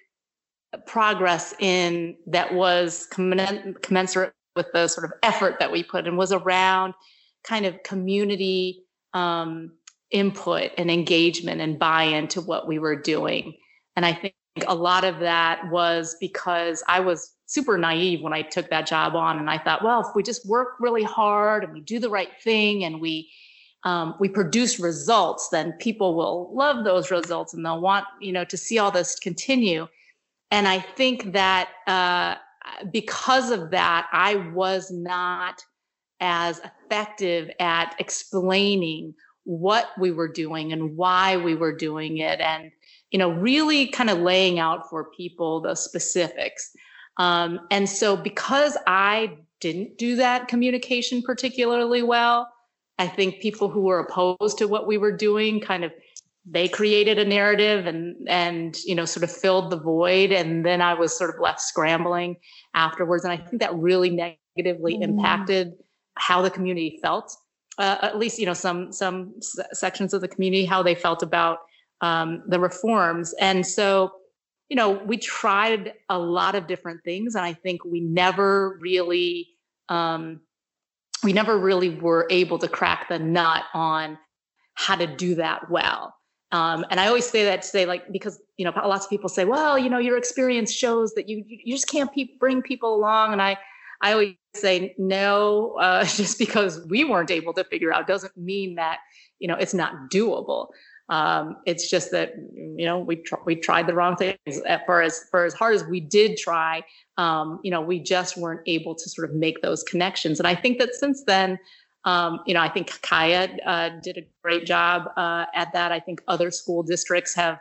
progress 0.85 1.53
in 1.59 2.15
that 2.27 2.53
was 2.53 3.07
commensurate 3.07 4.33
with 4.55 4.67
the 4.73 4.87
sort 4.87 5.05
of 5.05 5.13
effort 5.23 5.57
that 5.59 5.71
we 5.71 5.83
put 5.83 6.05
in 6.05 6.17
was 6.17 6.31
around 6.31 6.93
kind 7.43 7.65
of 7.65 7.81
community 7.83 8.83
um, 9.13 9.71
input 10.11 10.71
and 10.77 10.89
engagement 10.89 11.61
and 11.61 11.79
buy 11.79 12.03
into 12.03 12.41
what 12.41 12.67
we 12.67 12.79
were 12.79 12.95
doing. 12.95 13.53
And 13.95 14.05
I 14.05 14.13
think 14.13 14.33
a 14.67 14.75
lot 14.75 15.03
of 15.03 15.19
that 15.19 15.69
was 15.69 16.15
because 16.19 16.83
I 16.87 16.99
was 16.99 17.35
super 17.45 17.77
naive 17.77 18.21
when 18.21 18.33
I 18.33 18.41
took 18.41 18.69
that 18.69 18.87
job 18.87 19.15
on. 19.15 19.39
And 19.39 19.49
I 19.49 19.57
thought, 19.57 19.83
well, 19.83 20.01
if 20.01 20.07
we 20.15 20.23
just 20.23 20.47
work 20.47 20.75
really 20.79 21.03
hard 21.03 21.63
and 21.63 21.73
we 21.73 21.81
do 21.81 21.99
the 21.99 22.09
right 22.09 22.29
thing 22.43 22.83
and 22.83 23.01
we 23.01 23.29
um, 23.85 24.15
we 24.19 24.27
produce 24.27 24.77
results, 24.77 25.47
then 25.49 25.71
people 25.79 26.13
will 26.13 26.53
love 26.53 26.83
those 26.83 27.11
results 27.11 27.53
and 27.53 27.65
they'll 27.65 27.79
want 27.79 28.05
you 28.19 28.33
know 28.33 28.43
to 28.45 28.57
see 28.57 28.77
all 28.77 28.91
this 28.91 29.17
continue. 29.17 29.87
And 30.51 30.67
I 30.67 30.79
think 30.79 31.31
that 31.31 31.69
uh, 31.87 32.35
because 32.91 33.51
of 33.51 33.71
that, 33.71 34.07
I 34.11 34.35
was 34.53 34.91
not 34.91 35.63
as 36.19 36.59
effective 36.59 37.49
at 37.59 37.95
explaining 37.99 39.13
what 39.49 39.89
we 39.97 40.11
were 40.11 40.27
doing 40.27 40.71
and 40.71 40.95
why 40.95 41.35
we 41.35 41.55
were 41.55 41.75
doing 41.75 42.17
it 42.17 42.39
and 42.39 42.71
you 43.09 43.17
know 43.17 43.31
really 43.31 43.87
kind 43.87 44.11
of 44.11 44.19
laying 44.19 44.59
out 44.59 44.87
for 44.91 45.05
people 45.05 45.59
the 45.59 45.73
specifics. 45.73 46.69
Um, 47.17 47.59
and 47.71 47.89
so 47.89 48.15
because 48.15 48.77
i 48.85 49.35
didn't 49.59 49.97
do 49.97 50.15
that 50.17 50.47
communication 50.47 51.23
particularly 51.23 52.03
well 52.03 52.47
i 52.99 53.07
think 53.07 53.41
people 53.41 53.69
who 53.69 53.81
were 53.81 53.99
opposed 53.99 54.59
to 54.59 54.67
what 54.67 54.85
we 54.85 54.99
were 54.99 55.11
doing 55.11 55.59
kind 55.59 55.83
of 55.83 55.91
they 56.45 56.67
created 56.67 57.17
a 57.17 57.25
narrative 57.25 57.87
and 57.87 58.15
and 58.29 58.77
you 58.85 58.93
know 58.93 59.03
sort 59.03 59.23
of 59.23 59.31
filled 59.31 59.71
the 59.71 59.79
void 59.79 60.31
and 60.31 60.63
then 60.63 60.79
i 60.79 60.93
was 60.93 61.17
sort 61.17 61.33
of 61.33 61.41
left 61.41 61.59
scrambling 61.59 62.37
afterwards. 62.75 63.23
And 63.23 63.33
i 63.33 63.37
think 63.37 63.59
that 63.61 63.75
really 63.75 64.11
negatively 64.11 64.99
mm. 64.99 65.03
impacted 65.03 65.73
how 66.15 66.43
the 66.43 66.51
community 66.51 66.99
felt 67.01 67.35
uh, 67.79 67.97
at 68.01 68.19
least 68.19 68.37
you 68.37 68.45
know 68.45 68.53
some 68.53 68.91
some 68.91 69.33
sections 69.71 70.13
of 70.13 70.21
the 70.21 70.27
community 70.27 70.65
how 70.65 70.83
they 70.83 70.93
felt 70.93 71.23
about 71.23 71.59
um, 72.01 72.43
the 72.47 72.59
reforms. 72.59 73.33
And 73.39 73.65
so 73.65 74.11
you 74.69 74.75
know 74.75 74.91
we 74.91 75.17
tried 75.17 75.93
a 76.09 76.19
lot 76.19 76.53
of 76.55 76.67
different 76.67 77.03
things 77.03 77.33
and 77.33 77.43
i 77.43 77.51
think 77.51 77.83
we 77.83 77.99
never 77.99 78.77
really 78.79 79.47
um, 79.89 80.39
we 81.23 81.33
never 81.33 81.57
really 81.57 81.89
were 81.89 82.27
able 82.29 82.59
to 82.59 82.67
crack 82.67 83.09
the 83.09 83.17
nut 83.17 83.63
on 83.73 84.17
how 84.75 84.95
to 84.95 85.07
do 85.07 85.35
that 85.35 85.69
well. 85.69 86.13
Um, 86.51 86.85
and 86.91 86.99
i 86.99 87.07
always 87.07 87.27
say 87.27 87.43
that 87.45 87.63
to 87.63 87.67
say 87.67 87.85
like 87.85 88.11
because 88.11 88.39
you 88.57 88.65
know 88.65 88.71
lots 88.75 89.05
of 89.05 89.09
people 89.09 89.29
say 89.29 89.45
well 89.45 89.77
you 89.77 89.89
know 89.89 89.99
your 89.99 90.17
experience 90.17 90.71
shows 90.71 91.13
that 91.13 91.27
you 91.27 91.43
you 91.47 91.73
just 91.73 91.87
can't 91.87 92.11
pe- 92.13 92.37
bring 92.39 92.61
people 92.61 92.95
along 92.95 93.33
and 93.33 93.41
i 93.41 93.57
I 94.01 94.13
always 94.13 94.35
say 94.55 94.95
no, 94.97 95.77
uh, 95.79 96.03
just 96.05 96.37
because 96.37 96.85
we 96.87 97.03
weren't 97.03 97.31
able 97.31 97.53
to 97.53 97.63
figure 97.63 97.93
out 97.93 98.07
doesn't 98.07 98.35
mean 98.37 98.75
that 98.75 98.99
you 99.39 99.47
know 99.47 99.55
it's 99.55 99.73
not 99.73 100.09
doable. 100.11 100.67
Um, 101.09 101.57
it's 101.65 101.89
just 101.89 102.11
that 102.11 102.33
you 102.53 102.85
know 102.85 102.99
we 102.99 103.17
tr- 103.17 103.43
we 103.45 103.55
tried 103.55 103.87
the 103.87 103.93
wrong 103.93 104.15
things 104.15 104.61
for 104.85 105.01
as 105.01 105.25
for 105.31 105.45
as 105.45 105.53
hard 105.53 105.75
as 105.75 105.83
we 105.85 105.99
did 105.99 106.37
try. 106.37 106.83
Um, 107.17 107.59
you 107.63 107.71
know, 107.71 107.81
we 107.81 107.99
just 107.99 108.37
weren't 108.37 108.61
able 108.65 108.95
to 108.95 109.09
sort 109.09 109.29
of 109.29 109.35
make 109.35 109.61
those 109.61 109.83
connections. 109.83 110.39
And 110.39 110.47
I 110.47 110.55
think 110.55 110.77
that 110.79 110.93
since 110.93 111.23
then, 111.25 111.59
um, 112.05 112.39
you 112.45 112.53
know, 112.53 112.61
I 112.61 112.69
think 112.69 113.01
Kaya 113.01 113.49
uh, 113.65 113.89
did 114.01 114.17
a 114.17 114.25
great 114.43 114.65
job 114.65 115.09
uh, 115.17 115.45
at 115.53 115.73
that. 115.73 115.91
I 115.91 115.99
think 115.99 116.21
other 116.27 116.51
school 116.51 116.83
districts 116.83 117.35
have 117.35 117.59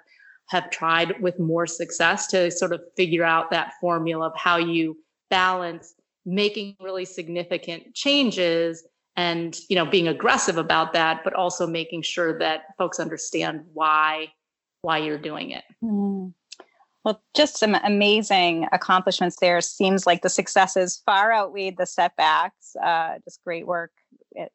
have 0.49 0.70
tried 0.70 1.20
with 1.20 1.39
more 1.39 1.66
success 1.66 2.26
to 2.28 2.51
sort 2.51 2.72
of 2.72 2.82
figure 2.97 3.24
out 3.24 3.51
that 3.51 3.74
formula 3.80 4.28
of 4.28 4.32
how 4.36 4.57
you 4.57 4.97
balance 5.30 5.95
making 6.29 6.76
really 6.81 7.07
significant 7.07 7.95
changes 7.95 8.85
and 9.16 9.59
you 9.68 9.74
know 9.74 9.87
being 9.87 10.09
aggressive 10.09 10.59
about 10.59 10.93
that 10.93 11.22
but 11.24 11.33
also 11.33 11.66
making 11.66 12.03
sure 12.03 12.39
that 12.39 12.64
folks 12.76 13.01
understand 13.01 13.62
why 13.72 14.26
why 14.83 14.99
you're 14.99 15.18
doing 15.18 15.51
it 15.51 15.64
mm. 15.83 16.33
Well, 17.05 17.22
just 17.35 17.57
some 17.57 17.74
amazing 17.85 18.66
accomplishments 18.72 19.39
there. 19.41 19.62
Seems 19.62 20.07
like 20.07 20.20
the 20.20 20.29
successes 20.29 21.01
far 21.07 21.33
outweighed 21.33 21.79
the 21.79 21.87
setbacks. 21.87 22.76
Uh, 22.76 23.14
just 23.24 23.43
great 23.43 23.66
work 23.66 23.93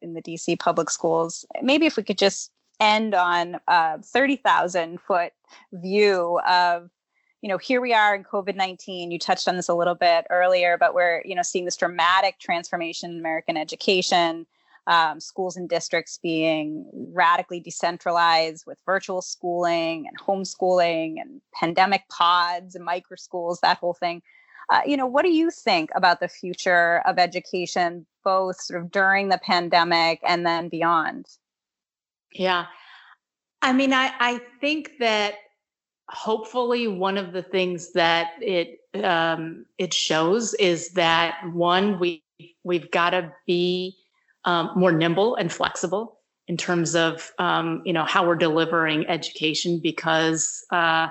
in 0.00 0.14
the 0.14 0.22
DC 0.22 0.60
public 0.60 0.88
schools. 0.88 1.44
Maybe 1.62 1.86
if 1.86 1.96
we 1.96 2.04
could 2.04 2.18
just 2.18 2.52
end 2.78 3.12
on 3.12 3.58
a 3.66 4.00
30,000 4.00 5.00
foot 5.00 5.32
view 5.72 6.38
of 6.48 6.90
you 7.44 7.50
know 7.50 7.58
here 7.58 7.82
we 7.82 7.92
are 7.92 8.14
in 8.14 8.24
covid-19 8.24 9.12
you 9.12 9.18
touched 9.18 9.46
on 9.46 9.56
this 9.56 9.68
a 9.68 9.74
little 9.74 9.94
bit 9.94 10.26
earlier 10.30 10.78
but 10.78 10.94
we're 10.94 11.20
you 11.26 11.34
know 11.34 11.42
seeing 11.42 11.66
this 11.66 11.76
dramatic 11.76 12.38
transformation 12.38 13.10
in 13.10 13.18
american 13.18 13.58
education 13.58 14.46
um, 14.86 15.20
schools 15.20 15.56
and 15.56 15.68
districts 15.68 16.18
being 16.22 16.86
radically 17.12 17.60
decentralized 17.60 18.64
with 18.66 18.78
virtual 18.86 19.20
schooling 19.20 20.06
and 20.06 20.18
homeschooling 20.18 21.20
and 21.20 21.40
pandemic 21.54 22.02
pods 22.10 22.74
and 22.74 22.84
micro 22.84 23.16
schools, 23.16 23.60
that 23.60 23.78
whole 23.78 23.94
thing. 23.94 24.20
Uh, 24.70 24.80
you 24.86 24.96
know, 24.96 25.06
what 25.06 25.22
do 25.22 25.30
you 25.30 25.50
think 25.50 25.90
about 25.94 26.20
the 26.20 26.28
future 26.28 27.02
of 27.06 27.18
education, 27.18 28.06
both 28.24 28.60
sort 28.60 28.82
of 28.82 28.90
during 28.90 29.28
the 29.28 29.38
pandemic 29.38 30.20
and 30.26 30.44
then 30.44 30.68
beyond? 30.68 31.26
Yeah. 32.32 32.66
I 33.62 33.72
mean, 33.72 33.94
I, 33.94 34.12
I 34.20 34.40
think 34.60 34.92
that 35.00 35.36
hopefully 36.08 36.86
one 36.86 37.16
of 37.16 37.32
the 37.32 37.42
things 37.42 37.92
that 37.92 38.32
it 38.40 38.80
um, 39.02 39.66
it 39.78 39.92
shows 39.92 40.54
is 40.54 40.90
that 40.90 41.38
one 41.52 41.98
we 41.98 42.22
we've 42.62 42.90
got 42.90 43.10
to 43.10 43.32
be 43.46 43.96
um, 44.44 44.70
more 44.76 44.92
nimble 44.92 45.36
and 45.36 45.52
flexible 45.52 46.18
in 46.46 46.56
terms 46.56 46.94
of 46.94 47.32
um, 47.38 47.82
you 47.84 47.92
know 47.92 48.04
how 48.04 48.26
we're 48.26 48.34
delivering 48.34 49.06
education 49.06 49.80
because 49.82 50.64
uh, 50.70 51.08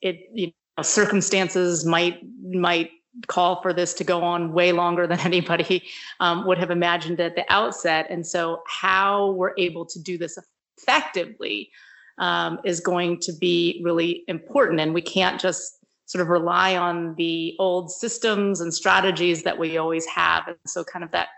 it 0.00 0.28
you 0.34 0.46
know 0.46 0.82
circumstances 0.82 1.84
might 1.84 2.20
might 2.42 2.90
call 3.26 3.60
for 3.60 3.72
this 3.72 3.92
to 3.94 4.04
go 4.04 4.22
on 4.22 4.52
way 4.52 4.72
longer 4.72 5.06
than 5.06 5.20
anybody 5.24 5.82
um, 6.20 6.46
would 6.46 6.58
have 6.58 6.70
imagined 6.70 7.20
at 7.20 7.36
the 7.36 7.44
outset. 7.52 8.06
And 8.10 8.26
so 8.26 8.62
how 8.66 9.32
we're 9.32 9.54
able 9.58 9.84
to 9.86 10.00
do 10.00 10.18
this 10.18 10.38
effectively 10.78 11.70
um, 12.18 12.60
is 12.64 12.80
going 12.80 13.18
to 13.20 13.32
be 13.32 13.80
really 13.84 14.24
important. 14.28 14.80
And 14.80 14.94
we 14.94 15.02
can't 15.02 15.40
just 15.40 15.78
sort 16.06 16.22
of 16.22 16.28
rely 16.28 16.76
on 16.76 17.14
the 17.14 17.56
old 17.58 17.90
systems 17.90 18.60
and 18.60 18.72
strategies 18.72 19.42
that 19.44 19.58
we 19.58 19.78
always 19.78 20.04
have. 20.06 20.46
And 20.46 20.56
so 20.66 20.84
kind 20.84 21.04
of 21.04 21.10
that 21.12 21.28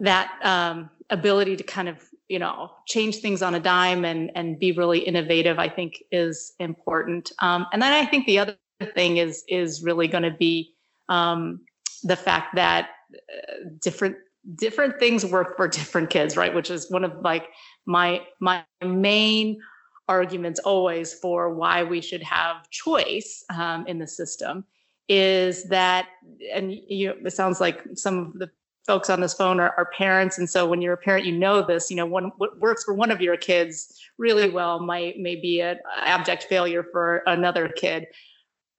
that 0.00 0.30
um, 0.42 0.90
ability 1.10 1.56
to 1.56 1.64
kind 1.64 1.88
of 1.88 2.02
you 2.28 2.38
know 2.38 2.70
change 2.86 3.16
things 3.16 3.42
on 3.42 3.54
a 3.54 3.60
dime 3.60 4.04
and 4.04 4.30
and 4.34 4.58
be 4.58 4.72
really 4.72 4.98
innovative 4.98 5.58
i 5.58 5.68
think 5.68 6.02
is 6.10 6.52
important. 6.58 7.32
Um, 7.40 7.66
and 7.72 7.80
then 7.80 7.92
i 7.92 8.04
think 8.04 8.26
the 8.26 8.38
other 8.38 8.56
thing 8.94 9.18
is 9.18 9.44
is 9.48 9.82
really 9.82 10.08
going 10.08 10.24
to 10.24 10.30
be 10.30 10.74
um, 11.08 11.60
the 12.02 12.16
fact 12.16 12.54
that 12.56 12.90
uh, 13.14 13.68
different 13.82 14.16
different 14.54 14.98
things 14.98 15.24
work 15.24 15.56
for 15.56 15.68
different 15.68 16.10
kids 16.10 16.36
right? 16.36 16.54
Which 16.54 16.70
is 16.70 16.90
one 16.90 17.04
of 17.04 17.12
like 17.22 17.48
my 17.86 18.22
my 18.40 18.64
main 18.84 19.60
arguments 20.08 20.60
always 20.60 21.14
for 21.14 21.54
why 21.54 21.82
we 21.82 22.00
should 22.00 22.22
have 22.22 22.68
choice 22.70 23.44
um, 23.54 23.86
in 23.86 23.98
the 23.98 24.06
system 24.06 24.64
is 25.08 25.64
that 25.64 26.08
and 26.52 26.72
you 26.72 27.14
it 27.24 27.32
sounds 27.32 27.60
like 27.60 27.82
some 27.94 28.18
of 28.18 28.32
the 28.34 28.50
folks 28.86 29.10
on 29.10 29.20
this 29.20 29.34
phone 29.34 29.58
are, 29.58 29.74
are 29.76 29.90
parents. 29.96 30.38
And 30.38 30.48
so 30.48 30.64
when 30.64 30.80
you're 30.80 30.94
a 30.94 30.98
parent 30.98 31.24
you 31.24 31.32
know 31.32 31.64
this 31.64 31.90
you 31.90 31.96
know 31.96 32.06
one 32.06 32.32
what 32.36 32.58
works 32.60 32.84
for 32.84 32.94
one 32.94 33.10
of 33.10 33.20
your 33.20 33.36
kids 33.36 34.00
really 34.18 34.48
well 34.48 34.80
might 34.80 35.18
may 35.18 35.36
be 35.36 35.60
an 35.60 35.78
abject 35.96 36.44
failure 36.44 36.84
for 36.92 37.22
another 37.26 37.68
kid 37.68 38.06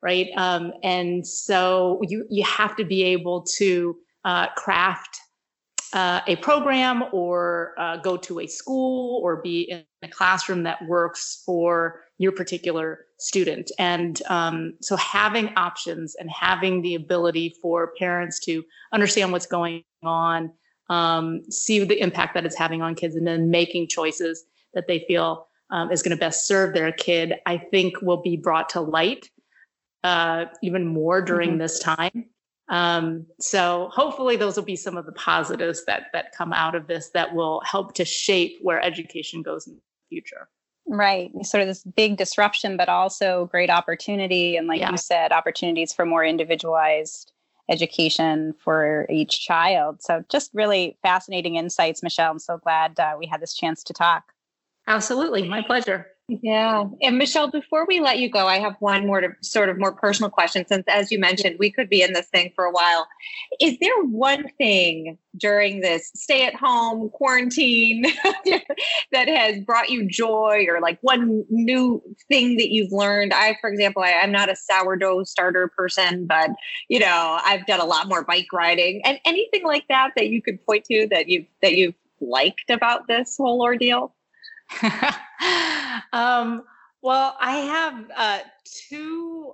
right? 0.02 0.30
Um, 0.38 0.74
and 0.84 1.26
so 1.26 2.00
you 2.08 2.26
you 2.30 2.44
have 2.44 2.76
to 2.78 2.86
be 2.86 3.04
able 3.04 3.42
to 3.58 3.98
uh, 4.26 4.48
craft 4.56 5.20
uh, 5.94 6.22
a 6.28 6.36
program 6.38 7.04
or 7.12 7.74
uh, 7.78 7.98
go 7.98 8.18
to 8.18 8.40
a 8.40 8.48
school 8.48 9.22
or 9.24 9.42
be 9.42 9.62
in 9.62 9.84
a 10.04 10.08
classroom 10.08 10.64
that 10.64 10.86
works 10.88 11.44
for 11.46 12.02
your 12.18 12.32
particular 12.32 13.06
student. 13.20 13.72
And 13.80 14.22
um, 14.28 14.74
so 14.82 14.96
having 14.98 15.50
options 15.56 16.16
and 16.16 16.30
having 16.30 16.82
the 16.82 16.96
ability 16.96 17.56
for 17.62 17.94
parents 17.98 18.40
to 18.42 18.64
understand 18.92 19.32
what's 19.32 19.46
going 19.46 19.84
on, 20.04 20.52
um, 20.90 21.42
see 21.50 21.84
the 21.84 22.00
impact 22.00 22.34
that 22.34 22.46
it's 22.46 22.58
having 22.58 22.82
on 22.82 22.96
kids, 22.96 23.16
and 23.16 23.28
then 23.28 23.50
making 23.50 23.88
choices 23.88 24.46
that 24.74 24.88
they 24.88 25.00
feel 25.08 25.48
um, 25.70 25.92
is 25.92 26.02
going 26.02 26.16
to 26.16 26.20
best 26.20 26.48
serve 26.48 26.74
their 26.74 26.92
kid, 26.92 27.34
I 27.46 27.58
think 27.58 28.02
will 28.02 28.22
be 28.22 28.38
brought 28.38 28.70
to 28.70 28.82
light 28.82 29.30
uh, 30.04 30.46
even 30.62 30.86
more 30.86 31.22
during 31.22 31.52
mm-hmm. 31.52 31.60
this 31.60 31.80
time. 31.80 32.30
Um, 32.70 33.26
so 33.40 33.90
hopefully 33.94 34.36
those 34.36 34.58
will 34.58 34.64
be 34.64 34.76
some 34.76 34.98
of 34.98 35.06
the 35.06 35.14
positives 35.14 35.86
that 35.86 36.08
that 36.14 36.34
come 36.38 36.52
out 36.52 36.76
of 36.76 36.88
this 36.88 37.10
that 37.14 37.34
will 37.34 37.62
help 37.62 37.94
to 37.96 38.06
shape 38.06 38.58
where 38.62 38.82
education 38.82 39.42
goes 39.42 39.68
in 39.68 39.76
the 39.76 39.82
future. 40.10 40.50
Right. 40.86 41.32
Sort 41.44 41.62
of 41.62 41.68
this 41.68 41.84
big 41.84 42.18
disruption, 42.18 42.78
but 42.78 42.88
also 42.90 43.48
great 43.52 43.70
opportunity. 43.70 44.56
And 44.56 44.68
like 44.68 44.80
yeah. 44.80 44.92
you 44.92 44.98
said, 44.98 45.32
opportunities 45.32 45.94
for 45.94 46.06
more 46.06 46.24
individualized 46.24 47.34
education 47.70 48.54
for 48.64 49.06
each 49.10 49.46
child. 49.46 50.02
So 50.02 50.24
just 50.30 50.52
really 50.54 50.98
fascinating 51.02 51.56
insights, 51.56 52.02
Michelle. 52.02 52.32
I'm 52.32 52.40
so 52.40 52.58
glad 52.58 52.98
uh, 53.00 53.16
we 53.20 53.26
had 53.28 53.42
this 53.42 53.54
chance 53.54 53.84
to 53.84 53.94
talk. 53.94 54.32
Absolutely. 54.88 55.48
My 55.48 55.62
pleasure. 55.62 56.08
Yeah. 56.30 56.88
And 57.02 57.18
Michelle, 57.18 57.50
before 57.50 57.86
we 57.88 58.02
let 58.02 58.20
you 58.20 58.30
go, 58.30 58.48
I 58.48 58.60
have 58.60 58.76
one 58.80 59.08
more 59.08 59.22
to, 59.22 59.30
sort 59.42 59.70
of 59.70 59.80
more 59.80 59.94
personal 59.94 60.30
question 60.30 60.66
since 60.68 60.84
as 60.90 61.10
you 61.10 61.20
mentioned, 61.20 61.56
we 61.58 61.72
could 61.72 61.90
be 61.90 62.02
in 62.02 62.12
this 62.12 62.28
thing 62.28 62.52
for 62.54 62.66
a 62.66 62.72
while. 62.72 63.08
Is 63.62 63.78
there 63.80 64.04
one 64.04 64.50
thing 64.58 65.18
during 65.38 65.80
this 65.80 66.12
stay 66.16 66.46
at 66.46 66.54
home 66.54 67.10
quarantine 67.12 68.04
that 69.14 69.30
has 69.30 69.60
brought 69.62 69.90
you 69.90 70.06
joy 70.06 70.66
or 70.68 70.82
like 70.82 71.00
one 71.02 71.46
new 71.50 72.04
thing 72.28 72.58
that 72.58 72.74
you've 72.74 72.92
learned? 72.92 73.34
I, 73.34 73.56
for 73.62 73.70
example, 73.70 74.04
I, 74.04 74.12
I'm 74.22 74.32
not 74.32 74.50
a 74.50 74.56
sourdough 74.58 75.24
starter 75.24 75.72
person, 75.78 76.26
but 76.28 76.50
you 76.90 77.00
know, 77.00 77.40
I've 77.46 77.66
done 77.68 77.80
a 77.80 77.86
lot 77.86 78.10
more 78.10 78.26
bike 78.26 78.52
riding 78.52 79.02
and 79.06 79.18
anything 79.24 79.64
like 79.64 79.88
that 79.88 80.12
that 80.18 80.28
you 80.28 80.42
could 80.42 80.64
point 80.66 80.84
to 80.86 81.08
that 81.10 81.30
you've 81.30 81.46
that 81.62 81.76
you've 81.76 81.96
liked 82.20 82.70
about 82.70 83.08
this 83.08 83.38
whole 83.38 83.62
ordeal? 83.62 84.14
um, 86.14 86.64
well, 87.02 87.38
I 87.40 87.58
have 87.58 88.12
uh, 88.16 88.40
two 88.90 89.54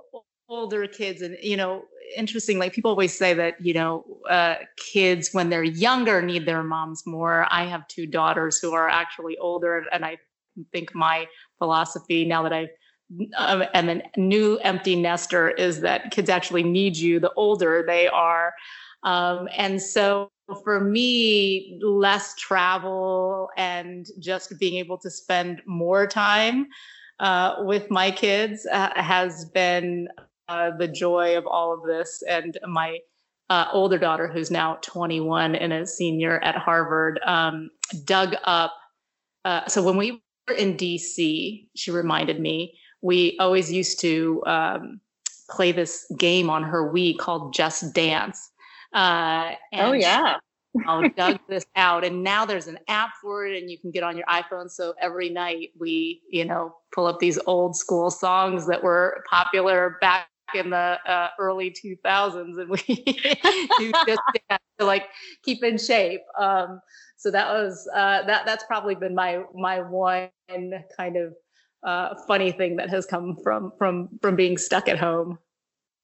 older 0.50 0.88
kids, 0.88 1.22
and 1.22 1.38
you 1.42 1.58
know, 1.58 1.86
interesting. 2.16 2.60
Like 2.60 2.74
people 2.74 2.92
always 2.92 3.18
say 3.18 3.34
that 3.34 3.64
you 3.64 3.74
know, 3.74 4.06
uh, 4.30 4.56
kids 4.78 5.30
when 5.34 5.50
they're 5.50 5.64
younger 5.64 6.22
need 6.22 6.46
their 6.46 6.64
moms 6.64 7.06
more. 7.06 7.48
I 7.50 7.66
have 7.66 7.88
two 7.88 8.06
daughters 8.06 8.60
who 8.60 8.74
are 8.74 8.90
actually 8.90 9.38
older, 9.38 9.86
and 9.92 10.06
I 10.06 10.18
think 10.72 10.94
my 10.94 11.28
philosophy 11.58 12.26
now 12.26 12.44
that 12.44 12.54
I've 12.54 12.70
um, 13.38 13.64
am 13.74 13.90
a 13.90 14.02
new 14.18 14.58
empty 14.60 14.96
nester 14.96 15.50
is 15.50 15.82
that 15.82 16.12
kids 16.12 16.30
actually 16.30 16.64
need 16.64 16.98
you 16.98 17.20
the 17.20 17.32
older 17.34 17.84
they 17.86 18.08
are. 18.08 18.54
Um, 19.04 19.48
and 19.58 19.82
so 19.82 20.32
for 20.64 20.80
me, 20.80 21.80
less 21.82 22.36
travel 22.36 23.50
and 23.58 24.08
just 24.20 24.58
being 24.60 24.76
able 24.76 24.98
to 25.00 25.10
spend 25.10 25.62
more 25.66 26.06
time 26.08 26.68
uh, 27.20 27.56
with 27.60 27.90
my 27.90 28.12
kids 28.12 28.66
uh, 28.72 28.90
has 28.96 29.46
been 29.46 30.08
uh, 30.50 30.72
the 30.78 30.88
joy 30.88 31.38
of 31.38 31.46
all 31.48 31.74
of 31.74 31.84
this. 31.84 32.22
And 32.30 32.58
my 32.68 33.00
uh, 33.50 33.66
older 33.72 33.98
daughter, 33.98 34.28
who's 34.28 34.52
now 34.52 34.78
21 34.82 35.56
and 35.56 35.74
a 35.74 35.86
senior 35.86 36.40
at 36.44 36.56
Harvard, 36.56 37.20
um, 37.26 37.70
dug 38.06 38.36
up. 38.44 38.74
Uh, 39.46 39.66
so 39.68 39.84
when 39.84 39.98
we 39.98 40.22
were 40.48 40.56
in 40.56 40.76
DC, 40.76 41.68
she 41.76 41.92
reminded 41.92 42.40
me, 42.40 42.78
we 43.02 43.38
always 43.40 43.72
used 43.72 44.00
to 44.02 44.42
um, 44.46 45.02
play 45.50 45.72
this 45.72 46.06
game 46.18 46.50
on 46.50 46.64
her 46.64 46.92
Wii 46.94 47.18
called 47.18 47.54
Just 47.54 47.94
Dance 47.94 48.50
uh, 48.94 49.52
oh 49.74 49.94
yeah. 49.94 50.38
I'll 50.88 51.08
dug 51.18 51.40
this 51.48 51.66
out, 51.76 52.04
and 52.04 52.24
now 52.24 52.46
there's 52.46 52.68
an 52.68 52.80
app 52.88 53.12
for 53.22 53.46
it, 53.46 53.60
and 53.60 53.70
you 53.70 53.78
can 53.78 53.92
get 53.92 54.04
on 54.04 54.18
your 54.18 54.26
iPhone. 54.26 54.70
So 54.70 54.94
every 55.00 55.30
night 55.30 55.70
we, 55.80 56.22
you 56.30 56.46
know, 56.46 56.76
pull 56.94 57.06
up 57.06 57.20
these 57.20 57.40
old 57.46 57.76
school 57.76 58.10
songs 58.10 58.66
that 58.68 58.84
were 58.84 59.24
popular 59.30 59.98
back 60.02 60.28
in 60.56 60.70
the 60.70 61.00
uh, 61.08 61.30
early 61.40 61.72
2000s, 61.72 62.60
and 62.60 62.70
we 62.70 62.78
do 63.80 63.92
just 64.08 64.22
to 64.80 64.86
like 64.86 65.06
keep 65.44 65.64
in 65.64 65.78
shape. 65.78 66.22
Um, 66.40 66.82
so 67.18 67.32
that 67.32 67.48
was 67.48 67.88
uh, 67.94 68.24
that. 68.24 68.46
That's 68.46 68.64
probably 68.66 68.96
been 68.96 69.16
my 69.16 69.44
my 69.56 69.80
one 69.80 70.30
kind 70.98 71.18
of 71.18 71.34
uh, 71.84 72.16
funny 72.28 72.52
thing 72.52 72.76
that 72.78 72.90
has 72.90 73.06
come 73.06 73.38
from 73.44 73.72
from 73.78 74.10
from 74.22 74.36
being 74.36 74.58
stuck 74.58 74.88
at 74.88 75.00
home. 75.00 75.38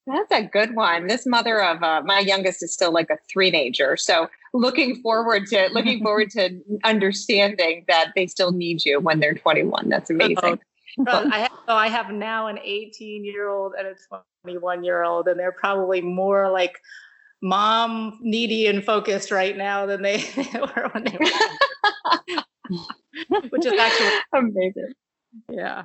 That's 0.09 0.31
a 0.31 0.43
good 0.43 0.75
one. 0.75 1.05
This 1.05 1.27
mother 1.27 1.61
of 1.61 1.83
uh, 1.83 2.01
my 2.03 2.19
youngest 2.19 2.63
is 2.63 2.73
still 2.73 2.91
like 2.91 3.11
a 3.11 3.17
three-nager, 3.31 3.95
so 3.95 4.27
looking 4.53 4.95
forward 5.01 5.45
to 5.47 5.69
looking 5.71 6.01
forward 6.01 6.31
to 6.31 6.59
understanding 6.83 7.85
that 7.87 8.11
they 8.15 8.25
still 8.25 8.51
need 8.51 8.83
you 8.83 8.99
when 8.99 9.19
they're 9.19 9.35
21. 9.35 9.87
That's 9.87 10.09
amazing. 10.09 10.59
Oh, 11.07 11.29
I 11.31 11.39
have, 11.39 11.51
so 11.67 11.75
I 11.75 11.87
have 11.89 12.09
now 12.09 12.47
an 12.47 12.57
18 12.63 13.23
year 13.23 13.49
old 13.49 13.73
and 13.77 13.87
a 13.87 13.93
21 14.43 14.83
year 14.83 15.03
old, 15.03 15.27
and 15.27 15.39
they're 15.39 15.51
probably 15.51 16.01
more 16.01 16.49
like 16.49 16.79
mom 17.43 18.17
needy 18.21 18.65
and 18.65 18.83
focused 18.83 19.29
right 19.29 19.55
now 19.55 19.85
than 19.85 20.01
they 20.01 20.25
were 20.55 20.89
when 20.91 21.03
they 21.03 21.17
were, 21.19 21.27
which 23.49 23.67
is 23.67 23.79
actually 23.79 24.09
amazing. 24.33 24.91
Yeah. 25.51 25.83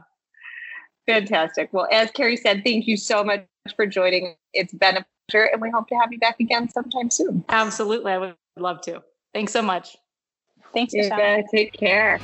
Fantastic. 1.06 1.68
Well, 1.72 1.86
as 1.92 2.10
Kerry 2.12 2.38
said, 2.38 2.62
thank 2.64 2.86
you 2.86 2.96
so 2.96 3.22
much 3.22 3.44
for 3.72 3.86
joining. 3.86 4.34
It's 4.52 4.74
been 4.74 4.98
a 4.98 5.06
pleasure, 5.28 5.44
and 5.46 5.62
we 5.62 5.70
hope 5.70 5.88
to 5.88 5.94
have 5.94 6.12
you 6.12 6.18
back 6.18 6.38
again 6.38 6.68
sometime 6.68 7.10
soon. 7.10 7.44
Absolutely. 7.48 8.12
I 8.12 8.18
would 8.18 8.34
love 8.58 8.82
to. 8.82 9.02
Thanks 9.32 9.52
so 9.52 9.62
much. 9.62 9.96
Thanks, 10.74 10.92
Michelle. 10.92 11.42
Take 11.50 11.72
care. 11.72 12.20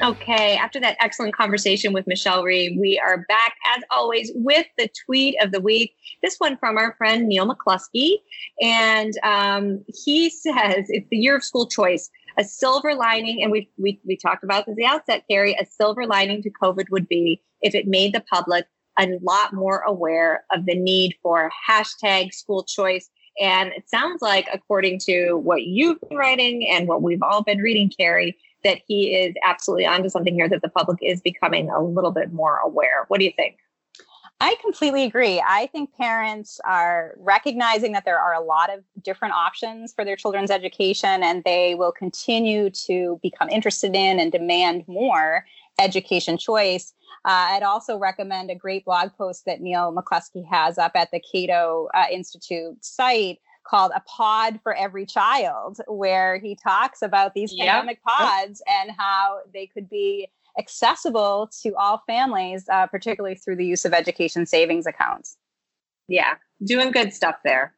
Okay, 0.00 0.56
after 0.56 0.78
that 0.78 0.96
excellent 1.00 1.34
conversation 1.34 1.92
with 1.92 2.06
Michelle 2.06 2.44
Rhee, 2.44 2.78
we 2.80 3.00
are 3.04 3.26
back 3.28 3.56
as 3.76 3.82
always 3.90 4.30
with 4.36 4.66
the 4.78 4.88
tweet 5.04 5.34
of 5.42 5.50
the 5.50 5.60
week. 5.60 5.92
This 6.22 6.36
one 6.38 6.56
from 6.56 6.78
our 6.78 6.94
friend 6.96 7.26
Neil 7.26 7.52
McCluskey. 7.52 8.18
And 8.62 9.12
um, 9.24 9.84
he 9.88 10.30
says 10.30 10.86
it's 10.88 11.08
the 11.10 11.16
year 11.16 11.36
of 11.36 11.44
school 11.44 11.66
choice. 11.66 12.08
A 12.38 12.44
silver 12.44 12.94
lining, 12.94 13.42
and 13.42 13.50
we, 13.50 13.68
we, 13.78 14.00
we 14.06 14.16
talked 14.16 14.44
about 14.44 14.66
this 14.66 14.72
at 14.72 14.76
the 14.76 14.84
outset, 14.84 15.24
Kerry, 15.28 15.54
a 15.54 15.66
silver 15.66 16.06
lining 16.06 16.40
to 16.42 16.50
COVID 16.50 16.88
would 16.90 17.08
be 17.08 17.42
if 17.62 17.74
it 17.74 17.88
made 17.88 18.14
the 18.14 18.22
public 18.32 18.66
a 18.98 19.18
lot 19.22 19.52
more 19.52 19.80
aware 19.80 20.44
of 20.52 20.64
the 20.66 20.74
need 20.74 21.16
for 21.22 21.50
hashtag 21.68 22.32
school 22.32 22.62
choice. 22.62 23.10
And 23.40 23.72
it 23.72 23.88
sounds 23.88 24.22
like, 24.22 24.48
according 24.52 25.00
to 25.00 25.34
what 25.34 25.62
you've 25.64 26.00
been 26.00 26.16
writing 26.16 26.68
and 26.68 26.88
what 26.88 27.02
we've 27.02 27.22
all 27.22 27.42
been 27.42 27.58
reading, 27.58 27.90
Kerry, 27.96 28.36
that 28.64 28.78
he 28.86 29.14
is 29.14 29.34
absolutely 29.44 29.86
onto 29.86 30.08
something 30.08 30.34
here 30.34 30.48
that 30.48 30.62
the 30.62 30.68
public 30.68 30.98
is 31.02 31.20
becoming 31.20 31.70
a 31.70 31.82
little 31.82 32.10
bit 32.10 32.32
more 32.32 32.58
aware. 32.58 33.04
What 33.08 33.18
do 33.18 33.24
you 33.24 33.32
think? 33.36 33.56
I 34.40 34.54
completely 34.62 35.02
agree. 35.02 35.42
I 35.44 35.66
think 35.66 35.94
parents 35.96 36.60
are 36.64 37.14
recognizing 37.18 37.92
that 37.92 38.04
there 38.04 38.20
are 38.20 38.34
a 38.34 38.40
lot 38.40 38.72
of 38.72 38.84
different 39.02 39.34
options 39.34 39.92
for 39.92 40.04
their 40.04 40.14
children's 40.14 40.50
education, 40.50 41.24
and 41.24 41.42
they 41.44 41.74
will 41.74 41.90
continue 41.90 42.70
to 42.70 43.18
become 43.20 43.48
interested 43.48 43.96
in 43.96 44.20
and 44.20 44.30
demand 44.30 44.84
more 44.86 45.44
education 45.80 46.38
choice. 46.38 46.92
Uh, 47.24 47.50
I'd 47.50 47.64
also 47.64 47.98
recommend 47.98 48.50
a 48.50 48.54
great 48.54 48.84
blog 48.84 49.10
post 49.18 49.44
that 49.46 49.60
Neil 49.60 49.92
McCluskey 49.92 50.46
has 50.48 50.78
up 50.78 50.92
at 50.94 51.10
the 51.10 51.20
Cato 51.20 51.88
uh, 51.92 52.04
Institute 52.12 52.84
site 52.84 53.40
called 53.68 53.90
A 53.94 54.00
Pod 54.00 54.60
for 54.62 54.74
Every 54.74 55.04
Child, 55.04 55.78
where 55.88 56.38
he 56.38 56.56
talks 56.56 57.02
about 57.02 57.34
these 57.34 57.52
yep. 57.52 57.66
pandemic 57.66 58.02
pods 58.02 58.62
and 58.66 58.92
how 58.96 59.40
they 59.52 59.66
could 59.66 59.90
be 59.90 60.28
accessible 60.58 61.50
to 61.62 61.74
all 61.76 62.02
families, 62.06 62.68
uh, 62.68 62.86
particularly 62.86 63.36
through 63.36 63.56
the 63.56 63.66
use 63.66 63.84
of 63.84 63.92
education 63.92 64.46
savings 64.46 64.86
accounts. 64.86 65.36
Yeah, 66.08 66.34
doing 66.64 66.90
good 66.90 67.12
stuff 67.12 67.36
there. 67.44 67.74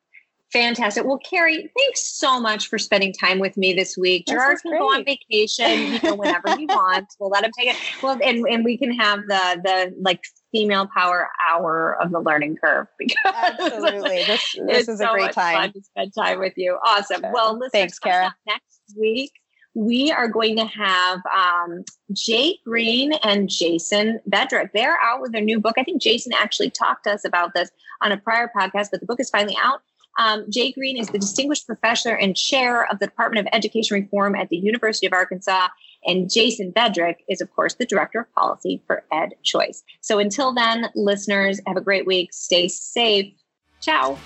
Fantastic. 0.52 1.04
Well, 1.04 1.18
Kerry, 1.18 1.70
thanks 1.78 2.04
so 2.04 2.40
much 2.40 2.66
for 2.66 2.76
spending 2.76 3.12
time 3.12 3.38
with 3.38 3.56
me 3.56 3.72
this 3.72 3.96
week. 3.96 4.26
This 4.26 4.34
Gerard 4.34 4.58
can 4.62 4.76
go 4.76 4.86
on 4.86 5.04
vacation, 5.04 5.92
you 5.92 6.00
know, 6.02 6.16
whenever 6.16 6.56
he 6.56 6.66
wants. 6.66 7.16
We'll 7.20 7.30
let 7.30 7.44
him 7.44 7.52
take 7.56 7.68
it. 7.68 7.76
Well, 8.02 8.18
and, 8.24 8.44
and 8.48 8.64
we 8.64 8.76
can 8.76 8.90
have 8.92 9.20
the 9.28 9.60
the 9.62 9.94
like 10.00 10.20
female 10.50 10.88
power 10.92 11.28
hour 11.48 11.96
of 12.02 12.10
the 12.10 12.18
learning 12.18 12.56
curve 12.56 12.88
because 12.98 13.16
absolutely 13.32 14.24
this 14.24 14.56
this 14.66 14.88
is 14.88 14.98
so 14.98 15.10
a 15.10 15.12
great 15.12 15.32
time 15.32 15.72
to 15.72 15.82
spend 15.82 16.12
time 16.18 16.40
with 16.40 16.54
you. 16.56 16.76
Awesome. 16.84 17.22
Well, 17.32 17.56
listen, 17.56 17.70
thanks, 17.70 18.00
Cara. 18.00 18.34
Next 18.44 18.80
week 18.98 19.30
we 19.74 20.10
are 20.10 20.28
going 20.28 20.56
to 20.56 20.66
have 20.66 21.20
um, 21.34 21.84
Jay 22.12 22.58
Greene 22.64 23.12
and 23.22 23.48
Jason 23.48 24.20
Bedrick. 24.28 24.70
They're 24.72 24.98
out 25.00 25.20
with 25.20 25.32
their 25.32 25.42
new 25.42 25.60
book. 25.60 25.74
I 25.78 25.84
think 25.84 26.02
Jason 26.02 26.32
actually 26.32 26.70
talked 26.70 27.04
to 27.04 27.12
us 27.12 27.24
about 27.24 27.54
this 27.54 27.70
on 28.02 28.12
a 28.12 28.16
prior 28.16 28.50
podcast, 28.54 28.88
but 28.90 29.00
the 29.00 29.06
book 29.06 29.20
is 29.20 29.30
finally 29.30 29.56
out. 29.62 29.80
Um, 30.18 30.44
Jay 30.50 30.72
Greene 30.72 30.96
is 30.98 31.08
the 31.08 31.18
Distinguished 31.18 31.66
Professor 31.66 32.16
and 32.16 32.36
Chair 32.36 32.90
of 32.90 32.98
the 32.98 33.06
Department 33.06 33.46
of 33.46 33.54
Education 33.54 33.94
Reform 33.94 34.34
at 34.34 34.48
the 34.48 34.56
University 34.56 35.06
of 35.06 35.12
Arkansas. 35.12 35.68
And 36.04 36.30
Jason 36.30 36.72
Bedrick 36.72 37.16
is, 37.28 37.40
of 37.40 37.54
course, 37.54 37.74
the 37.74 37.86
Director 37.86 38.20
of 38.20 38.34
Policy 38.34 38.82
for 38.86 39.04
EdChoice. 39.12 39.82
So 40.00 40.18
until 40.18 40.52
then, 40.52 40.88
listeners, 40.94 41.60
have 41.66 41.76
a 41.76 41.80
great 41.80 42.06
week. 42.06 42.32
Stay 42.32 42.68
safe. 42.68 43.32
Ciao. 43.80 44.18